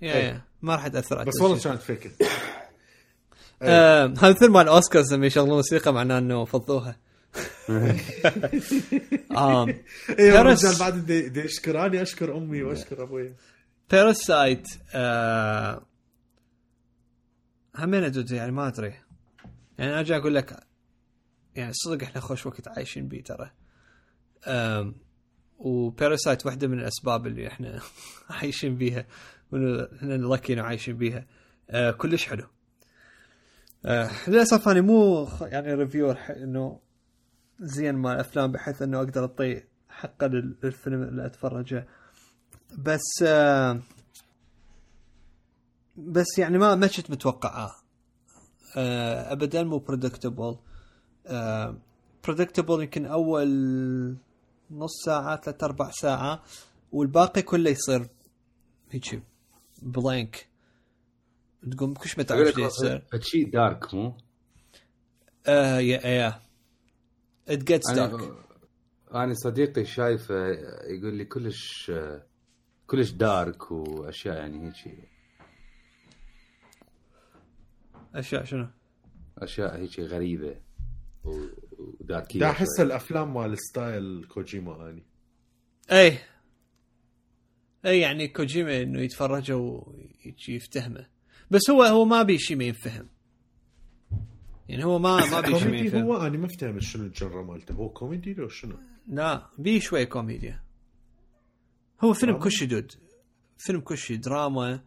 [0.03, 1.41] yeah yeah ما راح تاثر على بس.
[1.41, 2.11] والله كانت فيك
[3.63, 6.97] آه، هذا مثل مال الاوسكارز لما يشغلون موسيقى معناه إنه فضوها.
[9.37, 9.69] آم،
[10.19, 13.33] اي بارس- الرجال بعد دي, دي يشكراني أشكر أمي وأشكر أبوي.
[13.93, 15.87] Parasite آه
[17.77, 18.95] همين dude يعني ما أدري.
[19.79, 20.67] يعني ارجع أقول لك
[21.55, 23.51] يعني صدق إحنا خوش وقت عايشين بيه ترى.
[24.47, 24.95] آم،
[25.59, 27.81] و Parasite واحدة من الأسباب اللي إحنا
[28.41, 29.07] عايشين بيها
[29.97, 31.27] إحنا لكي عايشين بيها.
[31.71, 32.47] آه كلش حلو.
[33.85, 36.81] آه للأسف أنا مو يعني reviewer إنه
[37.61, 41.87] زين مال أفلام بحيث إنه أقدر أعطي حقه لل- للفيلم اللي أتفرجه.
[42.79, 43.81] بس آه
[45.97, 47.71] بس يعني ما ما كنت متوقعه.
[48.77, 50.57] آه ابدا مو predictable
[52.25, 53.49] predictable يمكن أول
[54.71, 56.43] نص ساعة ثلاث أربع ساعة
[56.93, 58.09] والباقي كله يصير
[58.91, 59.23] هيك
[59.83, 60.49] blank
[61.71, 63.05] تقوم كلش ما تعرف إيش يصير.
[63.21, 64.17] شيء dark مو؟
[65.47, 66.41] آه يا يا.
[67.51, 68.23] It gets dark.
[69.15, 70.35] أنا صديقي شايفه
[70.85, 71.93] يقول لي كلش
[72.93, 75.09] كلش dark وأشياء يعني هيك
[78.15, 78.69] أشياء شنو؟
[79.39, 80.57] أشياء هيك غريبة
[81.25, 82.81] وداركية دا أحس.
[82.81, 85.03] الأفلام مال style كوجيما اني
[85.93, 86.19] اي
[87.87, 91.07] اي يعني كوجيما إنه يتفرجوا ويجي يفتهمه.
[91.51, 93.09] بس هو هو ما بي شيء ما ينفهم.
[94.69, 96.03] يعني هو ما ما بي شيء ما ينفهم.
[96.03, 97.75] هو اني ما فهمت شنو ال genre مالته.
[97.75, 100.72] هو كوميدي لو شنو؟ لا بيه شوي كوميديا.
[102.05, 102.93] هو فيلم شيء dude
[103.59, 104.81] فيلم كل شيء دراما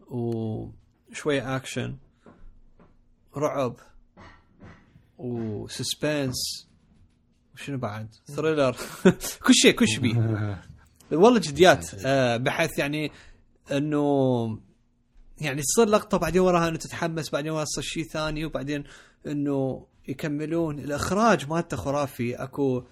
[0.00, 1.96] وشوية اكشن
[3.36, 3.76] رعب
[5.18, 6.68] و suspense.
[7.54, 8.76] وشنو بعد؟ thriller
[9.46, 10.62] كل شيء كل شيء بيه.
[11.12, 11.86] والله جديات.
[12.06, 13.12] آه بحيث يعني
[13.72, 14.04] إنه
[15.38, 18.84] يعني تصير لقطة بعدين وراها إنه تتحمس بعدين وراها تصير شيء ثاني وبعدين
[19.26, 20.78] إنه يكملون.
[20.78, 22.34] الإخراج مالته خرافي.
[22.34, 22.84] أكو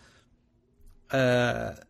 [1.13, 1.85] آه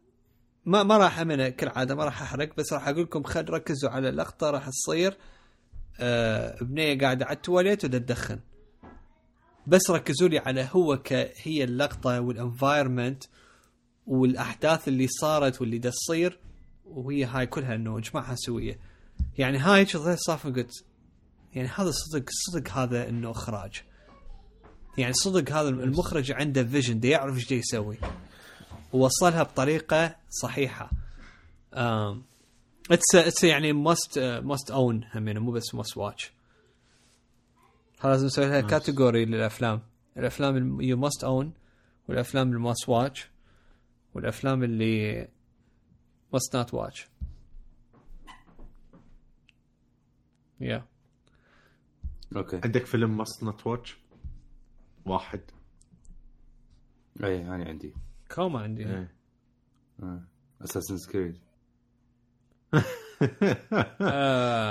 [0.70, 4.10] ما ما راح امنه كالعاده ما راح أحرق بس راح أقول لكم خل ركزوا على
[4.10, 5.16] لقطة راح تصير
[6.00, 8.38] آه بنيه قاعدة على التواليت ودا تدخن
[9.66, 13.24] بس ركزوا لي على هو ك هي اللقطة وال environment
[14.06, 16.40] والأحداث اللي صارت واللي دا تصير
[16.84, 18.78] وهي هاي كلها انه جماعة سويه
[19.38, 20.84] يعني هاي شغله صافي قلت
[21.54, 23.82] يعني هذا صدق صدق هذا إنه إخراج.
[24.98, 27.96] يعني صدق هذا المخرج عنده vision دا يعرف إيش يسوي.
[28.92, 30.90] ووصلها بطريقة صحيحة.
[31.72, 32.16] Um,
[32.90, 36.32] it's it's يعني must must own همين مو بس must watch
[38.04, 39.82] لازم نسوي لها category للأفلام.
[40.16, 41.52] الأفلام you must own
[42.08, 43.30] والأفلام اللي must watch
[44.14, 45.28] والأفلام اللي
[46.36, 47.00] must not watch.
[50.62, 50.82] Yeah.
[52.36, 53.96] أوكي عندك فيلم ماست نوت واتش
[55.06, 55.40] واحد.
[57.24, 57.94] اي أنا عندي.
[58.34, 59.12] كوما عندي إيه.
[60.62, 61.38] اساسن كريد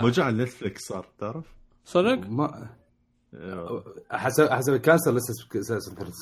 [0.01, 1.45] موجود على نتفلكس صار تعرف؟
[1.85, 2.69] صدق؟ ما
[4.11, 6.13] حسب حسب الكانسل لسه اساسن كريد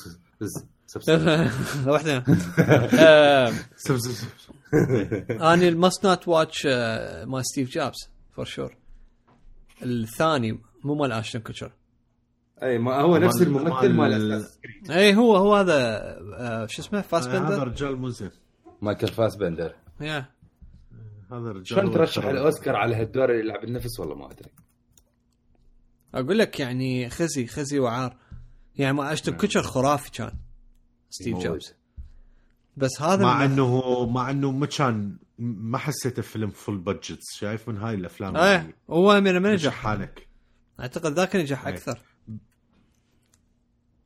[1.86, 2.24] واحدة
[3.76, 6.66] سب- سب- سب- أنا الماست نوت واتش
[7.26, 7.96] مال ستيف جوبز
[8.32, 8.76] فور شور
[9.82, 11.72] الثاني مو مال اشتون كوتشر
[12.62, 15.98] أي ما هو نفس الممثل مال- كريد اي هو هو هذا
[16.38, 18.30] آه، شو اسمه؟ فاست هذا بندر رجال زين
[18.82, 19.74] مايكل فاسبندر.
[20.00, 20.26] يا.
[21.32, 24.50] هذا رجال شلون هو ترشح الأوسكار على هالدور اللي يلعب النفس والله ما أدري.
[26.14, 28.16] أقول لك يعني خزي خزي وعار.
[28.76, 30.32] يعني ما اشتون كوتشر خرافي كان
[31.10, 31.38] ستيف.
[31.38, 31.74] جوبز.
[32.76, 37.76] بس هذا مع إنه مع إنه ما كان ما حسيته فيلم full budget شايف؟ من
[37.76, 40.28] هاي الأفلام إيه هو من ما نجح نجح حالك
[40.80, 41.74] أعتقد ذاك نجح إيه.
[41.74, 41.98] أكثر.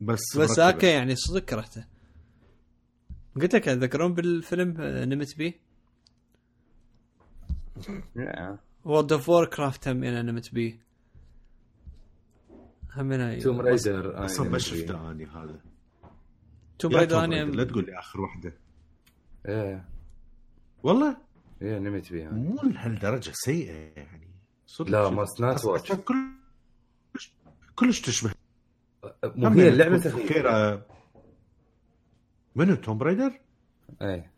[0.05, 0.51] بس بس.
[0.59, 1.85] ذاك يعني صدق كرهته
[3.37, 5.55] قلت لك تذكرون بالفيلم آه، نمت بيه
[8.17, 8.59] yeah.
[8.85, 10.79] World of Warcraft هم أنا نمت بيه
[12.97, 15.61] هم أنا توم رايدر أصلا ما شفته اني هذا.
[16.79, 18.55] توم رايدر أنا رايدر، لا تقول لي آخر واحدة
[19.49, 19.85] إيه
[20.83, 21.17] والله؟
[21.63, 24.29] إيه نمت فيها مو لهالدرجة سيئة يعني.
[24.67, 25.09] صدق لا.
[25.11, 27.33] ماست أصلاً- واتش كلش
[27.77, 28.33] كلش تشبه
[29.25, 30.51] مو هي اللعبه تفكير
[32.55, 33.41] منو؟ توم رايدر؟
[34.03, 34.33] إيه.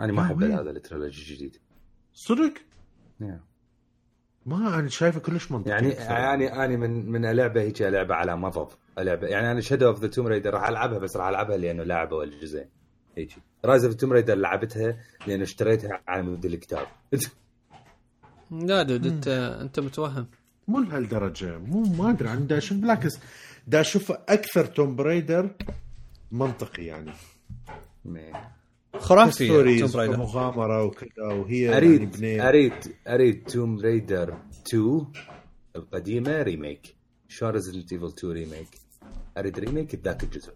[0.00, 1.56] أنا ما أحب؟ هذا التريلوجي الجديد.
[2.14, 2.54] صدق؟
[3.20, 3.24] Yeah.
[4.46, 5.88] ما أنا شايفه كلش منطقي يعني.
[5.88, 8.68] يعني أنا من من لعبه هيك لعبه على مضض.
[8.98, 12.16] لعبه يعني أنا Shadow of the Tomb Raider راح ألعبها بس راح ألعبها لأنه لاعبه
[12.16, 12.68] ولا جزئين
[13.16, 13.30] هيك
[13.64, 16.86] Rise of Tomb Raider لعبتها لأنه اشتريتها على مود الكتاب.
[18.50, 19.28] لا dude انت
[19.62, 20.26] أنت متوهم.
[20.68, 21.58] مو لهالدرجة.
[21.58, 23.18] مو ما أدري عن دا أشوف بالعكس
[23.66, 25.50] دا أشوف أكثر Tomb Raider
[26.32, 27.12] منطقي يعني.
[28.98, 32.72] خرافي Tomb stories مغامره وكذا وهي يعني اريد بنية اريد
[33.08, 35.06] أريد Tomb Raider 2
[35.76, 36.94] القديمة remake
[37.28, 38.68] شلون Resident Evil 2 remake
[39.38, 40.52] أريد remake ذاك الجزء.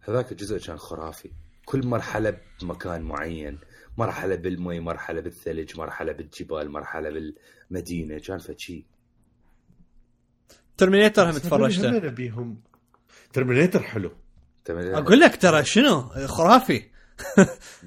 [0.00, 1.30] هذاك الجزء كان خرافي.
[1.64, 3.58] كل مرحلة بمكان معين.
[3.98, 7.10] مرحلة بالمي مرحلة بالثلج مرحلة بالجبال مرحلة
[7.70, 8.84] بالمدينة كان فشي.
[10.78, 11.90] Terminator هم تفرجته.
[11.90, 12.60] هم نبيهم.
[13.32, 14.10] Terminator حلو.
[14.70, 16.82] أقول لك ترى شنو؟ خرافي.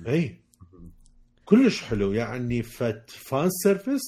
[0.08, 0.42] إي.
[1.46, 2.12] كلش حلو.
[2.14, 4.02] يعني فت fan service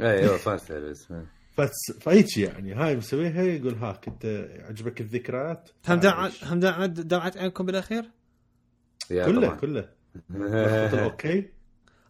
[0.00, 1.08] أيوه fan service
[1.56, 1.70] فت
[2.00, 2.74] فايتش يعني.
[2.74, 6.44] هاي مسويها يقول هاك أنت عجبك الذكريات؟ هم عيش.
[6.44, 8.10] هم دمعت دمعت عينكم بالأخير؟
[9.08, 9.88] كله كله.
[11.04, 11.48] okay.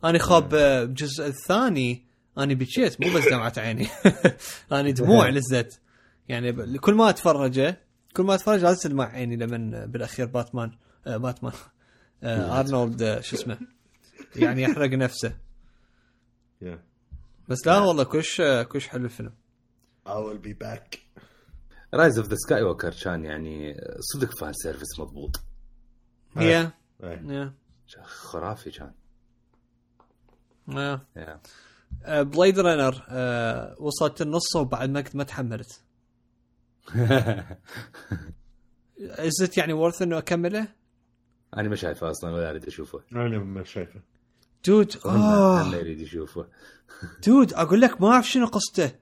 [0.04, 2.04] أنا خاب بالجزء الثاني
[2.38, 3.88] أنا بكيت مو بس دمعت عيني.
[4.72, 5.80] أنا دموع نزلت
[6.28, 7.80] يعني كل ما اتفرجه
[8.16, 10.72] كل ما اتفرج لازم تدمع عيني لمن بالأخير باتمان
[11.06, 11.52] آه باتمان
[12.22, 13.58] آه أرنولد آه شو اسمه
[14.36, 15.36] يعني يحرق نفسه.
[17.48, 19.32] بس لا والله كلش آه، كلش حلو الفيلم.
[20.06, 20.98] I will be back.
[21.94, 25.40] Rise of the Sky walker كان يعني صدق fan service مضبوط.
[26.36, 26.70] هي؟
[27.02, 27.22] إيه.
[27.28, 27.54] yeah.
[28.04, 28.92] خرافي كان.
[30.68, 31.00] yeah.
[31.16, 31.40] yeah.
[32.22, 35.81] Blade Runner آه وصلت النص وبعد ما ما تحملت.
[39.00, 40.68] is it يعني worth إنه أكمله؟
[41.56, 43.00] أنا ما شايفه أصلا ولا أريد أشوفه.
[43.12, 44.00] أنا ما شايفه.
[44.66, 45.70] dude آه.
[45.70, 46.46] ما يريد يشوفه.
[47.26, 48.92] dude أقول لك ما أعرف شنو قصته.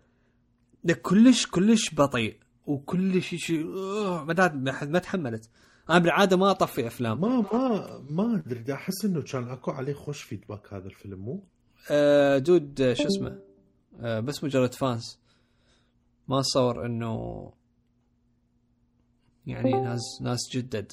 [0.85, 2.37] لك كلش كلش بطيء
[2.67, 4.53] وكلش شيء آه، ما
[4.85, 5.49] ما تحملت.
[5.91, 7.21] أنا بالعادة ما أطفي أفلام.
[7.21, 11.45] ما ما ما أدري أحس إنه كان أكو عليه خوش فيدباك هذا الفيلم مو؟
[11.91, 13.39] آه دود شو اسمه؟
[14.01, 15.21] آه بس مجرد فانس
[16.29, 17.53] ما اتصور إنه
[19.51, 20.93] يعني ناس ناس جدد.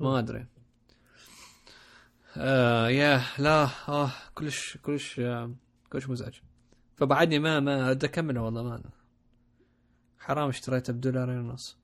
[0.00, 0.46] ما أدري.
[2.36, 5.54] آه يا لا آه كلش كلش آه
[5.92, 6.34] كلش مزعج.
[6.96, 8.82] فبعدني ما ما ادي أكمله والله ما
[10.18, 11.78] حرام اشتريته بدولارين ونص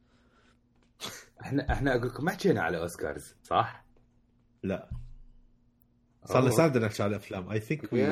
[1.42, 3.84] إحنا إحنا أقول لكم ما حكينا على أوسكارز صح؟
[4.62, 4.90] لا.
[6.24, 6.50] صار لنا.
[6.50, 7.50] ساعة بدنا نحكي على أفلام.
[7.50, 8.06] I think we.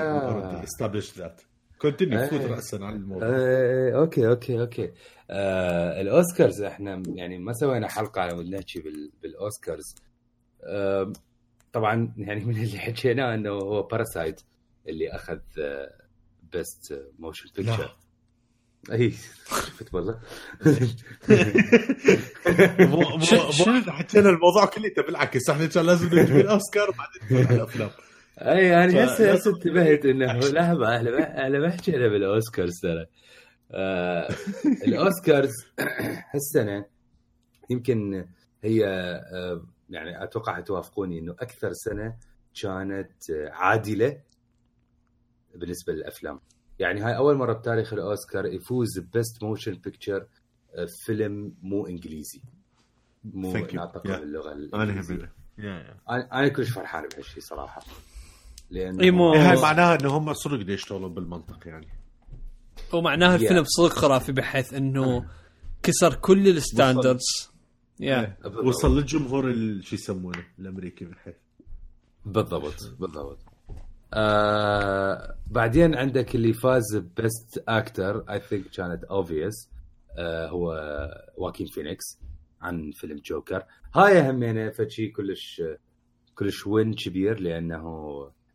[0.65, 1.43] establish that
[1.79, 2.27] continue إيه.
[2.27, 3.29] فوت راسا على الموضوع.
[3.31, 4.93] آه، okay okay okay.
[5.31, 9.95] آه، الأوسكارز إحنا يعني ما سوينا حلقة على مود نحكي بال- بالأوسكارز.
[10.65, 11.13] آه،
[11.73, 14.41] طبعا يعني من اللي حكيناه إنه هو Parasite
[14.89, 15.39] اللي أخذ
[16.53, 17.97] best motion picture
[18.93, 19.11] اي
[19.51, 20.21] شفت والله؟
[23.93, 27.91] حكينا؟ الموضوع كله بالعكس إحنا كان لازم نجيب الأوسكار بعدين ندخل على الأفلام.
[28.39, 33.07] أي أنا هسه هسه انتبهت إنه لحظة إحنا ما إحنا ما حكينا بالأوسكارز ترى.
[33.71, 34.29] آه
[34.87, 35.53] الأوسكارز
[36.35, 36.85] هالسنة
[37.71, 38.27] يمكن
[38.65, 42.17] هي آه يعني أتوقع توافقوني إنه أكثر سنة
[42.63, 43.13] كانت
[43.51, 44.21] عادلة
[45.55, 46.41] بالنسبة للأفلام.
[46.79, 50.27] يعني هاي أول مرة بتاريخ الأوسكار يفوز ب best motion picture
[51.05, 52.43] فيلم مو إنجليزي.
[53.25, 53.53] مو.
[53.53, 54.11] ناطق Yeah.
[54.11, 55.33] باللغة أنا الإنجليزية.
[55.59, 57.83] يا أنا أنا كلش فرحان بهالشيء صراحة.
[58.71, 61.89] لأنه إي مو- هاي معناها إنه هم صدق يشتغلون بالمنطق يعني.
[62.93, 63.43] ومعناها Yeah.
[63.43, 65.27] الفيلم صدق خرافي بحيث إنه
[65.83, 67.51] كسر كل ال standards.
[68.01, 68.65] Yeah بالضبط.
[68.65, 71.35] وصل للجمهور شو يسمونه الأمريكي بحيث
[72.27, 73.39] بالضبط بالضبط.
[74.15, 79.69] آه بعدين عندك اللي فاز best actor I think كانت obviously
[80.19, 80.73] آه هو
[81.37, 82.05] واكين فينيكس
[82.63, 83.63] عن فيلم جوكر
[83.95, 85.63] هاي همينه فشي كلش
[86.35, 87.83] كلش وين كبير لأنه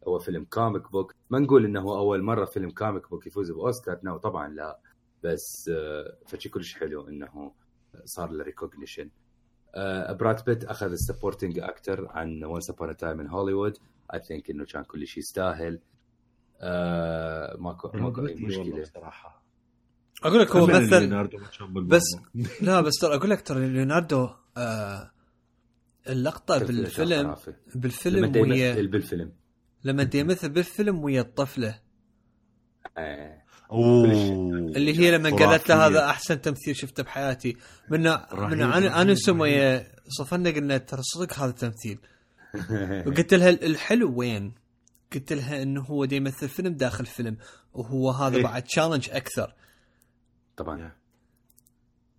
[0.07, 4.17] هو فيلم comic book ما نقول إنه أول مرة فيلم comic book يفوز بأوسكار no
[4.17, 4.79] طبعا لا.
[5.23, 7.51] بس آه فشي كلش حلو إنه
[8.05, 9.09] صار له recognition
[9.75, 13.77] آه براد بيت أخذ ال supporting actor عن Once Upon a Time in Hollywood
[14.13, 15.79] I think إنه كان كل شيء يستاهل.
[16.61, 18.83] آه ماكو ماكو أي مشكلة.
[18.83, 19.43] صراحة
[20.23, 21.27] أقول لك هو مثل.
[21.87, 22.03] بس
[22.61, 25.11] لا بس ترى أقول لك ترى ليوناردو آه
[26.09, 27.35] اللقطة بالفيلم
[27.75, 29.31] بالفيلم يمثل بالفيلم.
[29.83, 31.79] لما يمثل بالفيلم ويا الطفلة
[32.97, 33.43] آه.
[33.71, 34.05] أوه
[34.75, 35.87] اللي هي لما قالت له.
[35.87, 37.57] هذا أحسن تمثيل شفته بحياتي
[37.89, 39.15] من من أنا أنا.
[39.29, 41.99] ويا صفنا قلنا ترى صدق هذا تمثيل
[43.07, 44.53] وقلت لها الحلو وين؟
[45.13, 47.37] قلت لها إنه هو دا يمثل فيلم داخل فيلم
[47.73, 48.43] وهو هذا إيه.
[48.43, 49.53] بعد تشالنج أكثر
[50.57, 50.91] طبعا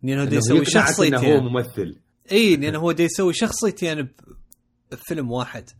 [0.02, 2.00] لأنه دا إنه يسوي إنه هو شخصيتين ممثل
[2.32, 4.08] اي لأنه هو دا يسوي شخصيتين
[4.92, 5.70] بفيلم واحد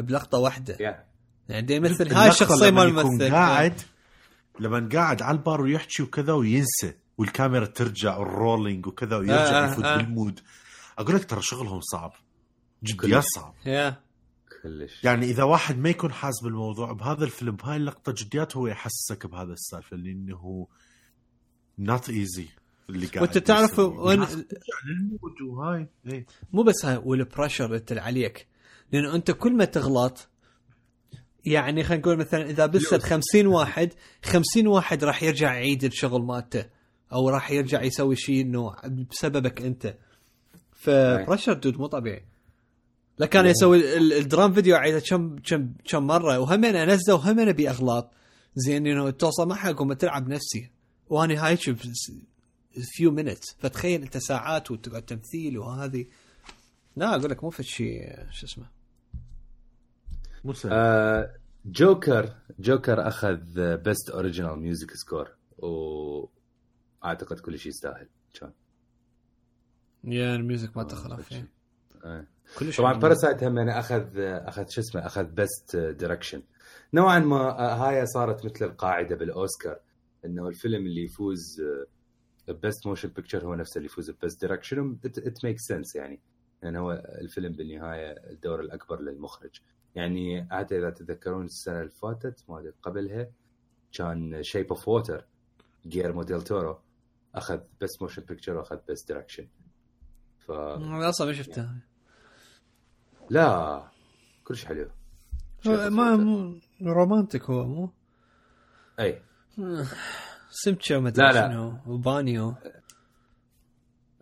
[0.00, 0.76] بلقطة واحدة.
[0.80, 1.04] Yeah
[1.48, 3.80] يعني دا يمثل هاي الشخصيه لما مال يكون الممثل قاعد
[4.60, 9.84] لما قاعد على البار ويحكي وكذا وينسى والكاميرا ترجع وال rolling وكذا ويرجع آه، يفوت
[9.84, 9.96] آه.
[9.96, 10.40] بالمود.
[10.98, 12.12] أقول لك ترى شغلهم صعب.
[12.84, 13.26] جديات كلش.
[13.34, 13.54] صعب.
[13.66, 14.00] Yeah
[14.62, 15.04] كلش.
[15.04, 19.52] يعني إذا واحد ما يكون حاس بالموضوع بهذا الفيلم بهاي اللقطة جديات هو يحسسك بهذا
[19.52, 20.66] السالفة لأنه
[21.78, 22.48] نوت ايزي
[22.90, 23.78] اللي قاعد وأنت تعرف.
[23.78, 24.26] وين-
[25.48, 25.88] وهاي.
[26.06, 26.26] إيه.
[26.52, 28.48] مو بس هاي والبريشر اللي عليك.
[28.92, 30.28] لأنه أنت كل ما تغلط
[31.44, 33.92] يعني خلينا نقول مثلا إذا بسد 50 واحد
[34.24, 36.66] 50 واحد راح يرجع يعيد الشغل مالته
[37.12, 38.72] أو راح يرجع يسوي شيء إنه
[39.10, 39.96] بسببك أنت.
[40.72, 42.24] فبريشر دود مو طبيعي.
[43.18, 47.70] لا كان يسوي ال- الدرام فيديو عيده كم كم كم مرة وهمين انزل وهمين أبي
[47.70, 48.10] اغلاط
[48.54, 50.70] زين إنه توصل معها اقوم تلعب نفسي.
[51.08, 51.56] وأنا هاي
[52.96, 56.06] few minutes فتخيل أنت ساعات وتقعد تمثيل وهذه.
[56.96, 58.00] لا أقول لك مو في شيء
[58.30, 58.79] شو اسمه.
[60.52, 61.34] سهل آه
[61.64, 68.08] Joker Joker أخذ best original music score وأعتقد كل شيء يستاهل.
[68.34, 68.52] كان
[70.04, 71.48] Yeah ال music ما تخلف يعني.
[72.04, 72.26] آه.
[72.58, 73.00] كلش طبعا حلو.
[73.00, 76.42] Parasite هم يعني أخذ أخذ شو اسمه أخذ best direction
[76.94, 79.78] نوعا ما آه، هاي صارت مثل القاعدة بالأوسكار
[80.24, 81.62] إنه الفيلم اللي يفوز
[82.48, 86.20] best motion picture هو نفسه اللي يفوز best direction it make sense يعني.
[86.62, 89.60] لأن هو الفيلم بالنهاية الدور الأكبر للمخرج.
[89.94, 93.30] يعني حتى إذا تتذكرون السنة اللي فاتت ما أدري قبلها
[93.92, 95.26] كان Shape of Water
[95.86, 96.78] جيرمو ديل تورو
[97.34, 99.48] أخذ best motion picture وأخذ best direction
[100.38, 101.68] ف أصلا ما شفته
[103.30, 103.82] لا
[104.44, 104.90] كلش حلو.
[105.66, 106.16] ما.
[106.16, 107.90] مو romantic هو مو؟
[109.00, 109.22] أي.
[110.50, 111.48] سمكه وما لا، أدري لا.
[111.48, 112.54] شنو وبانيو.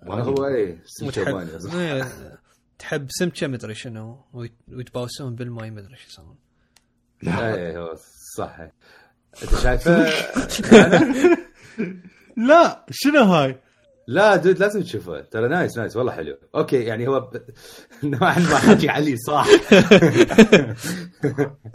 [0.03, 2.03] هو أي سمكه صح إيه،
[2.79, 6.37] تحب سمكة ما أدري شنو ويت- ويتباوسون بالماي ما أدري شو يسوون.
[7.27, 7.95] اي هو
[8.37, 8.61] صح.
[9.43, 9.97] أنت شايفه؟
[12.49, 13.61] لا شنو هاي؟
[14.07, 16.39] لا dude لازم تشوفه ترى nice nice والله حلو.
[16.55, 17.43] أوكي يعني هو ب...
[18.05, 19.47] نوعا ما حكي علي صح.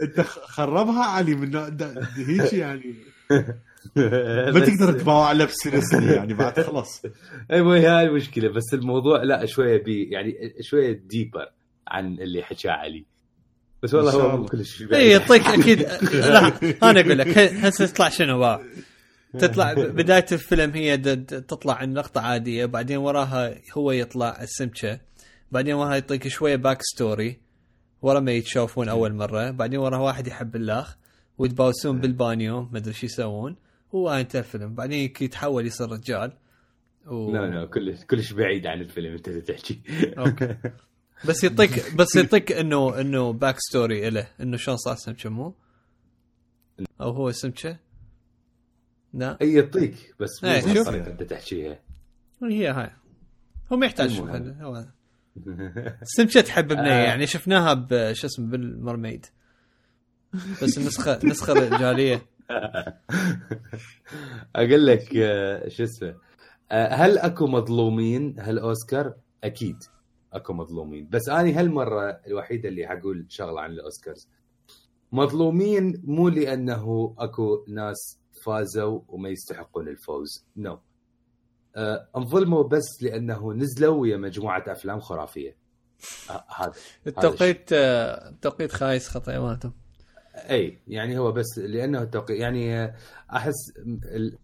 [0.02, 1.56] أنت خ- خربها علي من
[2.16, 2.94] هيك يعني.
[3.96, 7.02] ما تقدر تباوع ب seriously يعني بعد خلاص.
[7.52, 8.48] اي مو هي هاي المشكلة.
[8.48, 11.50] بس الموضوع لا شوية بي يعني شوية deeper
[11.88, 13.04] عن اللي حكى علي.
[13.82, 14.44] بس والله هو.
[14.44, 15.80] كلش اي يعطيك أكيد.
[16.12, 16.52] لا
[16.82, 18.60] أنا أقول لك هسه تطلع شنو؟ بقى
[19.38, 20.96] تطلع بداية الفيلم هي
[21.26, 25.00] تطلع عن نقطه عادية بعدين وراها هو يطلع السمكة
[25.52, 27.38] بعدين وراها يعطيك شوية back story
[28.02, 30.96] ورا ما يتشوفون أول مرة بعدين وراها واحد يحب الاخ
[31.38, 33.56] ويتباوسون بالبانيو ما أدري شو يسوون.
[33.94, 34.74] وانتهى الفيلم.
[34.74, 36.32] بعدين يتحول يصير رجال.
[37.06, 37.32] و...
[37.32, 39.80] لا لا كلش كلش بعيد عن الفيلم انت تحكي.
[40.18, 40.56] أوكي.
[41.28, 45.54] بس يعطيك بس يعطيك انه إنه back story له إنه شلون صار سمكه مو؟
[47.00, 47.78] أو هو سمكه؟
[49.14, 49.38] لا.
[49.42, 50.50] إي يعطيك بس مو.
[50.50, 51.80] الطريقة اللي تحكيها.
[52.42, 52.90] هي هاي.
[53.72, 54.20] هو ما يحتاج
[54.60, 54.84] هو.
[56.16, 57.04] سنشت حببنا آه.
[57.04, 59.26] يعني شفناها بش اسمه بالمرميد.
[60.62, 62.26] بس النسخه النسخة الرجالية.
[64.56, 66.16] أقول لك آه، شو اسمه؟
[66.70, 69.14] آه، هل أكو مظلومين؟ هالاوسكار؟
[69.44, 69.76] أكيد
[70.32, 71.08] أكو مظلومين.
[71.08, 74.28] بس أني هالمرة الوحيدة اللي حقول شغلة عن الأوسكارز.
[75.12, 80.46] مظلومين مو لأنه أكو ناس فازوا وما يستحقون الفوز.
[80.56, 80.78] No no.
[81.76, 85.56] آه، انظلموا بس لأنه نزلوا ويا مجموعة أفلام خرافية.
[86.30, 86.72] آه، هذا
[87.06, 89.72] التوقيت آه، التوقيت خايس خطأ مالتهم
[90.34, 92.94] أي يعني هو بس لأنه التوقيت يعني
[93.32, 93.54] أحس
[94.04, 94.38] ال-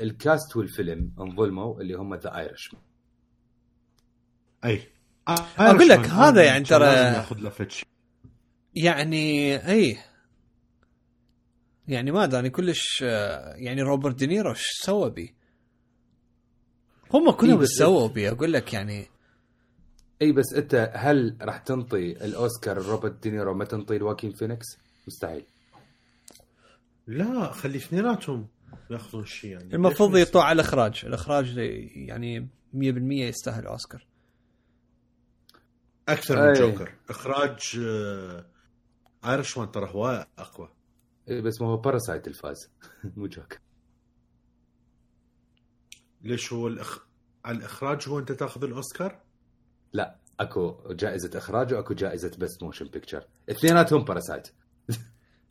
[0.00, 2.76] ال cast والفيلم انظلموا اللي هم The Irish
[4.64, 4.82] أي.
[5.58, 6.70] أقول لك هذا يعني ترى-
[7.16, 7.84] يأخذ له فد شي.
[8.74, 9.96] يعني أي.
[11.88, 13.00] يعني ما أدري كلش
[13.56, 15.34] يعني روبرت دينيرو إيش سوى بي؟
[17.14, 19.06] هم كلهم إيش بس- سووا بي أقول لك يعني.
[20.22, 24.66] إي بس انت هل راح تنطي الأوسكار روبرت دينيرو؟ ما تنطي لواكين فينيكس؟
[25.06, 25.44] مستحيل.
[27.06, 28.48] لا خلي اثنيناتهم
[28.90, 29.74] ياخذون شيء يعني.
[29.74, 31.02] المفروض يطلع على الإخراج.
[31.04, 31.56] الإخراج
[31.96, 32.76] يعني 100%
[33.12, 34.06] يستاهل اوسكار
[36.08, 36.52] أكثر من أي.
[36.52, 38.46] جوكر إخراج آه،
[39.24, 40.68] Irishman ترى هواي أقوى.
[41.30, 42.70] إي بس ما هو Parasite الفاز.
[43.16, 43.58] مو جوكر.
[46.22, 46.98] ليش هو الأخ...
[47.44, 49.20] على الإخراج هو أنت تاخذ الأوسكار؟
[49.92, 54.48] لا أكو جائزة إخراج وأكو جائزة best motion picture اثنيناتهم Parasite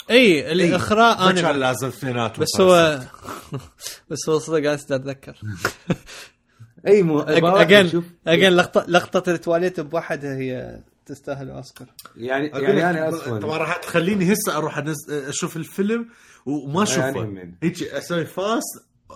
[0.10, 3.00] إي الاخراج ما كان أنا لازم اثنيناتهم بس هو
[4.10, 5.38] بس هو صدق أنا أتذكر.
[6.88, 11.88] إي مو again again لقطه لقطة التواليت بوحدها هي تستاهل اوسكار
[12.18, 15.12] يعني أقول يعني أنا طبعا أصلا راح تخليني هسه أروح أنز...
[15.12, 16.10] أشوف الفيلم
[16.46, 17.54] وما أشوفه.
[17.64, 18.64] هيك أسوي fast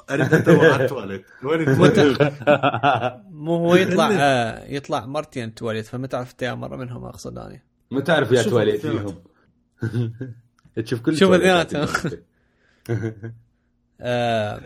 [0.10, 1.26] أريد أدور على التواليت.
[1.44, 2.34] وين التواليت؟
[3.32, 8.02] مو هو يطلع آه يطلع مرتين تواليت فما تعرف انت مرة منهم أقصد اني ما
[8.02, 8.82] تعرف يا تواليت.
[8.82, 9.16] فيهم.
[10.81, 12.14] تشوف كل شوف الاثنينات.
[14.01, 14.61] آه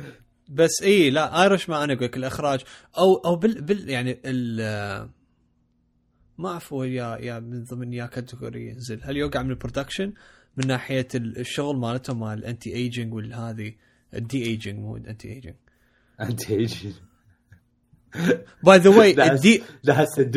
[0.50, 2.60] بس إي لا Irishman أنا أقول لك الإخراج.
[2.98, 5.10] أو أو بال, بال يعني ال
[6.38, 9.00] ما اعرف هو يا يا من ضمن يا category ينزل.
[9.04, 10.14] هل يوقع من ال production
[10.58, 13.74] من ناحية ال- الشغل مالتهم مال ال anti-aging والهذه
[14.14, 15.56] ال de-aging مو ال anti-aging
[16.22, 16.86] انت إيش
[18.64, 20.32] by the way الدي لا هسه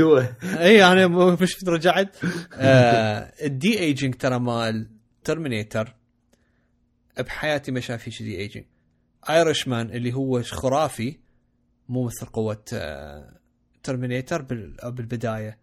[0.44, 1.06] إي أنا
[1.40, 2.16] مش رجعت
[2.54, 4.86] آه ال de-aging ترى مال
[5.26, 5.96] Terminator
[7.18, 8.64] بحياتي ما شاف شيء de-aging
[9.30, 11.18] Irishman اللي هو خرافي
[11.88, 13.40] مو مثل قوة آه
[13.82, 15.58] Terminator بالبداية.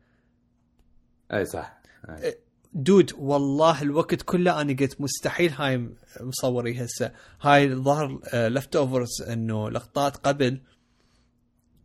[1.33, 1.81] أي صح.
[2.09, 2.37] أي.
[2.73, 5.89] dude والله الوقت كله أنا قلت مستحيل هاي
[6.21, 7.11] مصوري هسه.
[7.41, 10.61] هاي ظهر leftovers إنه لقطات قبل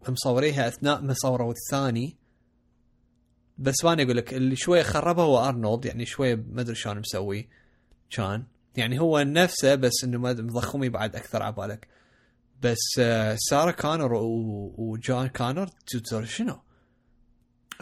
[0.09, 2.17] مصوريها أثناء ما صوروا الثاني.
[3.59, 7.49] بس ما أقول لك اللي شوية خربها هو ارنولد يعني شوية ما أدري شلون مسوي.
[8.11, 8.45] كان
[8.77, 11.89] يعني هو نفسه بس إنه ما مضخمي بعد أكثر عبالك
[12.63, 14.13] بس آه، سارة كانر
[14.79, 15.69] وجون كانر
[16.11, 16.59] ترى شنو؟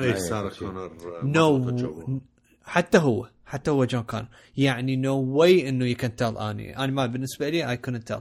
[0.00, 0.54] اي أي، سارة.
[0.58, 2.20] كونر آه، no.
[2.64, 4.26] حتى هو حتى هو جون كان
[4.56, 8.20] يعني no way إنه you can tell أني أنا ما بالنسبة لي I couldn't tell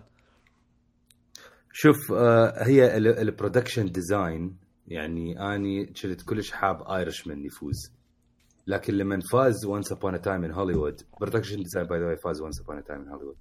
[1.73, 4.57] شوف آه، هي ال production design
[4.87, 7.91] يعني أني كنت كلش حاب Irishman يفوز
[8.67, 12.41] لكن لما فاز Once Upon a Time in Hollywood production design by the way فاز
[12.41, 13.37] Once Upon a Time in Hollywood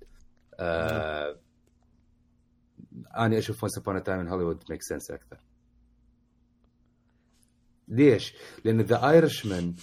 [3.19, 5.39] اني أشوف Once Upon a Time in Hollywood make sense أكثر.
[7.89, 8.35] ليش؟
[8.65, 9.75] لأن The Irishman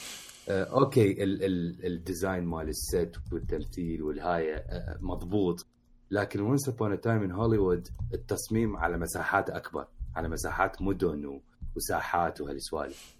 [0.49, 5.67] okay ال- ال- ال design مال ال set والتمثيل والهاي آه، مضبوط.
[6.11, 11.41] لكن Once Upon a Time in Hollywood التصميم على مساحات أكبر على مساحات مدن
[11.75, 13.15] وساحات وهالسوالف.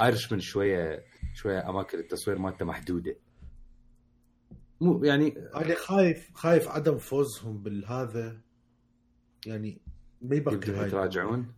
[0.00, 1.04] Irishman شوية
[1.34, 3.16] شوية أماكن التصوير مالته محدودة.
[4.80, 8.40] مو يعني أنا خايف خايف عدم فوزهم بالهذا.
[9.46, 9.80] يعني
[10.22, 10.86] ما هاي.
[10.86, 11.54] يتراجعون؟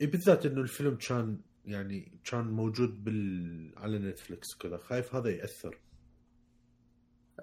[0.00, 5.78] إيه بالذات إنه الفيلم كان يعني كان موجود بال على نتفلكس وكذا خايف هذا يأثر.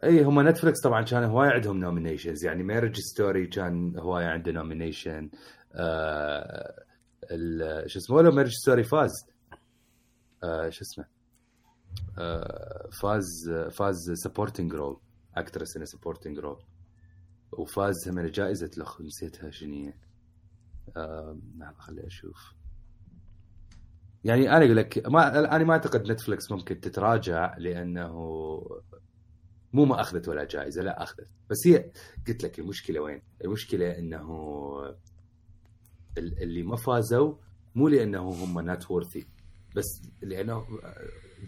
[0.03, 5.29] إي هم نتفلكس طبعا كان هواي عندهم nominations يعني Marriage Story كان هواي عنده nomination
[5.73, 6.85] آه
[7.85, 9.11] شو اسمه؟ ولا Marriage Story فاز.
[10.69, 11.05] شو اسمه؟
[12.19, 14.99] آه فاز فاز supporting role
[15.37, 16.63] actress in supporting role
[17.51, 19.93] وفاز من جائزة الأخ نسيتها شنو
[20.97, 22.53] آه لحظة خليني أشوف.
[24.23, 28.13] يعني أنا أقول لك ما أنا ما أعتقد نتفلكس ممكن تتراجع لأنه
[29.73, 31.27] مو ما أخذت ولا جائزة لا أخذت.
[31.49, 31.91] بس هي
[32.27, 34.29] قلت لك المشكلة وين؟ المشكلة إنه
[36.17, 37.35] ال- اللي ما فازوا
[37.75, 39.27] مو لأنه هم not worthy
[39.75, 40.65] بس لأنه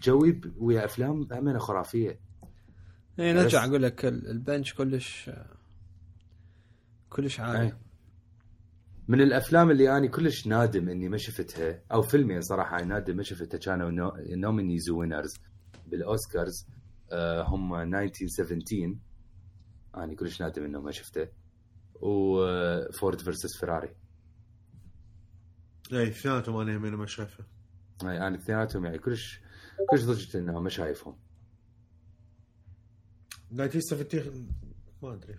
[0.02, 2.20] جوي ويا أفلام بامانه خرافية.
[3.20, 5.30] اي نرجع بس- أقول لك ال- ال bench كلش
[7.10, 7.72] كلش عالي أي.
[9.08, 13.22] من الأفلام اللي أنا كلش نادم إني ما شفتها أو فيلمين صراحة أنا نادم ما
[13.22, 15.34] شفتها كانوا no- nominees winners
[15.86, 16.66] بالأوسكارز
[17.12, 18.96] آه، هم 1917
[19.96, 21.28] أنا كلش نادم إنه ما شفته.
[21.94, 23.94] و Ford versus Ferrari
[25.92, 27.44] اي اثنيناتهم أنا همين ما شايفه؟
[28.04, 29.40] يعني أنا اثنيناتهم يعني كلش
[29.90, 31.16] كلش ضجت انه ما شايفهم.
[33.52, 34.32] 1917
[35.02, 35.38] ما أدري.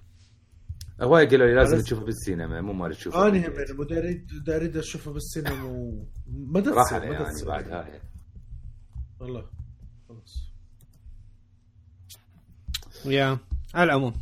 [1.01, 5.63] هواي قالوا لي لازم تشوفه بالسينما مو ما تشوفه أنا مو اريد اريد أشوفه بالسينما
[5.63, 7.45] وما دا راح تصير عليه ما دا يعني.
[7.45, 8.01] بعد هاي.
[9.19, 9.49] والله
[10.09, 10.51] خلاص.
[13.05, 13.37] يا
[13.73, 14.13] على العموم.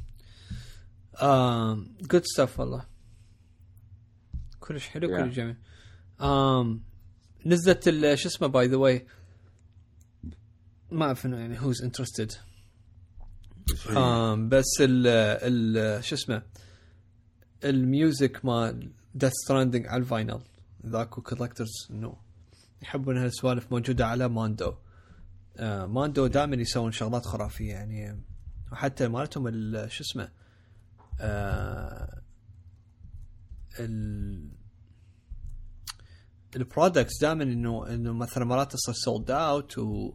[2.02, 2.86] good stuff والله.
[4.60, 5.08] كلش حلو.
[5.08, 5.56] كلش جميل.
[6.22, 6.84] آم
[7.46, 9.06] نزلت شو اسمه by the way
[10.92, 12.32] ما أعرف إنه يعني who's interested
[14.50, 16.42] بس ال ال شو اسمه
[17.64, 20.42] ال music مال Death Stranding على ال vinyl
[20.86, 22.16] ذاكو collectors إنه
[22.82, 24.74] يحبون هالسوالف موجودة على Mondo
[25.58, 28.24] آه Mondo دائما يسوون شغلات خرافية يعني.
[28.72, 30.32] وحتى مالتهم ال- شو اسمه
[31.20, 32.22] آه
[33.80, 34.52] ال
[36.56, 40.14] ال products دائما إنه إنه مثلا مرات تصير sold out و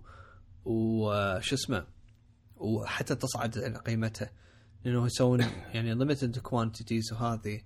[0.64, 1.86] وشو اسمه
[2.56, 4.30] وحتى تصعد قيمتها.
[4.84, 5.40] لأنه يسوون
[5.74, 7.60] يعني limited quantities وهذه.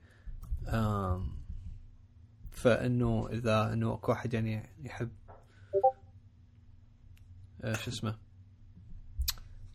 [2.51, 5.11] فإنه إذا إنه أكو واحد يعني يحب
[7.63, 8.19] آه، شو اسمه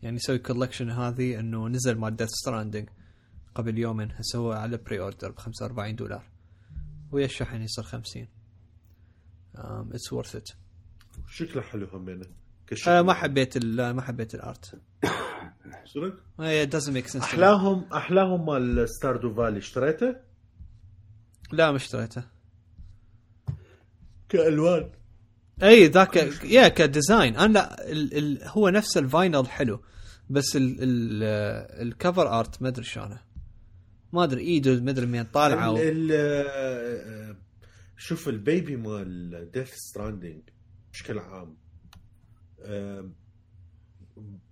[0.01, 2.89] يعني يسوي collection هذه إنه نزل مال Death Stranding
[3.55, 6.31] قبل يومين هسه هو على pre-order ب 45 دولار.
[7.11, 8.27] ويا الشحن يصير 50
[9.57, 10.49] it's worth it
[11.30, 12.22] شكله حلو همين
[12.88, 14.65] آه ما حبيت لا ما حبيت ال art
[15.94, 16.14] صدق؟
[16.94, 17.23] make sense to me.
[17.23, 20.15] أحلاهم أحلاهم مال Stardew Valley اشتريته؟
[21.52, 22.23] لا ما اشتريته.
[24.30, 24.90] كألوان.
[25.64, 27.35] إي ذاك يا ك design.
[27.38, 29.82] أنا لا ال ال هو نفس ال vinyl حلو
[30.30, 31.23] بس ال ال
[31.88, 33.19] ال cover art ما أدري شلونه.
[34.14, 35.72] ما أدري ايده ما أدري مين طالعة.
[35.72, 35.77] ال-
[36.11, 37.36] ال-
[37.97, 40.41] شوف ال baby مال Death Stranding
[40.91, 41.55] بشكل عام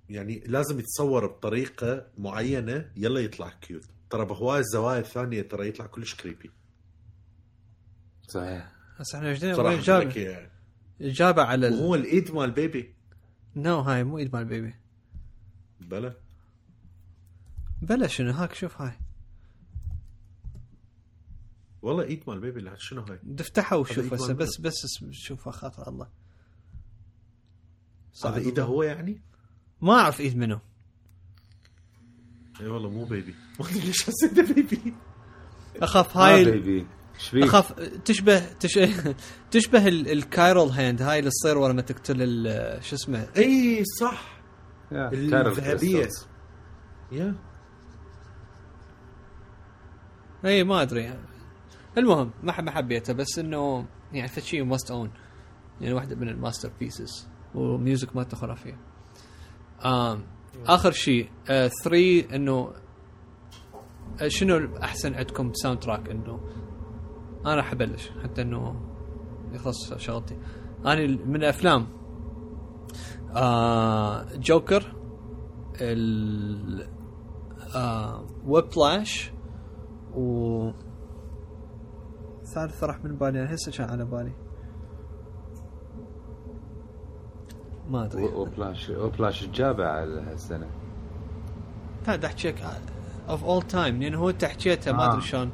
[0.10, 6.16] يعني لازم يتصور بطريقة معينة يلا يطلع cute ترى بهواي الزوايا الثانية ترى يطلع كلش
[6.16, 6.52] creepy
[8.28, 8.72] صحيح.
[9.00, 10.50] بس إحنا وين صراحة وين جاب لك إياه.
[11.02, 11.74] جابه على ال...
[11.74, 12.96] وهو الإيد مال baby
[13.56, 14.76] no هاي مو إيد مال baby
[15.80, 16.14] بلا.
[17.82, 18.94] بلا شنو هاك شوف هاي.
[21.84, 24.74] والله ايد مال baby شنو هاي؟ افتحها وشوف هسه بس بس
[25.12, 26.08] شوفها خاطر الله.
[28.26, 29.22] هذا إيده هو يعني؟
[29.82, 30.60] ما أعرف إيد منو.
[32.62, 33.36] إي والله مو baby.
[33.60, 34.94] ما أدري ليش حسيته baby.
[35.76, 36.88] أخاف هاي baby.
[37.16, 37.72] إيش فيك؟ اخاف
[38.06, 38.80] تشبه تش...
[39.52, 43.84] تشبه ال- ال chiral hand هاي اللي تصير ورا ما تقتل ال- شو اسمه؟ إي
[44.00, 44.40] صح.
[44.92, 46.10] الذهبية.
[47.12, 47.36] يا
[50.46, 51.14] إي ما أدري.
[51.98, 55.12] المهم ما ما حبيته بس إنه يعني فشي must own
[55.82, 58.78] يعني واحدة من ال masterpieces و music مالته خرافيه
[60.66, 62.74] آخر شيء 3 إنه
[64.22, 66.40] آه، شنو أحسن عندكم soundtrack إنه
[67.46, 68.82] أنا راح أبلش حتى إنه
[69.54, 70.38] يخلص شغلتي.
[70.86, 71.88] أنا من الأفلام
[73.36, 74.96] آه جوكر
[75.82, 76.88] ال
[77.76, 79.32] آه Whiplash
[80.16, 80.72] و
[82.46, 84.32] ثالث راح من بالي أنا هسه كان على بالي
[87.90, 88.24] ما أدري.
[88.24, 90.68] و- Whiplash Whiplash جابه على هالسنة.
[92.08, 92.56] لا دا احكيك
[93.30, 95.26] of all time لأن هو انت حكيتها ما أدري آه.
[95.26, 95.50] شلون.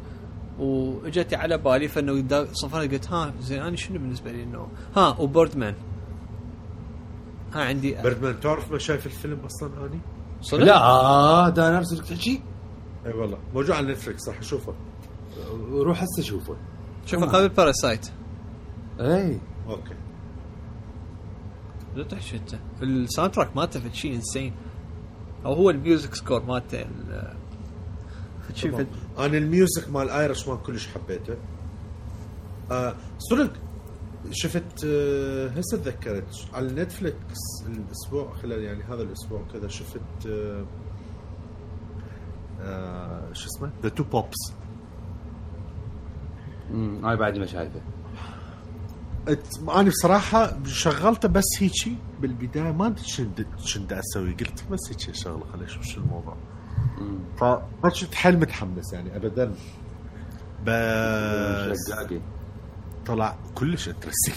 [0.59, 5.19] وإجتي على بالي فإنه دا- صفرت قلت ها زين أنا شنو بالنسبة لي انه ها
[5.19, 5.75] و Birdman
[7.53, 9.99] ها عندي Birdman تعرف ما شايف الفيلم أصلا اني؟
[10.41, 12.41] صدق؟ لا ده نفس اللي تحكي
[13.05, 13.37] إي والله.
[13.53, 14.73] موجود على Netflix راح أشوفه.
[15.71, 16.55] روح هسه شوفه.
[17.11, 18.11] شوف قبل Parasite
[18.99, 19.95] اي أوكي.
[21.95, 22.55] لا تحكي أنت.
[22.81, 24.53] ال soundtrack مالته في شيء insane
[25.45, 26.85] أو هو ال music score مالته
[29.17, 31.35] أنا ال music مال Irishman كلش حبيته.
[32.71, 33.51] آه صدق
[34.31, 40.27] شفت آه هسه تذكرت على Netflix الأسبوع خلال يعني هذا الأسبوع كذا شفت
[42.61, 44.53] آه شو اسمه؟ The Two Popes
[46.71, 47.81] امم أنا بعد ما شايفه.
[49.69, 53.45] أنا بصراحة شغلته بس هيجي بالبداية ما أدري بدي
[53.99, 54.33] أسوي.
[54.33, 56.37] قلت بس هيك شغله خليني أشوف شو الموضوع.
[57.37, 59.53] فما كنت حيل متحمس يعني ابدا.
[60.65, 61.93] بس
[63.05, 64.35] طلع كلش interesting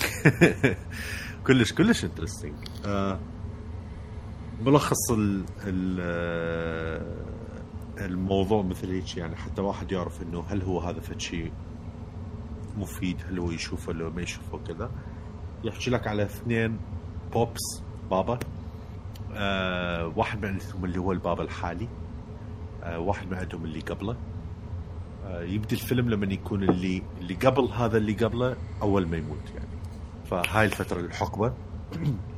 [1.47, 2.55] كلش كلش interesting
[2.87, 3.19] آه
[4.61, 7.23] ملخص ال ال آه،
[8.07, 11.53] الموضوع مثل هيك يعني حتى واحد يعرف إنه هل هو هذا فد شيء
[12.77, 14.91] مفيد هل هو يشوفه ولا ما يشوفه كذا
[15.65, 16.79] يحكي لك على اثنين
[17.33, 18.39] بوبس بابا.
[19.35, 21.89] آه واحد من عندهم اللي هو البابا الحالي.
[22.83, 24.17] آه واحد من عندهم اللي قبله.
[25.27, 29.79] آه يبدي الفيلم لما يكون اللي اللي قبل هذا اللي قبله أول ما يموت يعني.
[30.25, 31.55] فهاي الفترة الحقبة.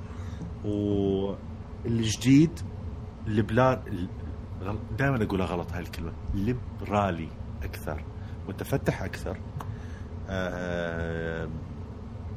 [1.85, 2.61] والجديد
[3.27, 4.09] البلاد
[4.99, 7.29] دائما أقولها غلط هاي الكلمة ليبرالي
[7.63, 8.05] أكثر
[8.49, 9.39] متفتح أكثر.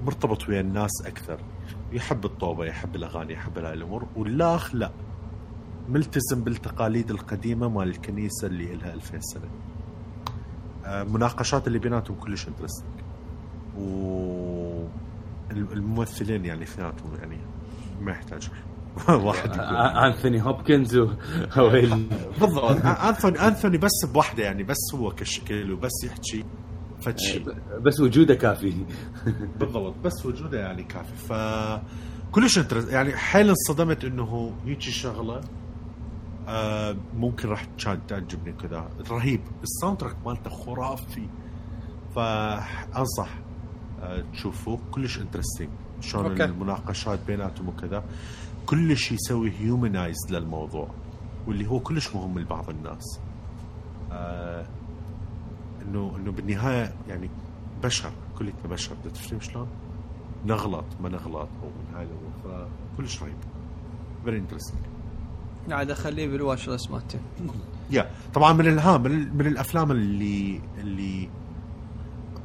[0.06, 1.40] مرتبط ويا الناس أكثر.
[1.92, 4.08] يحب الطوبة يحب الأغاني يحب هاي الأمور.
[4.16, 4.92] والأخ لا
[5.90, 9.50] ملتزم بالتقاليد القديمة مال الكنيسة اللي لها 2000 سنة.
[10.86, 12.92] آه، مناقشات اللي بيناتهم كلش interesting
[13.78, 14.88] و
[15.52, 17.38] الممثلين يعني اثنيناتهم يعني
[18.02, 18.50] ما يحتاج.
[19.10, 20.98] واحد انثوني هوبكنز
[22.40, 22.86] بالضبط.
[22.86, 26.46] انثوني انثوني بس بوحده يعني بس هو كشكل وبس يحكي.
[27.16, 27.46] شيء
[27.82, 28.74] بس وجوده كافي.
[29.60, 31.16] بالضبط بس وجوده يعني كافي.
[31.16, 31.34] ف
[32.32, 32.60] كلش
[32.90, 35.42] يعني حيل انصدمت إنه هيك شغلة
[36.48, 37.66] آه ممكن راح
[38.08, 38.90] تعجبني كذا.
[39.12, 39.42] رهيب.
[39.64, 41.28] ال soundtrack مالته خرافي.
[42.16, 43.30] فأنصح
[44.02, 45.70] آه تشوفوه كلش interesting
[46.02, 46.42] شلون.
[46.42, 48.04] المناقشات بيناتهم وكذا.
[48.66, 50.88] كلش يسوي humanize للموضوع
[51.48, 53.20] واللي هو كلش مهم لبعض الناس.
[54.12, 54.66] آه
[55.88, 57.30] انه إنه بالنهاية يعني
[57.84, 59.68] بشر كلنا بشر بدك تفهم شلون؟
[60.46, 62.68] نغلط ما نغلط أو من هاي الأمور.
[62.98, 63.36] فكلش رهيب.
[64.26, 64.80] very interesting
[65.70, 67.20] قاعد اخليه بال watch list مالتي.
[67.90, 71.30] yeah طبعا من الها من, من الأفلام اللي اللي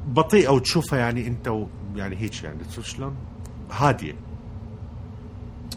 [0.06, 1.66] بطيئه وتشوفها يعني أنت و
[1.96, 3.16] يعني هيك يعني تشوف شلون؟
[3.70, 4.14] هادية.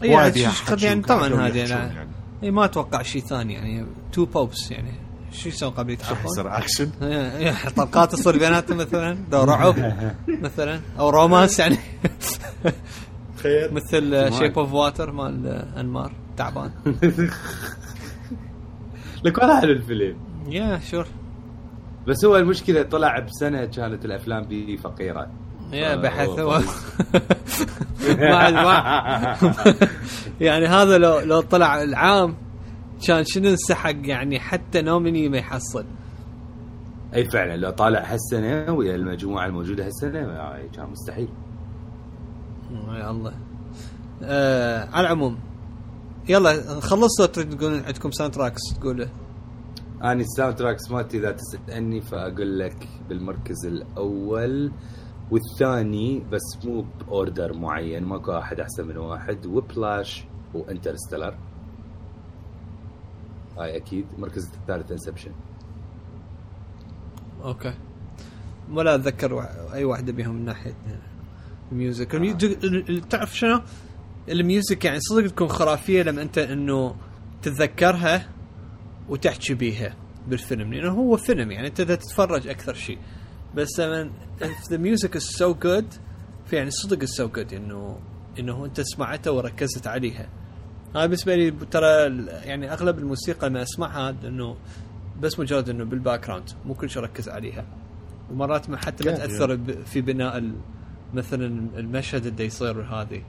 [0.02, 0.40] يعني
[0.82, 2.10] يعني؟ طبعا هذه يحكون لا يعني.
[2.42, 3.86] اي ما أتوقع شيء ثاني يعني.
[4.12, 5.05] تو بوبس يعني.
[5.32, 6.90] شو يسوون قبل؟ يصير اكشن
[7.76, 9.74] طلقات تصير بيناتهم مثلا لو رعب
[10.44, 11.78] مثلا أو romance يعني.
[13.38, 15.46] تخيل مثل Shape of Water مال
[15.76, 16.70] أنمار تعبان.
[19.24, 20.16] لك والله حلو الفيلم.
[20.48, 21.06] يا شور.
[22.06, 25.30] بس هو المشكلة طلع بسنة كانت الأفلام بي فقيرة.
[25.72, 26.28] يا بحث.
[26.38, 26.62] هو
[30.40, 32.36] يعني هذا لو لو طلع العام
[33.06, 35.84] كان شنو انسحق يعني حتى نوميني ما يحصل.
[37.14, 41.28] أي فعلا لو طالع هالسنة ويا المجموعة الموجودة هالسنة آه، كان مستحيل.
[42.88, 43.34] يا الله.
[44.22, 45.38] آه على العموم
[46.28, 49.08] يلا خلصتوا تريد تقولون عندكم soundtracks تقول
[50.02, 54.72] أنا ال soundtracks مالتي إذا تسألني فأقول لك بالمركز الأول
[55.30, 61.34] والثاني بس مو ب order معين ماكو واحد أحسن من واحد وبلاش و Interstellar
[63.58, 64.06] هاي أكيد.
[64.16, 65.30] المركز الثالث Inception
[67.44, 67.74] okay.
[68.70, 69.40] ولا أتذكر
[69.72, 70.74] أي واحدة بيهم من ناحية
[71.72, 72.14] ال music.
[72.14, 73.60] ال music ال- ال- تعرف شنو؟
[74.28, 76.96] ال music يعني صدق تكون خرافية لما أنت إنه
[77.42, 78.28] تتذكرها
[79.08, 79.96] وتحكي بيها
[80.28, 80.74] بالفيلم.
[80.74, 82.98] لأنه هو فيلم يعني أنت تتفرج أكثر شيء.
[83.54, 84.10] بس لما
[84.70, 85.98] the music is so good
[86.46, 87.98] فيعني صدق so good انه
[88.38, 90.28] إنه أنت سمعتها وركزت عليها.
[90.94, 94.56] هاي بالنسبة لي ترى ال- يعني أغلب الموسيقى لما أسمعها إنه
[95.20, 97.64] بس مجرد إنه بال background مو كل شيء اركز عليها.
[98.30, 100.54] ومرات ما حتى ما تأثر في بناء ال-
[101.14, 101.46] مثلا
[101.78, 103.22] المشهد اللي يصير هذه.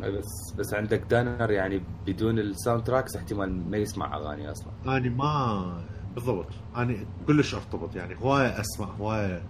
[0.00, 4.72] بس بس عندك دانر يعني بدون ال soundtracks احتمال ما يسمع أغاني أصلا.
[4.86, 5.82] أنا ما
[6.14, 6.46] بالضبط.
[6.76, 9.42] أنا كلش أرتبط يعني هواية أسمع هواية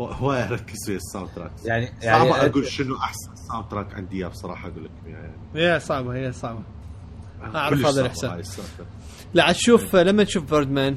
[0.00, 4.68] هوايه اركز في ال soundtrack يعني صعب يعني أقول شنو أحسن soundtrack عندي إياه بصراحة
[4.68, 6.62] أقول لك يعني هي صعبة هي صعبة
[7.70, 8.84] كلش هذا السالفة.
[9.34, 10.96] لا عاد شوف لما تشوف Birdman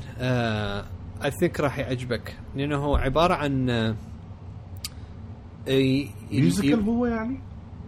[1.23, 3.95] I think راح يعجبك لأنه هو عبارة عن آه،
[6.31, 7.39] musical هو يعني؟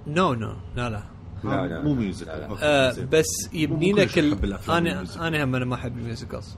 [0.08, 1.04] no no لا لا
[1.44, 1.82] لا، لا.
[1.82, 2.94] مو musical آه.
[3.12, 4.54] بس يبني لك ال...
[4.70, 5.06] أنا.
[5.20, 6.56] أنا هم أنا ما أحب ال musicals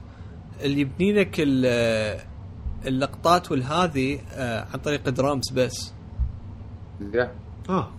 [0.60, 2.20] اللي يبني لك ال-
[2.86, 5.92] اللقطات والهذه آه عن طريق درامز بس.
[7.14, 7.32] yeah.
[7.68, 7.90] آه.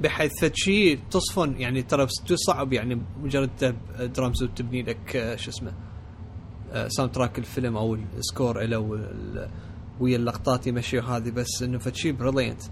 [0.00, 5.36] بحيث فد شيء تصفن يعني ترى بس صعب يعني مجرد تب- درامز وتبني لك آه،
[5.36, 5.72] شو اسمه
[6.88, 8.78] soundtrack الفيلم أو ال score له
[10.00, 12.62] ويا اللقطات يمشي هذه بس إنه فشي brilliant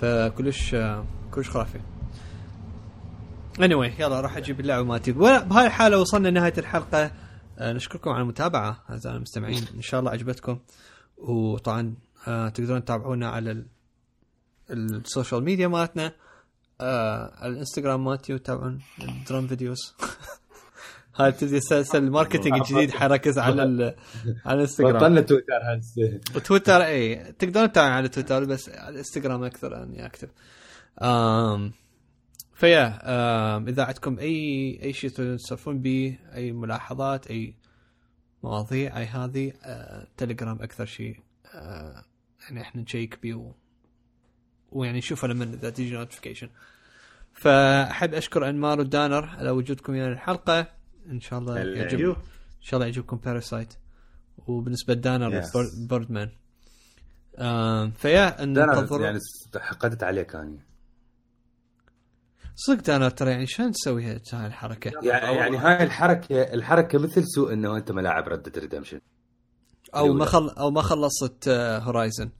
[0.00, 1.78] فكلش آه، كلش خرافي.
[3.58, 5.12] Anyway يلا راح أجيب اللعبة مالتي.
[5.12, 6.98] بهاي الحالة وصلنا نهايه الحلقة.
[7.04, 7.10] آه،
[7.60, 9.64] نشكركم على المتابعة اعزائنا المستمعين.
[9.74, 10.58] إن شاء الله عجبتكم
[11.18, 11.94] وطبعا
[12.28, 13.66] آه، تقدرون تتابعونا على ال-
[14.70, 16.12] ال social media مالتنا.
[16.80, 19.78] آه، على الإنستغرام مالتي وتابعون ال drum videos.
[21.16, 23.94] هاي تبدي سلسله ال marketing الجديد حيركز على ال-
[24.44, 24.96] على الإنستغرام.
[24.96, 30.28] بطلنا تويتر هسه وتويتر اي تقدرون تتابعون على تويتر بس على الإنستغرام أكثر أني أكتب.
[31.02, 31.72] آم
[32.58, 32.98] ف yeah
[33.56, 37.54] آم إذا عندكم أي أي شيء تسولفون به أي ملاحظات أي
[38.42, 41.20] مواضيع أي هذه آه تليجرام أكثر شيء
[41.54, 42.04] آه
[42.40, 43.52] يعني إحنا نشيك به و...
[44.72, 46.48] ويعني نشوفه لما إذا تيجي notification
[47.32, 50.66] فأحب أشكر أنمار ودانر على وجودكم ويانا الحلقة.
[51.10, 51.76] إن شاء الله هلا.
[51.82, 52.16] يعجب إن
[52.60, 53.74] شاء الله يعجبكم Parasite
[54.46, 55.52] وبالنسبة لدانر Yes.
[55.52, 56.30] Bird- Birdman.
[57.38, 59.18] آم ف yeah أنا ننتظر يعني
[59.56, 60.58] حقدت عليك اني
[62.60, 67.52] صدق دانر ترى يعني شلون تسوي هاي الحركة؟ يعني يعني هاي الحركة الحركة مثل سوء
[67.52, 69.00] إنه أنت ما لاعب Red Dead Redemption
[69.96, 72.30] أو ما خل أو ما خلصت Horizon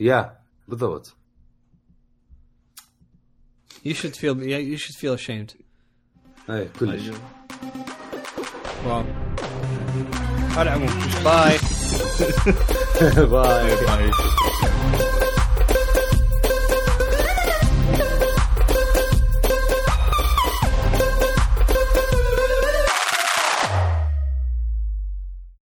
[0.00, 0.38] yeah
[0.68, 1.16] بالضبط.
[3.86, 5.56] You should feel you should feel ashamed.
[6.50, 7.02] اي كلش.
[7.02, 7.18] أيوه.
[8.86, 9.04] wow.
[10.56, 10.88] على العموم.
[11.24, 11.58] bye
[13.16, 15.23] bye bye